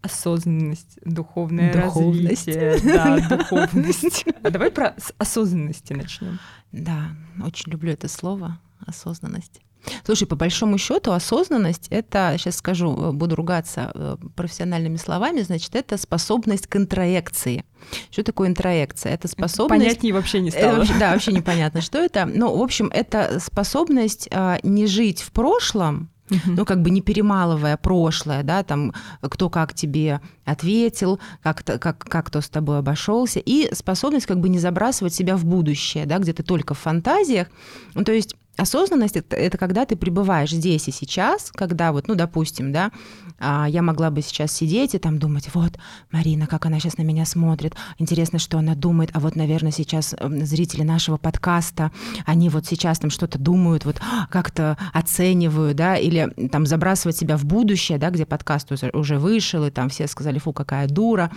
Осознанность, 0.00 0.98
духовное 1.04 1.72
духовность. 1.72 2.48
развитие, 2.48 2.80
да, 2.82 3.28
духовность. 3.36 4.24
А 4.42 4.50
давай 4.50 4.70
про 4.70 4.96
осознанности 5.18 5.92
начнем. 5.92 6.40
Да, 6.72 7.10
очень 7.44 7.70
люблю 7.70 7.92
это 7.92 8.08
слово, 8.08 8.58
осознанность. 8.84 9.60
Слушай, 10.04 10.26
по 10.26 10.36
большому 10.36 10.78
счету 10.78 11.12
осознанность 11.12 11.88
это, 11.90 12.34
сейчас 12.38 12.56
скажу, 12.56 12.96
э, 12.96 13.12
буду 13.12 13.34
ругаться 13.34 13.90
э, 13.94 14.16
профессиональными 14.36 14.96
словами, 14.96 15.40
значит, 15.40 15.74
это 15.74 15.96
способность 15.96 16.66
к 16.66 16.76
интроекции. 16.76 17.64
Что 18.10 18.22
такое 18.22 18.48
интроекция? 18.48 19.12
Это 19.12 19.28
способность... 19.28 19.84
Понятнее 19.84 20.14
вообще 20.14 20.40
не 20.40 20.50
стало. 20.50 20.82
Это, 20.82 20.98
да, 20.98 21.12
вообще 21.12 21.32
непонятно, 21.32 21.80
что 21.80 21.98
это. 21.98 22.26
Но, 22.26 22.54
в 22.56 22.62
общем, 22.62 22.90
это 22.92 23.40
способность 23.40 24.28
а, 24.30 24.58
не 24.62 24.86
жить 24.86 25.22
в 25.22 25.32
прошлом, 25.32 26.10
ну, 26.46 26.64
как 26.64 26.82
бы 26.82 26.90
не 26.90 27.00
перемалывая 27.00 27.76
прошлое, 27.76 28.42
да, 28.42 28.62
там, 28.62 28.94
кто 29.20 29.50
как 29.50 29.74
тебе 29.74 30.20
ответил, 30.44 31.20
как, 31.42 31.62
как, 31.64 31.98
как 31.98 32.26
кто 32.26 32.40
с 32.40 32.48
тобой 32.48 32.78
обошелся, 32.78 33.40
и 33.40 33.72
способность 33.74 34.26
как 34.26 34.40
бы 34.40 34.48
не 34.48 34.58
забрасывать 34.58 35.14
себя 35.14 35.36
в 35.36 35.44
будущее, 35.44 36.06
да, 36.06 36.18
где 36.18 36.32
ты 36.32 36.42
только 36.42 36.74
в 36.74 36.78
фантазиях. 36.78 37.48
Ну, 37.94 38.04
то 38.04 38.12
есть 38.12 38.36
осознанность 38.56 39.16
это, 39.16 39.34
это 39.34 39.56
когда 39.56 39.86
ты 39.86 39.96
пребываешь 39.96 40.50
здесь 40.50 40.88
и 40.88 40.92
сейчас, 40.92 41.50
когда 41.52 41.92
вот, 41.92 42.08
ну, 42.08 42.14
допустим, 42.14 42.72
да, 42.72 42.90
а, 43.38 43.66
я 43.68 43.82
могла 43.82 44.10
бы 44.10 44.20
сейчас 44.22 44.52
сидеть 44.52 44.94
и 44.94 44.98
там 44.98 45.18
думать, 45.18 45.48
вот, 45.54 45.72
Марина, 46.10 46.46
как 46.46 46.66
она 46.66 46.78
сейчас 46.78 46.98
на 46.98 47.02
меня 47.02 47.24
смотрит, 47.24 47.74
интересно, 47.98 48.38
что 48.38 48.58
она 48.58 48.74
думает, 48.74 49.10
а 49.14 49.20
вот, 49.20 49.36
наверное, 49.36 49.72
сейчас 49.72 50.14
эм, 50.18 50.44
зрители 50.44 50.82
нашего 50.82 51.16
подкаста, 51.16 51.90
они 52.26 52.50
вот 52.50 52.66
сейчас 52.66 52.98
там 52.98 53.10
что-то 53.10 53.38
думают, 53.38 53.84
вот 53.84 54.00
как-то 54.30 54.76
оценивают, 54.92 55.76
да, 55.76 55.96
или 55.96 56.28
там 56.50 56.66
забрасывать 56.66 57.16
себя 57.16 57.36
в 57.36 57.44
будущее, 57.44 57.98
да, 57.98 58.10
где 58.10 58.26
подкаст 58.26 58.70
уже, 58.92 59.18
вышел, 59.18 59.64
и 59.64 59.70
там 59.70 59.88
все 59.88 60.06
сказали, 60.06 60.38
фу, 60.38 60.52
какая 60.52 60.88
дура, 60.88 61.30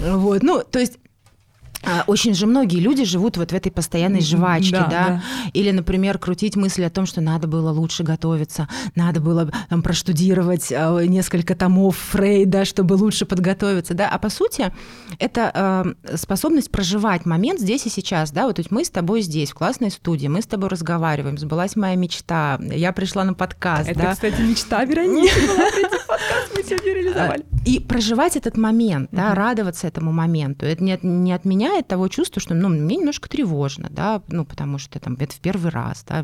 вот, 0.00 0.42
ну, 0.42 0.62
то 0.62 0.78
есть 0.78 0.98
очень 2.06 2.34
же 2.34 2.46
многие 2.46 2.80
люди 2.80 3.04
живут 3.04 3.36
вот 3.36 3.52
в 3.52 3.54
этой 3.54 3.70
постоянной 3.70 4.20
жвачке, 4.20 4.72
да, 4.72 4.86
да? 4.86 5.06
да. 5.08 5.22
Или, 5.52 5.70
например, 5.70 6.18
крутить 6.18 6.56
мысли 6.56 6.82
о 6.82 6.90
том, 6.90 7.06
что 7.06 7.20
надо 7.20 7.46
было 7.46 7.70
лучше 7.70 8.02
готовиться, 8.02 8.68
надо 8.94 9.20
было 9.20 9.50
там, 9.68 9.82
проштудировать 9.82 10.72
а, 10.72 10.98
несколько 11.00 11.54
томов 11.54 11.96
Фрейда, 12.10 12.64
чтобы 12.64 12.94
лучше 12.94 13.26
подготовиться, 13.26 13.94
да. 13.94 14.08
А 14.08 14.18
по 14.18 14.28
сути, 14.28 14.72
это 15.18 15.94
э, 16.10 16.16
способность 16.16 16.70
проживать 16.70 17.26
момент 17.26 17.60
здесь 17.60 17.86
и 17.86 17.90
сейчас, 17.90 18.32
да. 18.32 18.46
Вот 18.46 18.58
мы 18.70 18.84
с 18.84 18.90
тобой 18.90 19.22
здесь, 19.22 19.50
в 19.50 19.54
классной 19.54 19.90
студии, 19.90 20.26
мы 20.26 20.42
с 20.42 20.46
тобой 20.46 20.68
разговариваем, 20.68 21.38
сбылась 21.38 21.76
моя 21.76 21.94
мечта, 21.94 22.58
я 22.60 22.92
пришла 22.92 23.24
на 23.24 23.34
подкаст, 23.34 23.88
это, 23.88 24.00
да. 24.00 24.12
кстати, 24.12 24.40
мечта 24.40 24.84
Вероники 24.84 25.32
была 25.46 25.70
прийти 25.70 25.96
подкаст, 26.06 26.52
мы 26.56 26.62
сегодня 26.64 26.94
реализовали. 26.94 27.46
И 27.64 27.80
проживать 27.80 28.36
этот 28.36 28.56
момент, 28.56 29.10
да, 29.12 29.34
радоваться 29.34 29.86
этому 29.86 30.12
моменту. 30.12 30.66
Это 30.66 30.82
не 30.82 30.98
не 31.02 31.32
от 31.32 31.44
меня 31.58 31.68
отменяет 31.68 31.88
того 31.88 32.08
чувства, 32.08 32.40
что 32.40 32.54
ну, 32.54 32.68
мне 32.68 32.96
немножко 32.96 33.28
тревожно, 33.28 33.88
да, 33.90 34.22
ну, 34.28 34.44
потому 34.44 34.78
что 34.78 34.98
там 35.00 35.16
это 35.18 35.34
в 35.34 35.40
первый 35.40 35.70
раз, 35.70 36.04
да, 36.08 36.22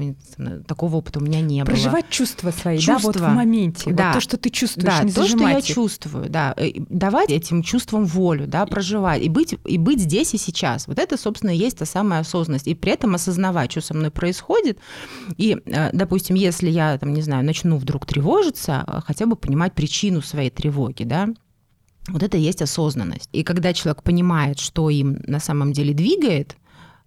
такого 0.67 0.97
опыта 0.97 1.19
у 1.19 1.23
меня 1.23 1.41
не 1.41 1.63
было. 1.63 1.73
Проживать 1.73 2.09
чувства 2.09 2.51
свои, 2.51 2.79
чувства, 2.79 3.13
да, 3.13 3.21
вот 3.21 3.33
в 3.33 3.35
моменте, 3.35 3.93
да, 3.93 4.07
вот 4.07 4.15
то, 4.15 4.21
что 4.21 4.37
ты 4.37 4.51
чувствуешь, 4.51 4.87
да, 4.87 5.03
не 5.03 5.13
то, 5.13 5.27
что 5.27 5.39
я 5.49 5.59
их. 5.59 5.65
чувствую, 5.65 6.31
да, 6.31 6.55
давать 6.89 7.31
этим 7.31 7.63
чувствам 7.63 8.07
волю, 8.07 8.47
да, 8.47 8.67
проживать 8.67 9.23
и 9.23 9.29
быть, 9.29 9.55
и 9.65 9.79
быть 9.79 10.01
здесь 10.01 10.35
и 10.35 10.39
сейчас. 10.39 10.87
Вот 10.87 10.99
это, 10.99 11.17
собственно, 11.17 11.51
и 11.51 11.57
есть 11.57 11.79
та 11.79 11.85
самая 11.85 12.21
осознанность. 12.21 12.69
И 12.69 12.75
при 12.75 12.93
этом 12.93 13.15
осознавать, 13.15 13.73
что 13.73 13.81
со 13.81 13.95
мной 13.95 14.11
происходит. 14.11 14.79
И, 15.37 15.59
э, 15.65 15.91
допустим, 15.93 16.37
если 16.37 16.71
я, 16.71 16.97
там, 16.99 17.13
не 17.13 17.23
знаю, 17.23 17.45
начну 17.45 17.77
вдруг 17.77 18.07
тревожиться, 18.07 18.85
э, 18.87 19.01
хотя 19.05 19.27
бы 19.27 19.37
понимать 19.37 19.75
причину 19.75 20.23
своей 20.23 20.51
тревоги, 20.51 21.05
да, 21.05 21.29
вот 22.09 22.23
это 22.23 22.37
и 22.37 22.41
есть 22.41 22.63
осознанность. 22.63 23.29
И 23.33 23.43
когда 23.43 23.73
человек 23.73 24.03
понимает, 24.03 24.59
что 24.59 24.91
им 24.91 25.19
на 25.27 25.41
самом 25.41 25.73
деле 25.73 25.95
двигает, 25.95 26.57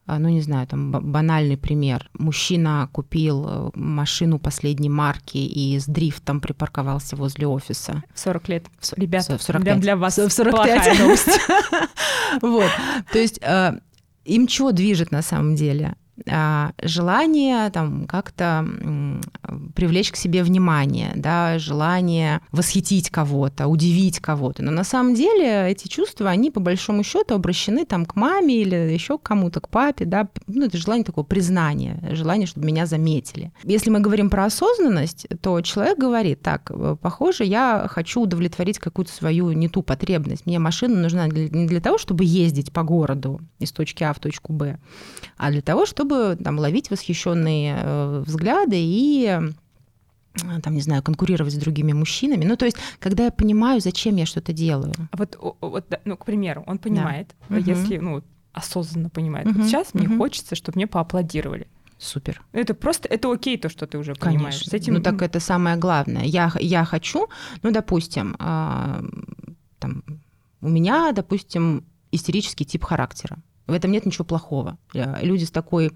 а, 0.08 0.20
ну, 0.20 0.30
не 0.30 0.42
знаю, 0.42 0.66
там 0.68 0.92
банальный 0.92 1.58
пример. 1.58 2.10
Мужчина 2.14 2.90
купил 2.94 3.46
э, 3.46 3.70
машину 3.76 4.40
последней 4.40 4.90
марки 4.90 5.38
и 5.38 5.78
с 5.78 5.86
дрифтом 5.86 6.40
припарковался 6.40 7.18
возле 7.18 7.46
офиса. 7.46 8.04
В 8.14 8.20
40 8.20 8.48
лет. 8.48 8.66
Ребята, 8.96 9.38
в 9.38 9.44
45. 9.44 9.80
для 9.82 9.98
вас 9.98 10.18
в 10.18 10.30
45 10.30 11.00
новость. 11.00 11.28
Вот. 12.42 12.70
То 13.12 13.20
есть 13.20 13.40
э, 13.42 13.80
им 14.26 14.50
что 14.50 14.72
движет 14.72 15.12
на 15.12 15.22
самом 15.22 15.56
деле? 15.56 15.96
А, 16.30 16.72
желание 16.82 17.70
там 17.70 18.08
как-то 18.08 18.66
привлечь 19.76 20.12
к 20.12 20.16
себе 20.16 20.44
внимание, 20.44 21.14
да, 21.16 21.60
желание 21.60 22.42
восхитить 22.52 23.10
кого-то, 23.10 23.68
удивить 23.68 24.20
кого-то. 24.20 24.64
Но 24.64 24.72
на 24.72 24.84
самом 24.84 25.14
деле 25.14 25.70
эти 25.70 25.88
чувства, 25.88 26.30
они 26.30 26.50
по 26.50 26.60
большому 26.60 27.04
счету 27.04 27.36
обращены 27.36 27.86
там 27.86 28.06
к 28.06 28.16
маме 28.16 28.62
или 28.62 28.76
еще 28.76 29.18
к 29.18 29.24
кому-то, 29.24 29.62
к 29.62 29.70
папе, 29.70 30.06
да, 30.06 30.28
ну, 30.48 30.66
это 30.66 30.78
желание 30.78 31.06
такого 31.06 31.24
признания, 31.24 32.02
желание, 32.12 32.48
чтобы 32.48 32.66
меня 32.66 32.86
заметили. 32.86 33.52
Если 33.64 33.90
мы 33.90 34.00
говорим 34.00 34.30
про 34.30 34.46
осознанность, 34.46 35.28
то 35.42 35.62
человек 35.62 35.98
говорит, 35.98 36.42
так, 36.42 36.72
э, 36.72 36.96
похоже, 37.00 37.44
я 37.44 37.88
хочу 37.90 38.22
удовлетворить 38.22 38.80
какую-то 38.80 39.12
свою 39.12 39.52
не 39.52 39.70
ту 39.70 39.84
потребность. 39.84 40.46
Мне 40.46 40.60
машина 40.60 41.00
нужна 41.00 41.28
не 41.28 41.68
для 41.68 41.82
того, 41.82 41.98
чтобы 41.98 42.24
ездить 42.26 42.72
по 42.72 42.84
городу 42.84 43.42
из 43.60 43.72
точки 43.72 44.04
А 44.04 44.14
в 44.14 44.20
точку 44.20 44.54
Б, 44.54 44.80
а 45.38 45.52
для 45.52 45.62
того, 45.62 45.86
чтобы 45.86 46.07
чтобы 46.08 46.38
там, 46.44 46.60
ловить 46.60 46.90
восхищенные 46.90 47.78
э, 47.80 48.24
взгляды 48.26 48.76
и 48.78 49.40
э, 50.34 50.62
там, 50.62 50.74
не 50.74 50.82
знаю, 50.82 51.04
конкурировать 51.04 51.54
с 51.54 51.58
другими 51.58 51.94
мужчинами. 51.94 52.46
Ну, 52.46 52.56
то 52.56 52.66
есть, 52.66 52.78
когда 53.00 53.26
я 53.26 53.32
понимаю, 53.32 53.82
зачем 53.82 54.16
я 54.16 54.26
что-то 54.26 54.54
делаю. 54.54 54.94
А 55.12 55.18
вот, 55.18 55.38
вот 55.62 56.00
ну, 56.06 56.18
к 56.18 56.26
примеру, 56.26 56.64
он 56.68 56.78
понимает, 56.78 57.36
да. 57.50 57.58
если, 57.58 57.98
ну, 57.98 58.24
осознанно 58.54 59.10
понимает, 59.10 59.48
угу. 59.48 59.60
вот 59.60 59.68
сейчас 59.68 59.90
угу. 59.94 60.00
мне 60.00 60.18
хочется, 60.18 60.56
чтобы 60.56 60.78
мне 60.78 60.88
поаплодировали. 60.88 61.68
Супер. 62.00 62.44
Это 62.52 62.76
просто, 62.76 63.08
это 63.10 63.32
окей, 63.32 63.58
то, 63.58 63.70
что 63.70 63.88
ты 63.88 63.98
уже 63.98 64.14
Конечно. 64.14 64.40
понимаешь. 64.40 64.64
С 64.64 64.74
этим... 64.74 64.94
Ну, 64.94 65.02
так 65.02 65.22
это 65.22 65.40
самое 65.40 65.78
главное. 65.78 66.24
Я, 66.24 66.52
я 66.60 66.86
хочу, 66.86 67.28
ну, 67.64 67.72
допустим, 67.72 68.36
э, 68.40 69.04
там, 69.80 70.04
у 70.62 70.70
меня, 70.70 71.12
допустим, 71.12 71.84
истерический 72.12 72.66
тип 72.66 72.84
характера. 72.84 73.38
В 73.68 73.74
этом 73.74 73.92
нет 73.92 74.06
ничего 74.06 74.24
плохого. 74.24 74.78
Э, 74.94 75.18
люди 75.22 75.44
с 75.44 75.52
такой, 75.52 75.92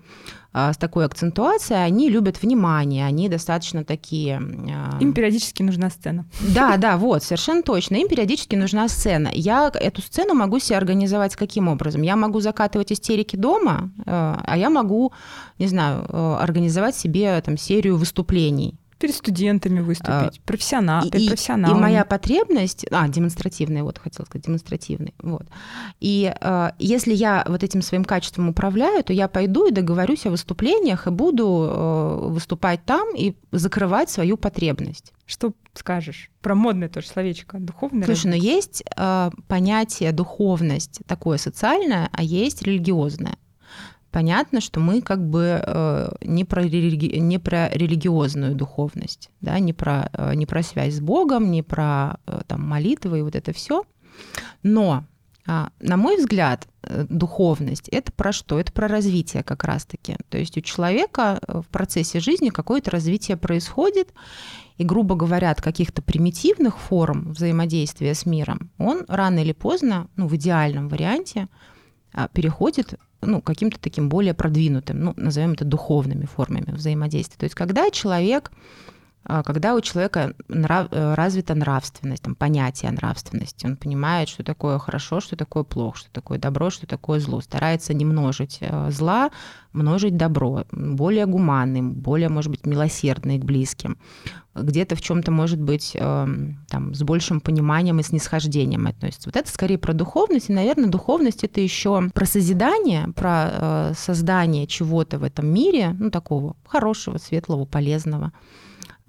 а, 0.52 0.74
с 0.74 0.78
такой 0.78 1.06
акцентуацией, 1.06 1.86
они 1.86 2.10
любят 2.10 2.42
внимание, 2.42 3.06
они 3.06 3.30
достаточно 3.30 3.86
такие... 3.86 4.42
А, 4.70 4.98
Им 5.00 5.14
периодически 5.14 5.64
нужна 5.64 5.90
сцена. 5.90 6.26
Да, 6.54 6.76
да, 6.76 6.98
вот, 6.98 7.24
совершенно 7.24 7.64
точно. 7.64 7.96
Им 7.96 8.10
периодически 8.10 8.56
нужна 8.56 8.90
сцена. 8.90 9.30
Я 9.34 9.72
эту 9.74 10.02
сцену 10.02 10.34
могу 10.34 10.60
себе 10.60 10.78
организовать 10.78 11.38
каким 11.38 11.70
образом? 11.70 12.02
Я 12.02 12.18
могу 12.18 12.42
закатывать 12.42 12.92
истерики 12.92 13.38
дома, 13.38 13.92
э, 14.00 14.04
а 14.06 14.58
я 14.58 14.70
могу, 14.70 15.14
не 15.58 15.68
знаю, 15.68 16.06
э, 16.10 16.36
организовать 16.42 16.96
себе 16.96 17.42
там 17.42 17.58
серию 17.58 17.96
выступлений 17.96 18.81
перед 19.02 19.16
студентами 19.16 19.80
выступить, 19.80 20.40
а, 20.40 20.42
профессионал, 20.46 21.10
перед 21.10 21.28
профессионалом. 21.28 21.78
И 21.78 21.82
моя 21.82 22.06
потребность, 22.06 22.86
а, 22.92 23.08
демонстративная, 23.08 23.84
вот 23.84 23.98
хотела 23.98 24.26
сказать, 24.26 24.46
демонстративный, 24.46 25.14
вот. 25.20 25.48
И 26.00 26.34
э, 26.40 26.70
если 26.78 27.14
я 27.14 27.44
вот 27.48 27.64
этим 27.64 27.82
своим 27.82 28.06
качеством 28.06 28.50
управляю, 28.50 29.04
то 29.04 29.12
я 29.12 29.28
пойду 29.28 29.68
и 29.68 29.72
договорюсь 29.72 30.26
о 30.28 30.30
выступлениях 30.30 31.08
и 31.08 31.10
буду 31.10 31.68
э, 31.70 32.28
выступать 32.30 32.86
там 32.86 33.16
и 33.16 33.36
закрывать 33.52 34.10
свою 34.10 34.38
потребность. 34.38 35.14
Что 35.26 35.54
скажешь 35.74 36.30
про 36.42 36.56
модное 36.56 36.90
тоже 36.90 37.08
словечко, 37.08 37.58
духовное? 37.58 38.06
Слушай, 38.06 38.28
но 38.28 38.36
ну 38.36 38.44
есть 38.44 38.84
э, 38.96 39.32
понятие 39.48 40.12
духовность 40.12 41.00
такое 41.08 41.38
социальное, 41.38 42.10
а 42.12 42.22
есть 42.22 42.62
религиозное 42.62 43.38
понятно, 44.12 44.62
что 44.62 44.80
мы 44.80 45.02
как 45.02 45.28
бы 45.28 45.62
э, 45.66 46.12
не 46.22 46.44
про, 46.46 46.64
религи... 46.64 47.18
не 47.18 47.40
про 47.40 47.70
религиозную 47.70 48.56
духовность, 48.56 49.30
да, 49.42 49.58
не 49.60 49.74
про, 49.74 50.10
э, 50.14 50.36
не 50.36 50.46
про 50.46 50.62
связь 50.62 50.96
с 50.96 51.00
Богом, 51.00 51.50
не 51.50 51.64
про 51.64 52.18
э, 52.28 52.42
там, 52.48 52.68
молитвы 52.68 53.20
и 53.20 53.22
вот 53.22 53.36
это 53.36 53.54
все. 53.54 53.84
Но, 54.62 55.06
а, 55.48 55.70
на 55.80 55.98
мой 55.98 56.18
взгляд, 56.18 56.68
духовность 57.10 57.88
это 57.90 58.12
про 58.12 58.32
что? 58.32 58.60
Это 58.60 58.72
про 58.72 58.88
развитие 58.88 59.44
как 59.44 59.64
раз-таки. 59.64 60.18
То 60.30 60.38
есть 60.38 60.58
у 60.58 60.62
человека 60.62 61.40
в 61.48 61.66
процессе 61.70 62.20
жизни 62.20 62.50
какое-то 62.50 62.92
развитие 62.92 63.38
происходит, 63.38 64.14
и, 64.78 64.84
грубо 64.84 65.16
говоря, 65.16 65.52
от 65.52 65.62
каких-то 65.62 66.02
примитивных 66.02 66.80
форм 66.80 67.32
взаимодействия 67.34 68.16
с 68.16 68.26
миром, 68.26 68.72
он 68.78 69.06
рано 69.08 69.40
или 69.40 69.54
поздно, 69.54 70.08
ну, 70.16 70.28
в 70.28 70.36
идеальном 70.36 70.90
варианте, 70.90 71.48
переходит 72.34 72.96
ну, 73.22 73.42
каким-то 73.42 73.80
таким 73.80 74.10
более 74.10 74.34
продвинутым, 74.34 75.04
ну, 75.04 75.14
назовем 75.16 75.54
это 75.54 75.64
духовными 75.66 76.26
формами 76.26 76.72
взаимодействия. 76.72 77.38
То 77.38 77.44
есть 77.46 77.56
когда 77.56 77.90
человек 77.92 78.52
а, 78.52 78.56
когда 79.24 79.76
у 79.76 79.82
человека 79.82 80.34
нрав, 80.48 80.88
э, 80.92 81.14
развита 81.14 81.54
нравственность, 81.54 82.24
там, 82.24 82.36
понятие 82.36 82.92
нравственности, 82.92 83.66
он 83.68 83.78
понимает, 83.78 84.30
что 84.30 84.44
такое 84.44 84.80
хорошо, 84.80 85.20
что 85.20 85.36
такое 85.36 85.64
плохо, 85.64 86.00
что 86.00 86.12
такое 86.12 86.40
добро, 86.40 86.70
что 86.72 86.88
такое 86.88 87.20
зло, 87.20 87.40
старается 87.42 87.94
не 87.94 88.04
множить 88.04 88.58
э, 88.62 88.90
зла, 88.92 89.30
множить 89.74 90.18
добро, 90.18 90.66
более 90.72 91.28
гуманным, 91.28 91.94
более, 91.94 92.30
может 92.30 92.50
быть, 92.52 92.66
милосердный 92.66 93.38
к 93.38 93.46
близким, 93.46 93.98
где-то 94.56 94.96
в 94.96 95.02
чем-то, 95.02 95.32
может 95.32 95.62
быть, 95.62 95.96
эм, 95.96 96.58
там, 96.68 96.94
с 96.94 97.04
большим 97.04 97.40
пониманием 97.40 98.00
и 98.00 98.04
снисхождением 98.04 98.88
относится. 98.88 99.30
Вот 99.30 99.38
это 99.38 99.50
скорее 99.50 99.78
про 99.78 99.94
духовность, 99.94 100.50
и, 100.50 100.54
наверное, 100.54 100.90
духовность 100.90 101.44
это 101.44 101.62
еще 101.62 102.10
про 102.14 102.26
созидание, 102.26 103.08
про 103.16 103.50
э, 103.52 103.94
создание 103.96 104.68
чего-то 104.68 105.20
в 105.20 105.24
этом 105.24 105.48
мире, 105.48 105.96
ну, 105.98 106.12
такого 106.12 106.56
хорошего, 106.66 107.18
светлого, 107.18 107.66
полезного. 107.66 108.34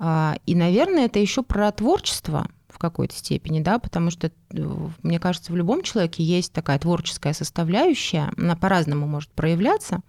А, 0.05 0.35
и, 0.47 0.57
наверное, 0.57 1.05
это 1.05 1.21
еще 1.21 1.45
про 1.45 1.71
творчество 1.71 2.49
в 2.67 2.79
какой-то 2.79 3.15
степени, 3.15 3.61
да, 3.61 3.79
потому 3.79 4.11
что, 4.11 4.33
э, 4.51 4.89
мне 5.05 5.21
кажется, 5.21 5.53
в 5.53 5.57
любом 5.57 5.83
человеке 5.83 6.25
есть 6.25 6.53
такая 6.53 6.81
творческая 6.81 7.33
составляющая, 7.33 8.33
она 8.37 8.57
по-разному 8.57 9.07
может 9.07 9.31
проявляться. 9.31 10.01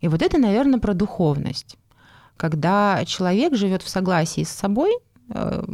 И 0.00 0.08
вот 0.08 0.22
это, 0.22 0.38
наверное, 0.38 0.80
про 0.80 0.92
духовность. 0.92 1.76
Когда 2.36 3.04
человек 3.04 3.54
живет 3.54 3.82
в 3.82 3.88
согласии 3.88 4.42
с 4.42 4.48
собой, 4.48 4.90
э, 5.28 5.64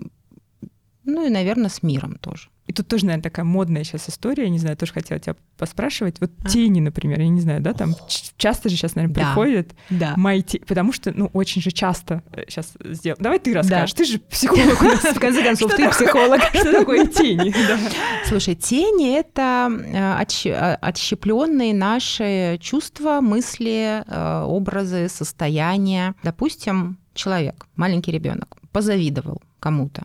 ну 1.04 1.26
и, 1.26 1.30
наверное, 1.30 1.70
с 1.70 1.82
миром 1.82 2.16
тоже. 2.16 2.50
И 2.68 2.72
тут 2.74 2.86
тоже, 2.86 3.06
наверное, 3.06 3.22
такая 3.22 3.46
модная 3.46 3.82
сейчас 3.82 4.10
история, 4.10 4.44
я 4.44 4.50
не 4.50 4.58
знаю, 4.58 4.76
тоже 4.76 4.92
хотела 4.92 5.18
тебя 5.18 5.36
поспрашивать. 5.56 6.20
Вот 6.20 6.30
а? 6.44 6.48
тени, 6.48 6.80
например, 6.80 7.18
я 7.18 7.28
не 7.28 7.40
знаю, 7.40 7.62
да, 7.62 7.72
там 7.72 7.96
часто 8.36 8.68
же 8.68 8.76
сейчас, 8.76 8.94
наверное, 8.94 9.14
да. 9.14 9.22
приходят 9.22 9.74
да. 9.88 10.12
мои 10.16 10.42
тени, 10.42 10.64
потому 10.64 10.92
что, 10.92 11.10
ну, 11.12 11.30
очень 11.32 11.62
же 11.62 11.70
часто 11.70 12.22
сейчас 12.46 12.74
э, 12.84 12.92
сделал. 12.92 13.16
Давай 13.20 13.38
ты 13.38 13.54
расскажешь, 13.54 13.94
да. 13.94 13.96
ты 13.96 14.04
же 14.04 14.18
психолог 14.18 14.78
в 14.78 15.18
конце 15.18 15.42
концов, 15.42 15.74
ты 15.74 15.88
психолог. 15.88 16.42
Что 16.52 16.72
такое 16.72 17.06
тени? 17.06 17.54
Слушай, 18.28 18.54
тени— 18.54 19.18
это 19.18 19.70
э, 19.70 20.48
э, 20.50 20.74
отщепленные 20.74 21.72
наши 21.72 22.58
чувства, 22.60 23.22
мысли, 23.22 24.04
образы, 24.44 25.08
состояния. 25.08 26.14
Допустим, 26.22 26.98
человек, 27.14 27.66
маленький 27.76 28.12
ребенок, 28.12 28.58
позавидовал 28.72 29.40
кому-то. 29.58 30.04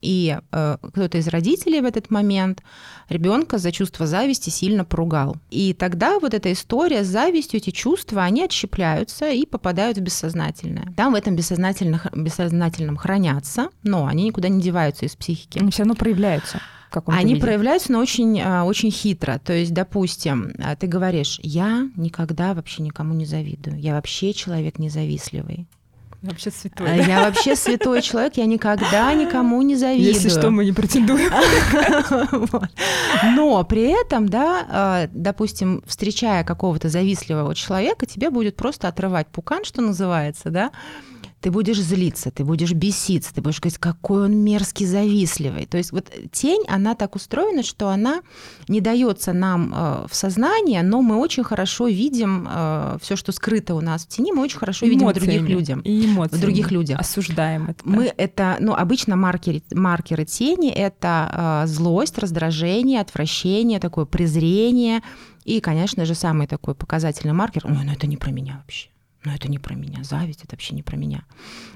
И 0.00 0.38
э, 0.52 0.76
кто-то 0.80 1.18
из 1.18 1.28
родителей 1.28 1.80
в 1.80 1.84
этот 1.84 2.10
момент 2.10 2.62
ребенка 3.08 3.58
за 3.58 3.70
чувство 3.70 4.06
зависти 4.06 4.50
сильно 4.50 4.84
поругал. 4.84 5.36
И 5.50 5.74
тогда 5.74 6.18
вот 6.18 6.32
эта 6.32 6.52
история 6.52 7.04
с 7.04 7.08
завистью, 7.08 7.58
эти 7.58 7.70
чувства, 7.70 8.22
они 8.22 8.44
отщепляются 8.44 9.28
и 9.30 9.44
попадают 9.44 9.98
в 9.98 10.00
бессознательное. 10.00 10.92
Там 10.96 11.12
в 11.12 11.16
этом 11.16 11.36
бессознательном, 11.36 12.00
бессознательном 12.14 12.96
хранятся, 12.96 13.68
но 13.82 14.06
они 14.06 14.24
никуда 14.24 14.48
не 14.48 14.62
деваются 14.62 15.04
из 15.04 15.16
психики. 15.16 15.58
Они 15.58 15.70
все 15.70 15.82
равно 15.82 15.94
проявляются. 15.94 16.60
Они 17.06 17.34
виде. 17.34 17.46
проявляются, 17.46 17.92
но 17.92 18.00
очень, 18.00 18.40
а, 18.40 18.64
очень 18.64 18.90
хитро. 18.90 19.40
То 19.44 19.52
есть, 19.52 19.72
допустим, 19.72 20.52
а, 20.58 20.74
ты 20.74 20.86
говоришь, 20.86 21.38
я 21.42 21.88
никогда 21.96 22.52
вообще 22.54 22.82
никому 22.82 23.14
не 23.14 23.26
завидую, 23.26 23.78
я 23.78 23.94
вообще 23.94 24.32
человек 24.32 24.78
независливый. 24.78 25.68
Вообще 26.22 26.50
святой. 26.50 26.86
А, 26.86 26.94
я 26.94 27.24
вообще 27.24 27.56
святой 27.56 28.02
человек, 28.02 28.36
я 28.36 28.44
никогда 28.44 29.14
никому 29.14 29.62
не 29.62 29.76
завидую. 29.76 30.12
Если 30.12 30.28
что, 30.28 30.50
мы 30.50 30.66
не 30.66 30.72
претендуем. 30.72 31.32
Но 33.34 33.64
при 33.64 34.02
этом, 34.02 34.28
да, 34.28 34.66
а, 34.68 35.08
допустим, 35.12 35.82
встречая 35.86 36.44
какого-то 36.44 36.90
завистливого 36.90 37.54
человека, 37.54 38.04
тебе 38.04 38.28
будет 38.28 38.56
просто 38.56 38.88
отрывать 38.88 39.28
пукан, 39.28 39.64
что 39.64 39.80
называется, 39.80 40.50
да, 40.50 40.72
ты 41.40 41.50
будешь 41.50 41.80
злиться, 41.80 42.30
ты 42.30 42.44
будешь 42.44 42.72
беситься, 42.72 43.34
ты 43.34 43.40
будешь 43.40 43.60
говорить, 43.60 43.78
какой 43.78 44.24
он 44.24 44.36
мерзкий, 44.36 44.86
завистливый. 44.86 45.66
То 45.66 45.78
есть 45.78 45.90
вот 45.92 46.10
тень, 46.32 46.64
она 46.68 46.94
так 46.94 47.16
устроена, 47.16 47.62
что 47.62 47.88
она 47.88 48.20
не 48.68 48.80
дается 48.80 49.32
нам 49.32 49.72
э, 49.74 50.06
в 50.08 50.14
сознание, 50.14 50.82
но 50.82 51.00
мы 51.00 51.16
очень 51.16 51.42
хорошо 51.42 51.88
видим 51.88 52.46
э, 52.48 52.98
все, 53.00 53.16
что 53.16 53.32
скрыто 53.32 53.74
у 53.74 53.80
нас 53.80 54.04
в 54.04 54.08
тени, 54.08 54.32
мы 54.32 54.42
очень 54.42 54.58
хорошо 54.58 54.86
видим 54.86 55.08
в 55.08 55.14
других 55.14 55.42
людях. 55.42 55.78
И 55.84 56.06
эмоции. 56.06 56.36
В 56.36 56.40
других 56.40 56.70
людях. 56.70 57.00
Осуждаем 57.00 57.68
это. 57.70 57.80
Мы 57.84 58.12
это, 58.16 58.56
ну, 58.60 58.74
обычно 58.74 59.16
маркеры, 59.16 59.62
маркеры 59.72 60.26
тени— 60.26 60.70
это 60.70 61.62
э, 61.64 61.66
злость, 61.66 62.18
раздражение, 62.18 63.00
отвращение, 63.00 63.80
такое 63.80 64.04
презрение. 64.04 65.00
И, 65.46 65.60
конечно 65.60 66.04
же, 66.04 66.14
самый 66.14 66.46
такой 66.46 66.74
показательный 66.74 67.32
маркер— 67.32 67.62
ой, 67.64 67.78
ну 67.82 67.92
это 67.92 68.06
не 68.06 68.18
про 68.18 68.30
меня 68.30 68.58
вообще 68.58 68.89
но 69.24 69.34
это 69.34 69.48
не 69.48 69.58
про 69.58 69.74
меня, 69.74 70.02
зависть 70.02 70.44
это 70.44 70.54
вообще 70.54 70.74
не 70.74 70.82
про 70.82 70.96
меня. 70.96 71.24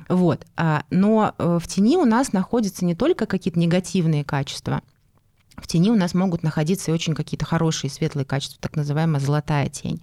Вот. 0.09 0.47
А, 0.57 0.85
но 0.91 1.35
э, 1.37 1.59
в 1.61 1.67
тени 1.69 1.97
у 1.97 2.05
нас 2.05 2.33
находятся 2.33 2.85
не 2.85 2.95
только 2.95 3.27
какие-то 3.27 3.59
негативные 3.59 4.25
качества, 4.25 4.83
в 5.57 5.67
тени 5.67 5.91
у 5.91 5.97
нас 5.97 6.15
могут 6.15 6.43
находиться 6.43 6.91
и 6.91 6.95
очень 6.95 7.15
какие-то 7.15 7.45
хорошие 7.45 7.91
светлые 7.91 8.25
качества, 8.25 8.59
так 8.61 8.77
называемая 8.77 9.21
золотая 9.21 9.69
тень. 9.69 10.03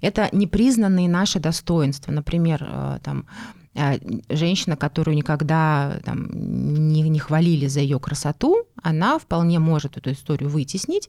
Это 0.00 0.28
непризнанные 0.32 1.08
наши 1.08 1.38
достоинства. 1.38 2.12
Например, 2.12 2.66
э, 2.68 2.98
там, 3.02 3.26
женщина, 3.74 4.76
которую 4.76 5.16
никогда 5.16 5.98
там, 6.04 6.28
не, 6.32 7.02
не 7.02 7.18
хвалили 7.18 7.66
за 7.66 7.80
ее 7.80 7.98
красоту, 7.98 8.66
она 8.82 9.18
вполне 9.18 9.58
может 9.58 9.96
эту 9.96 10.12
историю 10.12 10.50
вытеснить. 10.50 11.08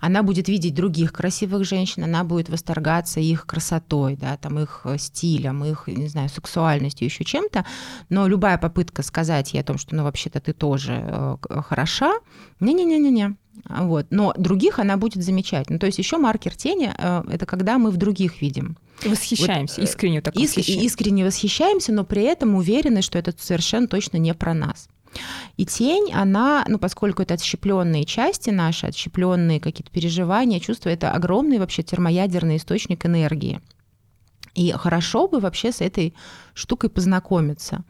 Она 0.00 0.22
будет 0.22 0.48
видеть 0.48 0.74
других 0.74 1.12
красивых 1.12 1.64
женщин, 1.64 2.04
она 2.04 2.24
будет 2.24 2.48
восторгаться 2.48 3.20
их 3.20 3.46
красотой, 3.46 4.16
да, 4.16 4.36
там, 4.38 4.58
их 4.58 4.86
стилем, 4.98 5.64
их, 5.64 5.86
не 5.86 6.08
знаю, 6.08 6.28
сексуальностью, 6.28 7.06
еще 7.06 7.24
чем-то. 7.24 7.66
Но 8.08 8.26
любая 8.26 8.56
попытка 8.56 9.02
сказать 9.02 9.52
ей 9.52 9.60
о 9.60 9.64
том, 9.64 9.76
что 9.76 9.94
ну 9.94 10.04
вообще-то 10.04 10.40
ты 10.40 10.52
тоже 10.52 11.04
э, 11.04 11.36
хороша, 11.62 12.14
не-не-не-не-не. 12.60 13.36
Вот. 13.68 14.06
Но 14.10 14.34
других 14.36 14.78
она 14.78 14.96
будет 14.96 15.22
замечать. 15.22 15.70
Ну, 15.70 15.78
то 15.78 15.86
есть 15.86 15.98
еще 15.98 16.18
маркер 16.18 16.54
тени 16.54 16.92
э, 16.96 17.22
это 17.30 17.46
когда 17.46 17.78
мы 17.78 17.90
в 17.90 17.96
других 17.96 18.40
видим. 18.40 18.76
Восхищаемся, 19.04 19.80
вот, 19.80 19.88
искренне 19.88 20.20
так 20.20 20.34
иск, 20.36 20.58
Искренне 20.58 21.24
восхищаемся, 21.24 21.92
но 21.92 22.04
при 22.04 22.22
этом 22.22 22.54
уверены, 22.54 23.02
что 23.02 23.18
это 23.18 23.32
совершенно 23.38 23.86
точно 23.86 24.16
не 24.16 24.34
про 24.34 24.54
нас. 24.54 24.88
И 25.56 25.64
тень, 25.64 26.12
она, 26.12 26.64
ну, 26.68 26.78
поскольку 26.78 27.22
это 27.22 27.34
отщепленные 27.34 28.04
части 28.04 28.50
наши, 28.50 28.86
отщепленные 28.86 29.60
какие-то 29.60 29.90
переживания, 29.90 30.60
чувства, 30.60 30.90
это 30.90 31.12
огромный 31.12 31.58
вообще 31.58 31.82
термоядерный 31.82 32.56
источник 32.56 33.06
энергии. 33.06 33.60
И 34.54 34.72
хорошо 34.72 35.28
бы 35.28 35.40
вообще 35.40 35.72
с 35.72 35.80
этой 35.80 36.14
штукой 36.58 36.90
познакомиться. 36.90 37.84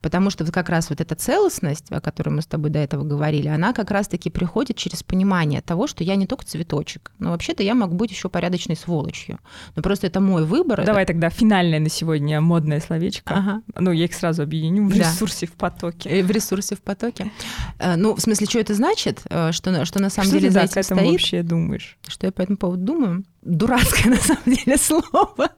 Потому 0.00 0.30
что 0.30 0.44
вот 0.44 0.54
как 0.54 0.68
раз 0.68 0.90
вот 0.90 1.00
эта 1.00 1.14
целостность, 1.14 1.90
о 1.90 2.00
которой 2.00 2.30
мы 2.30 2.42
с 2.42 2.46
тобой 2.46 2.70
до 2.70 2.78
этого 2.78 3.02
говорили, 3.04 3.48
она 3.48 3.72
как 3.72 3.90
раз-таки 3.90 4.30
приходит 4.30 4.76
через 4.76 5.02
понимание 5.02 5.60
того, 5.60 5.86
что 5.86 6.04
я 6.04 6.14
не 6.14 6.26
только 6.26 6.44
цветочек, 6.44 7.10
но 7.18 7.30
вообще-то 7.30 7.62
я 7.62 7.74
могу 7.74 7.96
быть 7.96 8.10
еще 8.10 8.28
порядочной 8.28 8.76
сволочью. 8.76 9.40
Но 9.74 9.82
просто 9.82 10.06
это 10.06 10.20
мой 10.20 10.44
выбор. 10.44 10.84
Давай 10.84 11.02
это... 11.02 11.12
тогда 11.12 11.30
финальное 11.30 11.80
на 11.80 11.88
сегодня 11.88 12.40
модное 12.40 12.80
словечко. 12.80 13.34
Ага. 13.34 13.62
Ну, 13.76 13.90
я 13.90 14.04
их 14.04 14.14
сразу 14.14 14.42
объединю 14.42 14.86
в 14.88 14.96
ресурсе 14.96 15.46
да. 15.46 15.52
в 15.52 15.56
потоке. 15.56 16.08
Э, 16.08 16.22
в 16.22 16.30
ресурсе 16.30 16.76
в 16.76 16.82
потоке. 16.82 17.32
Э, 17.78 17.96
ну, 17.96 18.14
в 18.14 18.20
смысле, 18.20 18.46
что 18.46 18.60
это 18.60 18.74
значит? 18.74 19.22
Э, 19.30 19.50
что, 19.50 19.84
что 19.84 20.00
на 20.00 20.10
самом 20.10 20.28
что 20.28 20.38
деле 20.38 20.48
ты 20.48 20.54
за 20.54 20.60
этим 20.60 20.82
стоит? 20.82 21.10
вообще 21.10 21.42
думаешь? 21.42 21.98
Что 22.06 22.26
я 22.26 22.32
по 22.32 22.42
этому 22.42 22.56
поводу 22.56 22.84
думаю? 22.84 23.24
Дурацкое 23.42 24.12
на 24.12 24.20
самом 24.20 24.42
деле 24.46 24.76
слово 24.76 25.50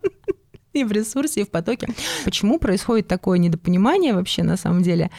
и 0.75 0.85
в 0.85 0.93
ресурсе, 0.93 1.41
и 1.41 1.45
в 1.45 1.51
потоке. 1.51 1.89
Почему 2.25 2.59
происходит 2.59 3.09
такое 3.09 3.39
недопонимание 3.39 4.15
вообще 4.15 4.43
на 4.43 4.57
самом 4.57 4.83
деле? 4.83 5.11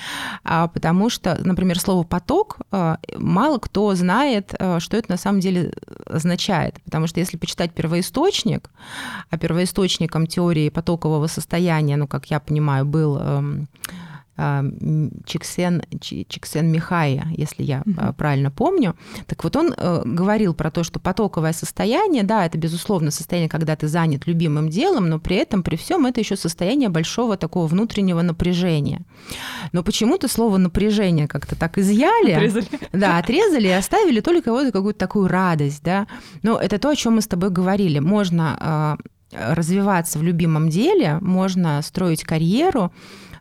А, 0.44 0.68
потому 0.68 1.10
что, 1.10 1.40
например, 1.44 1.80
слово 1.80 2.04
«поток» 2.04 2.58
а, 2.72 3.00
мало 3.18 3.58
кто 3.58 3.96
знает, 3.96 4.54
а, 4.60 4.80
что 4.80 4.98
это 4.98 5.12
на 5.12 5.18
самом 5.18 5.40
деле 5.40 5.74
означает. 6.06 6.76
Потому 6.86 7.08
что 7.08 7.20
если 7.20 7.38
почитать 7.38 7.74
первоисточник, 7.74 8.70
а 9.30 9.38
первоисточником 9.38 10.28
теории 10.28 10.70
потокового 10.70 11.28
состояния, 11.28 11.98
ну, 11.98 12.08
как 12.08 12.26
я 12.28 12.40
понимаю, 12.40 12.86
был 12.86 13.18
эм, 13.18 13.68
Чиксен, 14.38 15.84
Чиксен 16.02 16.68
Михая, 16.68 17.28
если 17.38 17.64
я 17.64 17.84
mm-hmm. 17.86 18.14
правильно 18.14 18.52
помню. 18.52 18.96
Так 19.28 19.44
вот 19.44 19.56
он 19.56 19.74
э, 19.78 20.02
говорил 20.04 20.54
про 20.54 20.72
то, 20.72 20.84
что 20.84 21.00
потоковое 21.00 21.54
состояние, 21.54 22.24
да, 22.24 22.46
это 22.46 22.58
безусловно 22.58 23.12
состояние, 23.12 23.50
когда 23.50 23.76
ты 23.76 23.88
занят 23.88 24.28
любимым 24.28 24.70
делом, 24.70 25.08
но 25.08 25.20
при 25.20 25.38
этом, 25.38 25.64
при 25.64 25.78
всем 25.78 26.06
это 26.06 26.20
еще 26.20 26.36
состояние 26.36 26.90
большого 26.90 27.38
такого 27.38 27.68
внутреннего 27.68 28.22
напряжения. 28.22 29.02
Но 29.72 29.84
почему-то 29.84 30.28
слово 30.28 30.58
напряжение 30.58 31.28
как-то 31.28 31.56
так 31.56 31.78
изъяли, 31.78 32.32
отрезали. 32.32 32.68
да, 32.92 33.18
отрезали 33.18 33.68
и 33.68 33.72
оставили 33.72 34.20
только 34.20 34.52
вот 34.52 34.72
какую-то 34.74 35.00
такую 35.00 35.30
радость, 35.30 35.82
да. 35.82 36.08
Но 36.44 36.60
это 36.60 36.78
то, 36.78 36.90
о 36.90 36.96
чем 36.96 37.16
мы 37.16 37.22
с 37.22 37.28
тобой 37.28 37.52
говорили. 37.52 38.00
Можно 38.00 38.58
а, 38.60 38.98
развиваться 39.32 40.20
в 40.20 40.24
любимом 40.24 40.70
деле, 40.70 41.20
можно 41.22 41.82
строить 41.82 42.24
карьеру, 42.24 42.92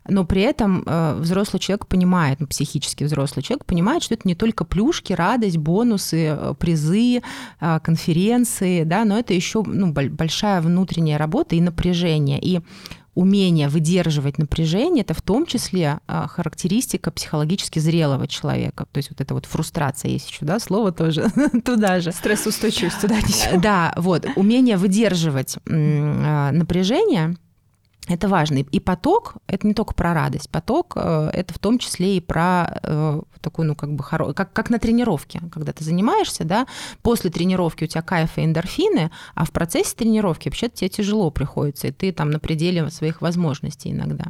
но 0.09 0.25
при 0.25 0.43
этом 0.43 0.83
э, 0.87 1.15
взрослый 1.19 1.61
человек 1.61 1.87
понимает, 1.87 2.41
ну, 2.41 2.47
психически 2.47 3.05
взрослый 3.05 3.43
человек 3.43 3.65
понимает, 3.65 4.03
что 4.03 4.15
это 4.15 4.29
не 4.29 4.35
только 4.35 4.65
плюшки, 4.65 5.13
радость, 5.13 5.57
бонусы, 5.57 6.37
э, 6.39 6.55
призы, 6.59 7.23
э, 7.61 7.81
конференции, 7.81 8.85
да, 8.85 9.05
но 9.05 9.19
это 9.19 9.33
еще 9.33 9.63
ну, 9.67 9.93
большая 9.93 10.61
внутренняя 10.61 11.19
работа 11.19 11.57
и 11.57 11.61
напряжение. 11.61 12.39
И 12.41 12.61
умение 13.15 13.69
выдерживать 13.69 14.39
напряжение, 14.39 15.03
это 15.05 15.15
в 15.15 15.23
том 15.23 15.47
числе 15.47 16.01
характеристика 16.09 17.13
психологически 17.13 17.79
зрелого 17.79 18.27
человека. 18.27 18.89
То 18.91 18.99
есть 18.99 19.11
вот 19.11 19.21
эта 19.21 19.35
вот 19.35 19.47
фрустрация 19.47 20.11
есть 20.11 20.29
еще, 20.29 20.45
да, 20.45 20.59
слово 20.59 20.91
тоже 20.91 21.31
туда 21.65 22.01
же. 22.01 22.11
Стрессоустойчивость 22.11 23.01
туда 23.01 23.15
несем. 23.21 23.61
Да, 23.61 23.95
вот, 23.97 24.27
умение 24.35 24.77
выдерживать 24.77 25.59
напряжение, 25.65 27.37
это 28.09 28.29
важно. 28.29 28.59
И 28.59 28.81
поток— 28.81 29.37
это 29.47 29.67
не 29.67 29.75
только 29.75 29.95
про 29.95 30.13
радость. 30.13 30.51
Поток 30.51 30.93
э,— 30.97 31.31
это 31.33 31.55
в 31.55 31.59
том 31.59 31.79
числе 31.79 32.19
и 32.19 32.21
про 32.21 32.79
э, 32.83 33.21
такую, 33.41 33.69
ну, 33.69 33.75
как 33.75 33.95
бы, 33.95 34.03
хоро... 34.03 34.33
как, 34.33 34.53
как 34.53 34.71
на 34.71 34.79
тренировке, 34.79 35.41
когда 35.53 35.73
ты 35.73 35.85
занимаешься, 35.85 36.45
да, 36.45 36.67
после 37.03 37.31
тренировки 37.31 37.85
у 37.85 37.87
тебя 37.87 38.03
кайф 38.03 38.37
и 38.37 38.45
эндорфины, 38.45 39.11
а 39.35 39.45
в 39.45 39.53
процессе 39.53 39.95
тренировки 39.97 40.49
вообще-то 40.49 40.77
тебе 40.77 40.89
тяжело 40.89 41.31
приходится, 41.31 41.89
и 41.89 41.93
ты 41.93 42.13
там 42.13 42.31
на 42.31 42.39
пределе 42.39 42.91
своих 42.91 43.23
возможностей 43.23 43.91
иногда. 43.93 44.27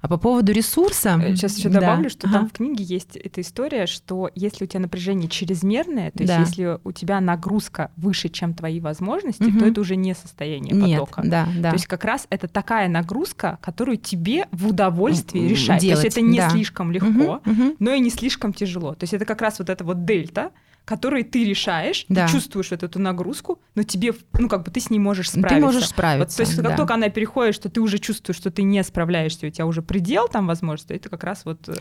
А 0.00 0.08
по 0.08 0.16
поводу 0.16 0.52
ресурса... 0.52 1.20
Э, 1.22 1.36
сейчас 1.36 1.56
еще 1.56 1.68
да. 1.68 1.80
добавлю, 1.80 2.10
что 2.10 2.26
ага. 2.26 2.38
там 2.38 2.48
в 2.48 2.52
книге 2.52 2.82
есть 2.84 3.16
эта 3.16 3.42
история, 3.42 3.86
что 3.86 4.30
если 4.34 4.64
у 4.64 4.66
тебя 4.66 4.80
напряжение 4.80 5.28
чрезмерное, 5.28 6.10
то 6.10 6.22
есть 6.22 6.34
да. 6.34 6.40
если 6.40 6.78
у 6.82 6.92
тебя 6.92 7.20
нагрузка 7.20 7.90
выше, 7.96 8.28
чем 8.28 8.54
твои 8.54 8.80
возможности, 8.80 9.44
угу. 9.44 9.58
то 9.60 9.66
это 9.66 9.80
уже 9.80 9.94
не 9.94 10.14
состояние 10.14 10.74
потока. 10.74 11.22
Нет, 11.22 11.30
да, 11.30 11.48
да. 11.58 11.70
То 11.70 11.76
есть 11.76 11.86
как 11.86 12.04
раз 12.04 12.26
это 12.30 12.48
такая 12.48 12.88
нагрузка, 12.88 13.03
нагрузка, 13.04 13.58
которую 13.62 13.98
тебе 13.98 14.46
в 14.50 14.68
удовольствие 14.68 15.48
решать. 15.48 15.80
Делать, 15.80 16.00
То 16.00 16.06
есть 16.06 16.16
это 16.18 16.26
не 16.26 16.38
да. 16.38 16.50
слишком 16.50 16.90
легко, 16.90 17.40
Мгм, 17.44 17.52
мгм. 17.52 17.76
но 17.78 17.92
и 17.92 18.00
не 18.00 18.10
слишком 18.10 18.52
тяжело. 18.52 18.94
То 18.94 19.04
есть 19.04 19.14
это 19.14 19.24
как 19.24 19.42
раз 19.42 19.58
вот 19.58 19.68
эта 19.70 19.84
вот 19.84 20.04
дельта, 20.04 20.50
которую 20.84 21.24
ты 21.24 21.44
решаешь, 21.44 22.04
Да. 22.08 22.26
ты 22.26 22.32
чувствуешь 22.32 22.70
вот 22.70 22.82
эту 22.82 22.98
нагрузку, 22.98 23.60
но 23.74 23.82
тебе, 23.84 24.12
ну 24.38 24.48
как 24.48 24.64
бы 24.64 24.70
ты 24.70 24.80
с 24.80 24.90
ней 24.90 24.98
можешь 24.98 25.30
справиться. 25.30 25.54
Ты 25.56 25.60
можешь 25.60 25.80
Вот, 25.82 25.90
справиться. 25.90 26.36
то 26.36 26.42
есть 26.42 26.54
как 26.56 26.64
да. 26.64 26.76
только 26.76 26.94
она 26.94 27.08
переходит, 27.08 27.54
что 27.54 27.68
ты 27.70 27.80
уже 27.80 27.98
чувствуешь, 27.98 28.36
что 28.36 28.50
ты 28.50 28.62
не 28.62 28.82
справляешься, 28.84 29.46
у 29.46 29.50
тебя 29.50 29.66
уже 29.66 29.80
предел 29.82 30.28
там 30.28 30.46
возможности, 30.46 30.92
это 30.92 31.08
как 31.08 31.24
раз 31.24 31.42
вот 31.44 31.68
э, 31.68 31.74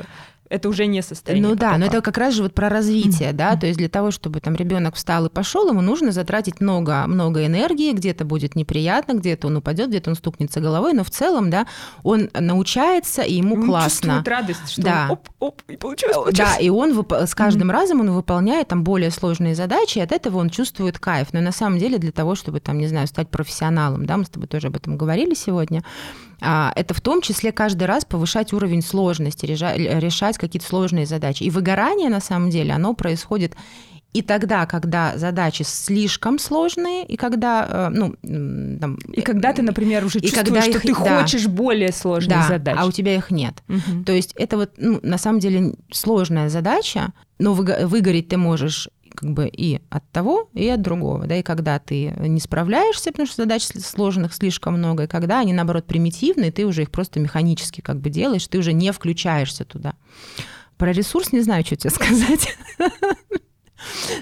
это 0.49 0.69
уже 0.69 0.85
не 0.85 1.01
состояние. 1.01 1.49
Ну 1.49 1.55
да, 1.55 1.71
но 1.71 1.85
потока. 1.85 1.97
это 1.97 2.01
как 2.01 2.17
раз 2.17 2.33
же 2.35 2.43
вот 2.43 2.53
про 2.53 2.69
развитие, 2.69 3.33
да, 3.33 3.55
то 3.57 3.65
есть 3.65 3.77
для 3.77 3.89
того, 3.89 4.11
чтобы 4.11 4.39
там 4.39 4.55
ребенок 4.55 4.95
встал 4.95 5.25
и 5.25 5.29
пошел, 5.29 5.67
ему 5.69 5.81
нужно 5.81 6.11
затратить 6.11 6.61
много, 6.61 7.05
много 7.07 7.45
энергии, 7.45 7.91
где-то 7.91 8.23
будет 8.25 8.55
неприятно, 8.55 9.13
где-то 9.13 9.47
он 9.47 9.57
упадет, 9.57 9.89
где-то 9.89 10.11
он 10.11 10.15
стукнется 10.15 10.59
головой, 10.61 10.93
но 10.93 11.03
в 11.03 11.09
целом, 11.09 11.49
да, 11.49 11.67
он 12.03 12.29
научается, 12.33 13.21
и 13.23 13.33
ему 13.35 13.55
Он 13.55 13.65
классно. 13.65 13.89
чувствует 13.89 14.27
радость, 14.27 14.69
что 14.71 14.81
Да. 14.81 15.05
он 15.09 15.11
оп-оп, 15.13 15.61
и 15.67 15.75
получилось, 15.75 16.15
Да, 16.15 16.21
получилось. 16.23 16.57
и 16.61 16.69
он 16.69 17.05
с 17.27 17.35
каждым 17.35 17.71
разом 17.71 17.99
он 18.01 18.11
выполняет 18.11 18.67
там 18.67 18.83
более 18.93 19.09
сложные 19.09 19.55
задачи, 19.55 19.97
и 19.97 20.01
от 20.01 20.11
этого 20.11 20.37
он 20.37 20.51
чувствует 20.51 20.99
кайф. 20.99 21.29
Но 21.33 21.41
на 21.41 21.51
самом 21.51 21.79
деле 21.79 21.97
для 21.97 22.11
того, 22.11 22.35
чтобы 22.35 22.59
там, 22.59 22.77
не 22.77 22.85
знаю, 22.85 23.07
стать 23.07 23.27
профессионалом, 23.27 24.05
да, 24.05 24.17
мы 24.17 24.25
с 24.25 24.29
тобой 24.29 24.47
тоже 24.47 24.67
об 24.67 24.75
этом 24.75 24.97
говорили 24.97 25.33
сегодня, 25.33 25.83
а, 26.41 26.71
это 26.75 26.93
в 26.93 27.01
том 27.01 27.19
числе 27.21 27.51
каждый 27.51 27.85
раз 27.85 28.05
повышать 28.05 28.53
уровень 28.53 28.83
сложности, 28.83 29.47
реша- 29.47 29.75
решать 29.99 30.37
какие-то 30.37 30.67
сложные 30.67 31.07
задачи. 31.07 31.41
И 31.41 31.49
выгорание 31.49 32.09
на 32.09 32.19
самом 32.19 32.51
деле, 32.51 32.71
оно 32.71 32.93
происходит 32.93 33.55
и 34.13 34.21
тогда, 34.21 34.65
когда 34.65 35.17
задачи 35.17 35.63
слишком 35.63 36.37
сложные, 36.39 37.05
и 37.05 37.15
когда, 37.17 37.67
э, 37.69 37.89
ну, 37.89 38.15
там, 38.79 38.95
И 39.11 39.21
когда 39.21 39.53
ты, 39.53 39.61
например, 39.63 40.05
уже 40.05 40.19
И 40.19 40.21
чувствуешь, 40.23 40.45
когда 40.45 40.61
что 40.61 40.71
их- 40.77 40.81
ты 40.83 40.93
да. 41.03 41.21
хочешь 41.21 41.47
более 41.47 41.91
сложных 41.91 42.37
да, 42.37 42.47
задач. 42.47 42.75
а 42.79 42.85
у 42.85 42.91
тебя 42.91 43.15
их 43.15 43.31
нет. 43.31 43.63
Мгм. 43.67 44.03
То 44.05 44.11
есть 44.11 44.33
это 44.37 44.57
вот, 44.57 44.71
ну, 44.77 44.99
на 45.03 45.17
самом 45.17 45.39
деле 45.39 45.73
сложная 45.91 46.49
задача, 46.49 47.13
но 47.39 47.53
выго- 47.53 47.87
выгореть 47.87 48.27
ты 48.29 48.37
можешь 48.37 48.87
как 49.15 49.31
бы 49.31 49.47
и 49.47 49.79
от 49.91 50.09
того, 50.11 50.49
и 50.53 50.67
от 50.69 50.81
другого, 50.81 51.27
да, 51.27 51.35
и 51.35 51.43
когда 51.43 51.77
ты 51.77 52.15
не 52.19 52.39
справляешься, 52.39 53.11
потому 53.11 53.27
что 53.27 53.43
задач 53.43 53.61
сложных 53.63 54.33
слишком 54.33 54.75
много, 54.79 55.03
и 55.03 55.07
когда 55.07 55.39
они, 55.39 55.53
наоборот, 55.53 55.85
примитивные, 55.85 56.51
ты 56.51 56.65
уже 56.65 56.81
их 56.81 56.89
просто 56.89 57.19
механически 57.19 57.81
как 57.81 57.99
бы 57.99 58.09
делаешь, 58.09 58.47
ты 58.47 58.57
уже 58.57 58.73
не 58.73 58.91
включаешься 58.91 59.65
туда. 59.65 59.93
Про 60.77 60.93
ресурс 60.93 61.31
не 61.31 61.41
знаю, 61.41 61.63
что 61.63 61.75
тебе 61.75 61.89
сказать. 61.91 62.57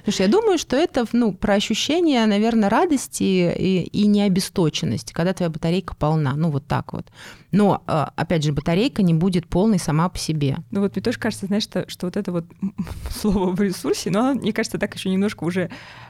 Что 0.07 0.23
я 0.23 0.29
думаю, 0.29 0.57
что 0.57 0.75
это 0.75 1.05
ну, 1.11 1.33
про 1.33 1.55
ощущение, 1.55 2.25
наверное, 2.25 2.69
радости 2.69 3.23
и, 3.23 3.83
и 3.83 4.07
необесточенности, 4.07 5.13
когда 5.13 5.33
твоя 5.33 5.49
батарейка 5.49 5.95
полна, 5.95 6.33
ну 6.35 6.49
вот 6.49 6.67
так 6.67 6.93
вот. 6.93 7.07
Но, 7.51 7.83
э, 7.87 8.05
опять 8.15 8.43
же, 8.43 8.53
батарейка 8.53 9.03
не 9.03 9.13
будет 9.13 9.47
полной 9.47 9.79
сама 9.79 10.07
по 10.09 10.17
себе. 10.17 10.57
Ну 10.71 10.81
вот 10.81 10.95
мне 10.95 11.03
тоже 11.03 11.19
кажется, 11.19 11.47
знаешь, 11.47 11.63
что, 11.63 11.87
что 11.89 12.07
вот 12.07 12.17
это 12.17 12.31
вот 12.31 12.45
слово 13.09 13.51
в 13.51 13.61
ресурсе, 13.61 14.09
но 14.09 14.29
оно, 14.29 14.39
мне 14.39 14.53
кажется, 14.53 14.77
так 14.77 14.95
еще 14.95 15.09
немножко 15.09 15.43
уже 15.43 15.69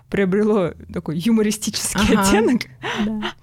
приобрело 0.10 0.74
такой 0.94 1.18
юмористический 1.18 2.16
Ага. 2.16 2.22
оттенок. 2.22 2.62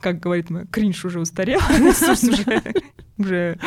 Как 0.01 0.21
говорит 0.21 0.51
мой 0.51 0.67
кринж 0.67 1.05
уже 1.05 1.21
устарел, 1.21 1.61
ресурс 1.71 2.23
уже 2.25 2.63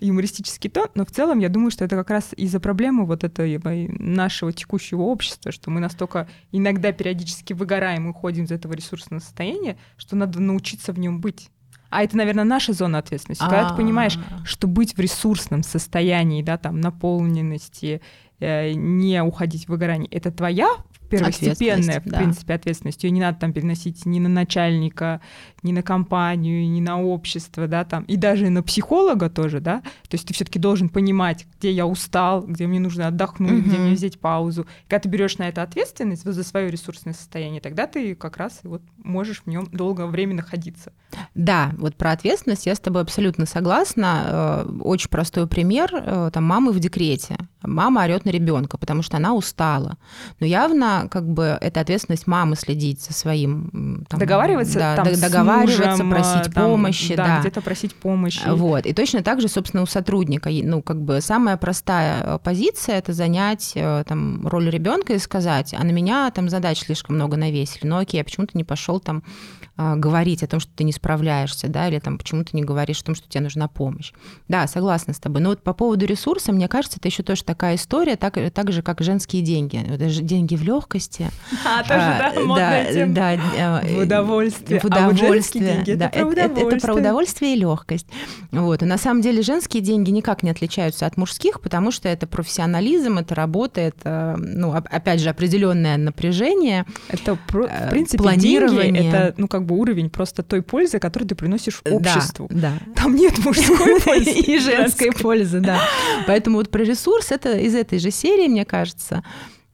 юмористический 0.00 0.70
тон, 0.70 0.88
но 0.94 1.04
в 1.04 1.10
целом 1.10 1.38
я 1.38 1.48
думаю, 1.48 1.70
что 1.70 1.84
это 1.84 1.96
как 1.96 2.10
раз 2.10 2.32
из-за 2.36 2.60
проблемы 2.60 3.06
вот 3.06 3.24
этой 3.24 3.58
нашего 3.98 4.52
текущего 4.52 5.02
общества, 5.02 5.52
что 5.52 5.70
мы 5.70 5.80
настолько 5.80 6.28
иногда 6.52 6.92
периодически 6.92 7.52
выгораем 7.52 8.06
и 8.06 8.10
уходим 8.10 8.44
из 8.44 8.50
этого 8.50 8.72
ресурсного 8.74 9.20
состояния, 9.20 9.78
что 9.96 10.16
надо 10.16 10.40
научиться 10.40 10.92
в 10.92 10.98
нем 10.98 11.20
быть. 11.20 11.50
А 11.88 12.02
это, 12.02 12.16
наверное, 12.16 12.44
наша 12.44 12.72
зона 12.72 12.98
ответственности. 12.98 13.42
Когда 13.42 13.70
ты 13.70 13.76
понимаешь, 13.76 14.18
А, 14.30 14.44
что 14.44 14.66
быть 14.66 14.96
в 14.96 15.00
ресурсном 15.00 15.62
состоянии, 15.62 16.42
да, 16.42 16.58
там, 16.58 16.80
наполненности, 16.80 18.00
э, 18.40 18.72
не 18.72 19.22
уходить 19.22 19.66
в 19.66 19.68
выгорание, 19.68 20.08
это 20.10 20.30
твоя 20.30 20.68
первостепенная, 21.08 22.00
в 22.00 22.04
да. 22.04 22.18
принципе, 22.18 22.54
ответственность. 22.54 23.02
Ее 23.04 23.10
не 23.10 23.20
надо 23.20 23.38
там 23.38 23.52
переносить 23.52 24.06
ни 24.06 24.18
на 24.18 24.28
начальника, 24.28 25.20
ни 25.62 25.72
на 25.72 25.82
компанию, 25.82 26.68
ни 26.68 26.80
на 26.80 27.02
общество, 27.02 27.66
да, 27.66 27.84
там, 27.84 28.04
и 28.04 28.16
даже 28.16 28.50
на 28.50 28.62
психолога 28.62 29.28
тоже, 29.30 29.60
да. 29.60 29.80
То 30.08 30.14
есть 30.14 30.26
ты 30.26 30.34
все-таки 30.34 30.58
должен 30.58 30.88
понимать, 30.88 31.46
где 31.58 31.70
я 31.72 31.86
устал, 31.86 32.42
где 32.42 32.66
мне 32.66 32.80
нужно 32.80 33.08
отдохнуть, 33.08 33.64
где 33.64 33.76
Мгм. 33.76 33.86
мне 33.86 33.94
взять 33.94 34.18
паузу. 34.20 34.66
Когда 34.88 35.00
ты 35.02 35.08
берешь 35.08 35.38
на 35.38 35.48
это 35.48 35.62
ответственность 35.62 36.24
вот 36.24 36.34
за 36.34 36.44
свое 36.44 36.70
ресурсное 36.70 37.14
состояние, 37.14 37.60
тогда 37.60 37.86
ты 37.86 38.14
как 38.14 38.36
раз 38.36 38.60
вот 38.62 38.82
можешь 39.02 39.42
в 39.44 39.46
нем 39.48 39.68
долгое 39.72 40.06
время 40.06 40.34
находиться. 40.34 40.92
Да, 41.34 41.72
вот 41.78 41.96
про 41.96 42.12
ответственность 42.12 42.66
я 42.66 42.74
с 42.74 42.80
тобой 42.80 43.02
абсолютно 43.02 43.46
согласна. 43.46 44.64
Э, 44.66 44.78
Очень 44.82 45.10
простой 45.10 45.46
пример. 45.46 45.90
э, 45.92 46.30
Там 46.32 46.44
мамы 46.44 46.72
в 46.72 46.78
декрете. 46.78 47.36
Мама 47.62 48.02
орет 48.04 48.24
на 48.24 48.30
ребенка, 48.30 48.78
потому 48.78 49.02
что 49.02 49.16
она 49.16 49.34
устала. 49.34 49.96
Но 50.40 50.46
явно 50.46 50.95
как 51.10 51.28
бы 51.28 51.58
это 51.60 51.80
ответственность 51.80 52.26
мамы 52.26 52.56
следить 52.56 53.02
за 53.02 53.12
своим... 53.12 54.04
там, 54.08 54.20
договариваться, 54.20 54.78
да, 54.78 54.96
там, 54.96 55.12
договариваться, 55.12 56.04
мужем, 56.04 56.10
просить 56.10 56.48
э, 56.48 56.52
там, 56.52 56.64
помощи, 56.64 57.14
да, 57.14 57.26
да. 57.26 57.40
где-то 57.40 57.60
просить 57.60 57.94
помощи. 57.94 58.46
Вот. 58.46 58.86
И 58.86 58.92
точно 58.92 59.22
так 59.22 59.40
же, 59.40 59.48
собственно, 59.48 59.82
у 59.82 59.86
сотрудника. 59.86 60.50
Ну, 60.50 60.82
как 60.82 61.00
бы 61.00 61.20
самая 61.20 61.56
простая 61.56 62.22
э, 62.22 62.38
позиция 62.42 62.96
это 62.96 63.12
занять 63.12 63.72
э, 63.74 64.04
там, 64.06 64.46
роль 64.46 64.70
ребенка 64.70 65.14
и 65.14 65.18
сказать, 65.18 65.74
а 65.78 65.84
на 65.84 65.90
меня 65.90 66.30
там 66.30 66.48
задач 66.48 66.80
слишком 66.80 67.16
много 67.16 67.36
навесили. 67.36 67.86
Ну 67.86 67.98
окей, 67.98 68.20
а 68.20 68.24
почему 68.24 68.46
ты 68.46 68.56
не 68.58 68.64
пошел 68.64 69.00
там 69.00 69.22
а, 69.26 69.65
говорить 69.76 70.42
о 70.42 70.46
том, 70.46 70.60
что 70.60 70.70
ты 70.74 70.84
не 70.84 70.92
справляешься, 70.92 71.68
да, 71.68 71.88
или 71.88 71.98
там 71.98 72.18
почему 72.18 72.44
ты 72.44 72.56
не 72.56 72.62
говоришь 72.62 73.00
о 73.00 73.04
том, 73.04 73.14
что 73.14 73.28
тебе 73.28 73.42
нужна 73.42 73.68
помощь. 73.68 74.12
Да, 74.48 74.66
согласна 74.66 75.12
с 75.12 75.18
тобой. 75.18 75.40
Но 75.42 75.50
вот 75.50 75.62
по 75.62 75.74
поводу 75.74 76.06
ресурса, 76.06 76.52
мне 76.52 76.66
кажется, 76.68 76.98
это 76.98 77.08
еще 77.08 77.22
тоже 77.22 77.44
такая 77.44 77.74
история, 77.76 78.16
так, 78.16 78.38
так 78.54 78.72
же, 78.72 78.82
как 78.82 79.00
женские 79.02 79.42
деньги. 79.42 79.76
Вот 79.86 79.96
это 80.00 80.08
же 80.08 80.22
деньги 80.22 80.56
в 80.56 80.62
легкости. 80.62 81.28
А, 81.64 81.82
тоже, 81.82 82.34
да, 82.34 82.40
модная 82.44 82.92
тема. 82.92 83.14
да, 83.14 83.32
э, 83.34 83.96
В 83.96 84.02
удовольствие. 84.04 84.80
в 84.80 84.84
А 84.84 84.88
вот 84.88 85.12
удовольствие. 85.14 85.74
деньги— 85.74 85.90
это 85.92 85.98
да, 86.00 86.08
про 86.08 86.18
это, 86.20 86.40
это- 86.40 86.42
это 86.42 86.52
про 86.60 86.64
удовольствие. 86.66 87.00
удовольствие 87.00 87.52
и 87.54 87.58
легкость. 87.60 88.06
Вот. 88.52 88.82
И 88.82 88.86
на 88.86 88.98
самом 88.98 89.20
деле 89.20 89.42
женские 89.42 89.82
деньги 89.82 90.10
никак 90.10 90.42
не 90.42 90.50
отличаются 90.50 91.06
от 91.06 91.16
мужских, 91.16 91.60
потому 91.60 91.90
что 91.90 92.08
это 92.08 92.26
профессионализм, 92.26 93.18
это 93.18 93.34
работа, 93.34 93.80
это, 93.80 94.36
ну, 94.38 94.70
оп- 94.76 94.88
опять 94.90 95.20
же, 95.20 95.28
определенное 95.28 95.96
напряжение. 95.98 96.86
Это, 97.08 97.36
про- 97.46 97.66
Э, 97.66 97.86
в 97.88 97.90
принципе, 97.90 98.22
планирование. 98.22 98.92
деньги— 98.92 99.08
это, 99.08 99.34
ну, 99.36 99.48
как 99.48 99.65
бы 99.66 99.76
уровень 99.76 100.08
просто 100.10 100.42
той 100.42 100.62
пользы, 100.62 100.98
которую 100.98 101.28
ты 101.28 101.34
приносишь 101.34 101.82
обществу. 101.90 102.48
Да, 102.50 102.72
да. 102.86 102.92
Там 103.02 103.14
нет 103.14 103.38
мужской 103.44 104.00
пользы 104.04 104.30
и 104.30 104.58
женской 104.58 105.12
пользы, 105.12 105.60
да. 105.60 105.80
Поэтому 106.26 106.56
вот 106.56 106.70
про 106.70 106.82
ресурс 106.84 107.30
это 107.32 107.58
из 107.58 107.74
этой 107.74 107.98
же 107.98 108.10
серии, 108.10 108.48
мне 108.48 108.64
кажется. 108.64 109.22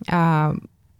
А, 0.08 0.54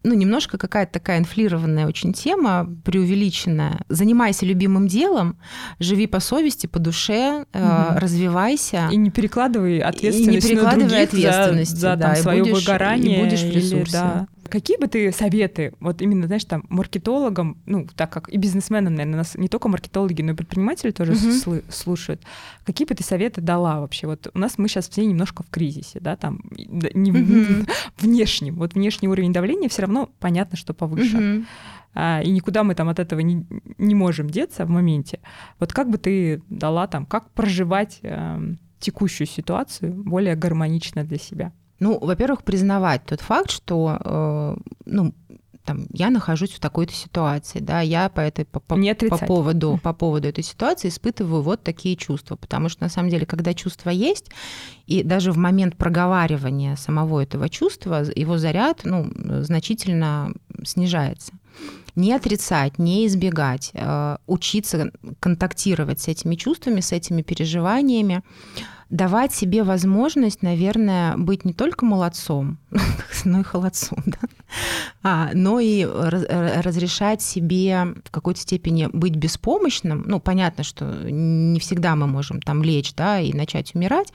ну, 0.04 0.14
немножко 0.14 0.58
какая-то 0.58 0.92
такая 0.94 1.18
инфлированная 1.20 1.86
очень 1.86 2.12
тема, 2.12 2.68
преувеличенная. 2.84 3.80
Занимайся 3.88 4.44
любимым 4.46 4.88
делом, 4.88 5.36
живи 5.78 6.06
по 6.08 6.18
совести, 6.20 6.66
по 6.66 6.78
душе, 6.80 7.44
э, 7.52 7.58
Мгм. 7.88 7.98
развивайся. 7.98 8.88
И 8.90 8.96
не 8.96 9.10
перекладывай 9.10 9.78
ответственность 9.78 10.48
перекладывай 10.48 10.84
на 10.84 10.88
других 10.88 11.08
ответственности, 11.08 11.74
за, 11.76 11.80
за 11.90 11.96
да, 11.96 12.06
там, 12.08 12.12
и 12.14 12.16
свое 12.16 12.42
будешь- 12.42 12.52
и 12.52 12.60
выгорание. 12.66 13.24
будешь 13.24 13.40
в 13.42 13.44
или, 13.46 13.54
ресурсе. 13.60 13.92
да. 13.92 14.26
Какие 14.52 14.76
бы 14.76 14.86
ты 14.86 15.10
советы, 15.12 15.72
вот 15.80 16.02
именно, 16.02 16.26
знаешь, 16.26 16.44
там, 16.44 16.66
маркетологам, 16.68 17.56
ну, 17.64 17.86
так 17.96 18.12
как 18.12 18.28
и 18.28 18.36
бизнесменам, 18.36 18.94
наверное, 18.94 19.16
нас 19.16 19.34
не 19.34 19.48
только 19.48 19.70
маркетологи, 19.70 20.20
но 20.20 20.32
и 20.32 20.34
предприниматели 20.34 20.90
тоже 20.90 21.12
слы- 21.12 21.64
слушают, 21.70 22.20
какие 22.66 22.86
бы 22.86 22.94
ты 22.94 23.02
советы 23.02 23.40
дала 23.40 23.80
вообще? 23.80 24.06
Вот 24.06 24.30
у 24.34 24.38
нас 24.38 24.58
мы 24.58 24.68
сейчас 24.68 24.90
все 24.90 25.06
немножко 25.06 25.42
в 25.42 25.48
кризисе, 25.48 26.00
да, 26.00 26.16
там, 26.16 26.40
не 26.52 27.12
Мгм. 27.12 27.66
внешнем. 27.98 28.56
Вот 28.56 28.74
внешний 28.74 29.08
уровень 29.08 29.32
давления 29.32 29.70
все 29.70 29.82
равно 29.82 30.10
понятно, 30.20 30.58
что 30.58 30.74
повышен. 30.74 31.36
Мгм. 31.36 31.46
А, 31.94 32.20
и 32.22 32.30
никуда 32.30 32.62
мы 32.62 32.74
там 32.74 32.90
от 32.90 32.98
этого 32.98 33.20
не, 33.20 33.46
не 33.78 33.94
можем 33.94 34.28
деться 34.28 34.66
в 34.66 34.68
моменте. 34.68 35.20
Вот 35.60 35.72
как 35.72 35.88
бы 35.88 35.96
ты 35.96 36.42
дала 36.50 36.86
там, 36.88 37.06
как 37.06 37.30
проживать 37.30 38.00
эм, 38.02 38.58
текущую 38.80 39.26
ситуацию 39.26 39.94
более 39.94 40.34
гармонично 40.36 41.04
для 41.04 41.16
себя? 41.18 41.52
Ну, 41.82 41.98
во-первых, 41.98 42.44
признавать 42.44 43.04
тот 43.04 43.20
факт, 43.20 43.50
что 43.50 43.98
э, 44.04 44.56
ну, 44.86 45.12
там, 45.64 45.86
я 45.92 46.10
нахожусь 46.10 46.50
в 46.52 46.60
такой-то 46.60 46.92
ситуации, 46.92 47.60
да, 47.60 47.80
я 47.80 48.08
по 48.08 48.20
этой 48.20 48.44
по, 48.44 48.60
по- 48.60 48.76
по 49.10 49.16
поводу 49.26 49.80
по 49.82 49.92
поводу 49.92 50.28
этой 50.28 50.44
ситуации 50.44 50.88
испытываю 50.88 51.42
вот 51.42 51.62
такие 51.62 51.96
чувства, 51.96 52.36
потому 52.36 52.68
что 52.68 52.82
на 52.82 52.88
самом 52.88 53.10
деле, 53.10 53.26
когда 53.26 53.52
чувство 53.54 53.90
есть, 53.90 54.30
и 54.86 55.02
даже 55.02 55.32
в 55.32 55.36
момент 55.38 55.76
проговаривания 55.76 56.76
самого 56.76 57.20
этого 57.20 57.48
чувства 57.48 58.04
его 58.14 58.38
заряд, 58.38 58.82
ну, 58.84 59.10
значительно 59.42 60.32
снижается. 60.64 61.32
Не 61.96 62.12
отрицать, 62.14 62.78
не 62.78 63.06
избегать, 63.06 63.70
э, 63.74 64.16
учиться 64.26 64.90
контактировать 65.20 66.00
с 66.00 66.08
этими 66.08 66.36
чувствами, 66.36 66.80
с 66.80 66.92
этими 66.92 67.22
переживаниями, 67.22 68.22
давать 68.92 69.34
себе 69.34 69.64
возможность, 69.64 70.42
наверное, 70.42 71.16
быть 71.16 71.44
не 71.46 71.54
только 71.54 71.84
молодцом, 71.86 72.58
но 73.24 73.40
и 73.40 73.42
холодцом. 73.42 73.98
Да? 74.06 74.18
а, 75.02 75.30
но 75.32 75.58
и 75.60 75.84
разрешать 75.84 77.22
себе 77.22 77.94
в 78.04 78.10
какой-то 78.10 78.40
степени 78.40 78.88
быть 78.92 79.16
беспомощным. 79.16 80.04
Ну, 80.06 80.20
понятно, 80.20 80.62
что 80.62 80.84
не 81.10 81.58
всегда 81.58 81.96
мы 81.96 82.06
можем 82.06 82.40
там 82.42 82.62
лечь, 82.62 82.94
да, 82.94 83.18
и 83.18 83.32
начать 83.32 83.74
умирать, 83.74 84.12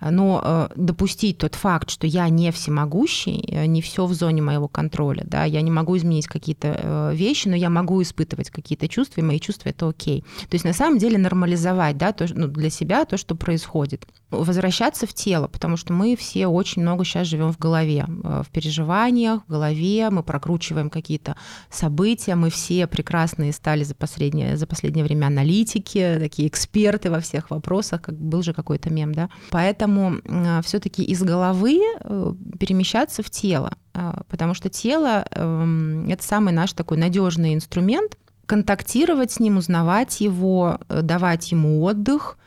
но 0.00 0.40
э, 0.42 0.68
допустить 0.76 1.38
тот 1.38 1.54
факт, 1.54 1.90
что 1.90 2.06
я 2.06 2.28
не 2.28 2.50
всемогущий, 2.52 3.44
э, 3.48 3.66
не 3.66 3.82
все 3.82 4.06
в 4.06 4.14
зоне 4.14 4.42
моего 4.42 4.68
контроля, 4.68 5.24
да, 5.26 5.44
я 5.44 5.60
не 5.60 5.70
могу 5.70 5.96
изменить 5.96 6.26
какие-то 6.26 6.80
э, 6.82 7.14
вещи, 7.14 7.48
но 7.48 7.56
я 7.56 7.68
могу 7.68 8.00
испытывать 8.00 8.50
какие-то 8.50 8.88
чувства, 8.88 9.20
и 9.20 9.24
мои 9.24 9.38
чувства 9.38 9.68
это 9.68 9.88
окей. 9.88 10.24
То 10.48 10.54
есть 10.54 10.64
на 10.64 10.72
самом 10.72 10.98
деле 10.98 11.18
нормализовать, 11.18 11.98
да, 11.98 12.12
то, 12.12 12.26
ну, 12.34 12.46
для 12.46 12.70
себя 12.70 13.04
то, 13.04 13.16
что 13.16 13.34
происходит. 13.34 14.06
Возвращаться 14.30 15.06
в 15.06 15.12
тело, 15.12 15.48
потому 15.48 15.76
что 15.76 15.92
мы 15.92 16.16
все 16.16 16.46
очень 16.46 16.82
много 16.82 17.04
сейчас 17.04 17.26
живем 17.26 17.52
в 17.52 17.58
голове, 17.58 18.06
в 18.08 18.46
переживаниях, 18.52 19.42
в 19.46 19.50
голове, 19.50 20.08
мы 20.10 20.22
прокручиваем 20.22 20.88
какие-то 20.88 21.36
события, 21.68 22.36
мы 22.36 22.50
все 22.50 22.86
прекрасные 22.86 23.52
стали 23.52 23.82
за 23.82 23.94
последнее, 23.94 24.56
за 24.56 24.66
последнее 24.66 25.04
время 25.04 25.26
аналитики, 25.26 26.16
такие 26.20 26.48
эксперты 26.48 27.10
во 27.10 27.20
всех 27.20 27.50
вопросах, 27.50 28.02
как 28.02 28.14
был 28.16 28.42
же 28.42 28.54
какой-то 28.54 28.90
мем, 28.90 29.14
да. 29.14 29.28
Поэтому 29.50 29.89
Поэтому 29.90 30.20
а, 30.28 30.62
все-таки 30.62 31.02
из 31.02 31.22
головы 31.22 31.80
э, 31.82 32.34
перемещаться 32.58 33.22
в 33.22 33.30
тело, 33.30 33.72
а, 33.92 34.22
потому 34.28 34.54
что 34.54 34.68
тело 34.68 35.24
эм, 35.32 36.08
это 36.08 36.22
самый 36.22 36.52
наш 36.52 36.72
такой 36.72 36.96
надежный 36.96 37.54
инструмент. 37.54 38.16
Контактировать 38.46 39.32
с 39.32 39.40
ним, 39.40 39.56
узнавать 39.56 40.20
его, 40.20 40.78
э, 40.88 41.02
давать 41.02 41.50
ему 41.50 41.82
отдых, 41.82 42.38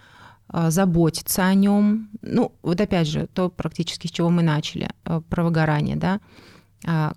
а, 0.48 0.72
заботиться 0.72 1.46
о 1.46 1.54
нем. 1.54 2.10
Ну, 2.22 2.54
вот 2.62 2.80
опять 2.80 3.08
же, 3.08 3.28
то 3.34 3.50
практически 3.50 4.08
с 4.08 4.12
чего 4.12 4.30
мы 4.30 4.42
начали, 4.42 4.90
э, 5.06 5.22
про 5.30 5.44
выгорание, 5.44 5.96
да. 5.96 6.20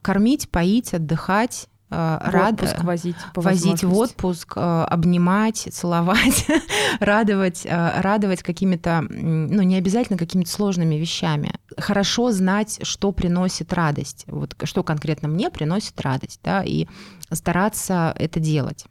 Кормить, 0.01 0.49
поить, 0.49 0.95
отдыхать, 0.95 1.67
рад... 1.91 2.55
отпуск 2.55 2.85
возить, 2.85 3.17
возить 3.35 3.85
в 3.85 3.95
отпуск, 3.95 4.55
э, 4.57 4.61
обнимать, 4.61 5.69
целовать, 5.71 6.47
радовать, 7.01 7.65
э, 7.65 8.01
радовать 8.01 8.43
какими-то, 8.43 9.05
ну 9.09 9.63
не 9.63 9.77
обязательно 9.77 10.19
какими-то 10.19 10.51
сложными 10.51 10.97
вещами. 10.97 11.55
Хорошо 11.79 12.33
знать, 12.33 12.81
что 12.83 13.13
приносит 13.13 13.73
радость, 13.73 14.25
вот 14.27 14.57
что 14.65 14.83
конкретно 14.83 15.29
мне 15.29 15.51
приносит 15.51 16.01
радость, 16.01 16.41
да, 16.43 16.63
и 16.65 16.87
стараться 17.31 18.15
это 18.19 18.41
делать. 18.41 18.85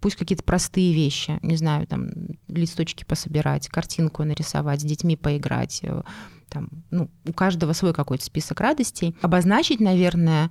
Пусть 0.00 0.16
какие-то 0.16 0.44
простые 0.44 0.92
вещи, 0.92 1.38
не 1.42 1.56
знаю, 1.56 1.86
там 1.86 2.08
листочки 2.48 3.04
пособирать, 3.04 3.68
картинку 3.68 4.24
нарисовать, 4.24 4.80
с 4.80 4.84
детьми 4.84 5.16
поиграть, 5.16 5.82
там, 6.50 6.68
ну, 6.90 7.10
у 7.26 7.32
каждого 7.32 7.72
свой 7.72 7.94
какой-то 7.94 8.24
список 8.24 8.60
радостей. 8.60 9.16
Обозначить, 9.22 9.80
наверное, 9.80 10.50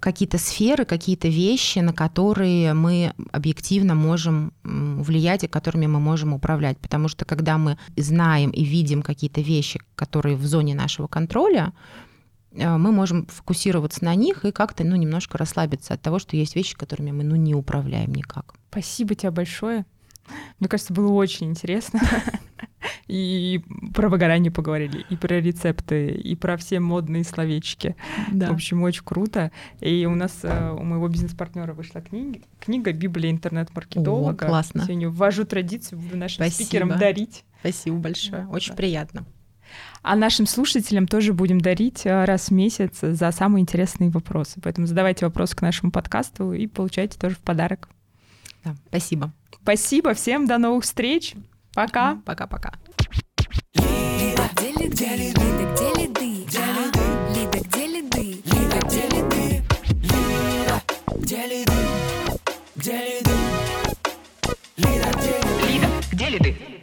какие-то 0.00 0.38
сферы, 0.38 0.84
какие-то 0.84 1.28
вещи, 1.28 1.78
на 1.80 1.92
которые 1.92 2.74
мы 2.74 3.12
объективно 3.32 3.94
можем 3.94 4.52
влиять 4.62 5.44
и 5.44 5.48
которыми 5.48 5.86
мы 5.86 6.00
можем 6.00 6.32
управлять. 6.32 6.78
Потому 6.78 7.08
что 7.08 7.24
когда 7.24 7.58
мы 7.58 7.78
знаем 7.96 8.50
и 8.50 8.64
видим 8.64 9.02
какие-то 9.02 9.40
вещи, 9.40 9.80
которые 9.94 10.36
в 10.36 10.44
зоне 10.46 10.74
нашего 10.74 11.06
контроля, 11.06 11.72
э, 12.52 12.76
мы 12.76 12.92
можем 12.92 13.26
фокусироваться 13.26 14.04
на 14.04 14.14
них 14.14 14.44
и 14.44 14.52
как-то 14.52 14.84
ну, 14.84 14.96
немножко 14.96 15.38
расслабиться 15.38 15.94
от 15.94 16.02
того, 16.02 16.18
что 16.18 16.36
есть 16.36 16.56
вещи, 16.56 16.76
которыми 16.76 17.10
мы 17.10 17.24
ну, 17.24 17.36
не 17.36 17.54
управляем 17.54 18.12
никак. 18.14 18.54
Спасибо 18.70 19.14
тебе 19.14 19.30
большое. 19.30 19.86
Мне 20.58 20.68
кажется, 20.68 20.92
было 20.92 21.12
очень 21.12 21.50
интересно. 21.50 22.00
И 23.08 23.62
про 23.94 24.08
выгорание 24.08 24.50
поговорили, 24.50 25.04
и 25.08 25.16
про 25.16 25.40
рецепты, 25.40 26.08
и 26.08 26.34
про 26.34 26.56
все 26.56 26.80
модные 26.80 27.24
словечки. 27.24 27.96
Да. 28.32 28.50
В 28.50 28.54
общем, 28.54 28.82
очень 28.82 29.04
круто. 29.04 29.52
И 29.80 30.06
у 30.06 30.14
нас, 30.14 30.40
э, 30.42 30.72
у 30.72 30.82
моего 30.82 31.08
бизнес-партнера 31.08 31.72
вышла 31.72 32.00
книга, 32.00 32.40
книга 32.60 32.92
«Библия 32.92 33.30
интернет-маркетолога». 33.30 34.44
О, 34.44 34.48
классно. 34.48 34.84
Сегодня 34.84 35.08
ввожу 35.08 35.44
традицию, 35.44 36.00
буду 36.00 36.16
нашим 36.16 36.44
Спасибо. 36.44 36.66
спикерам 36.66 36.98
дарить. 36.98 37.44
Спасибо 37.60 37.96
большое, 37.96 38.46
очень 38.48 38.72
да. 38.72 38.76
приятно. 38.76 39.26
А 40.02 40.14
нашим 40.14 40.46
слушателям 40.46 41.08
тоже 41.08 41.32
будем 41.32 41.60
дарить 41.60 42.06
э, 42.06 42.24
раз 42.24 42.48
в 42.48 42.50
месяц 42.52 42.98
за 43.00 43.32
самые 43.32 43.62
интересные 43.62 44.10
вопросы. 44.10 44.60
Поэтому 44.62 44.86
задавайте 44.86 45.26
вопросы 45.26 45.56
к 45.56 45.62
нашему 45.62 45.90
подкасту 45.90 46.52
и 46.52 46.66
получайте 46.66 47.18
тоже 47.18 47.34
в 47.34 47.40
подарок. 47.40 47.88
Да, 48.64 48.76
спасибо. 48.88 49.32
Спасибо 49.62 50.14
всем, 50.14 50.46
до 50.46 50.58
новых 50.58 50.84
встреч. 50.84 51.34
Пока. 51.76 52.16
Пока-пока. 52.24 52.72
Где 61.18 61.46
лиды? 61.50 61.72
Где 66.12 66.28
лиды? 66.30 66.75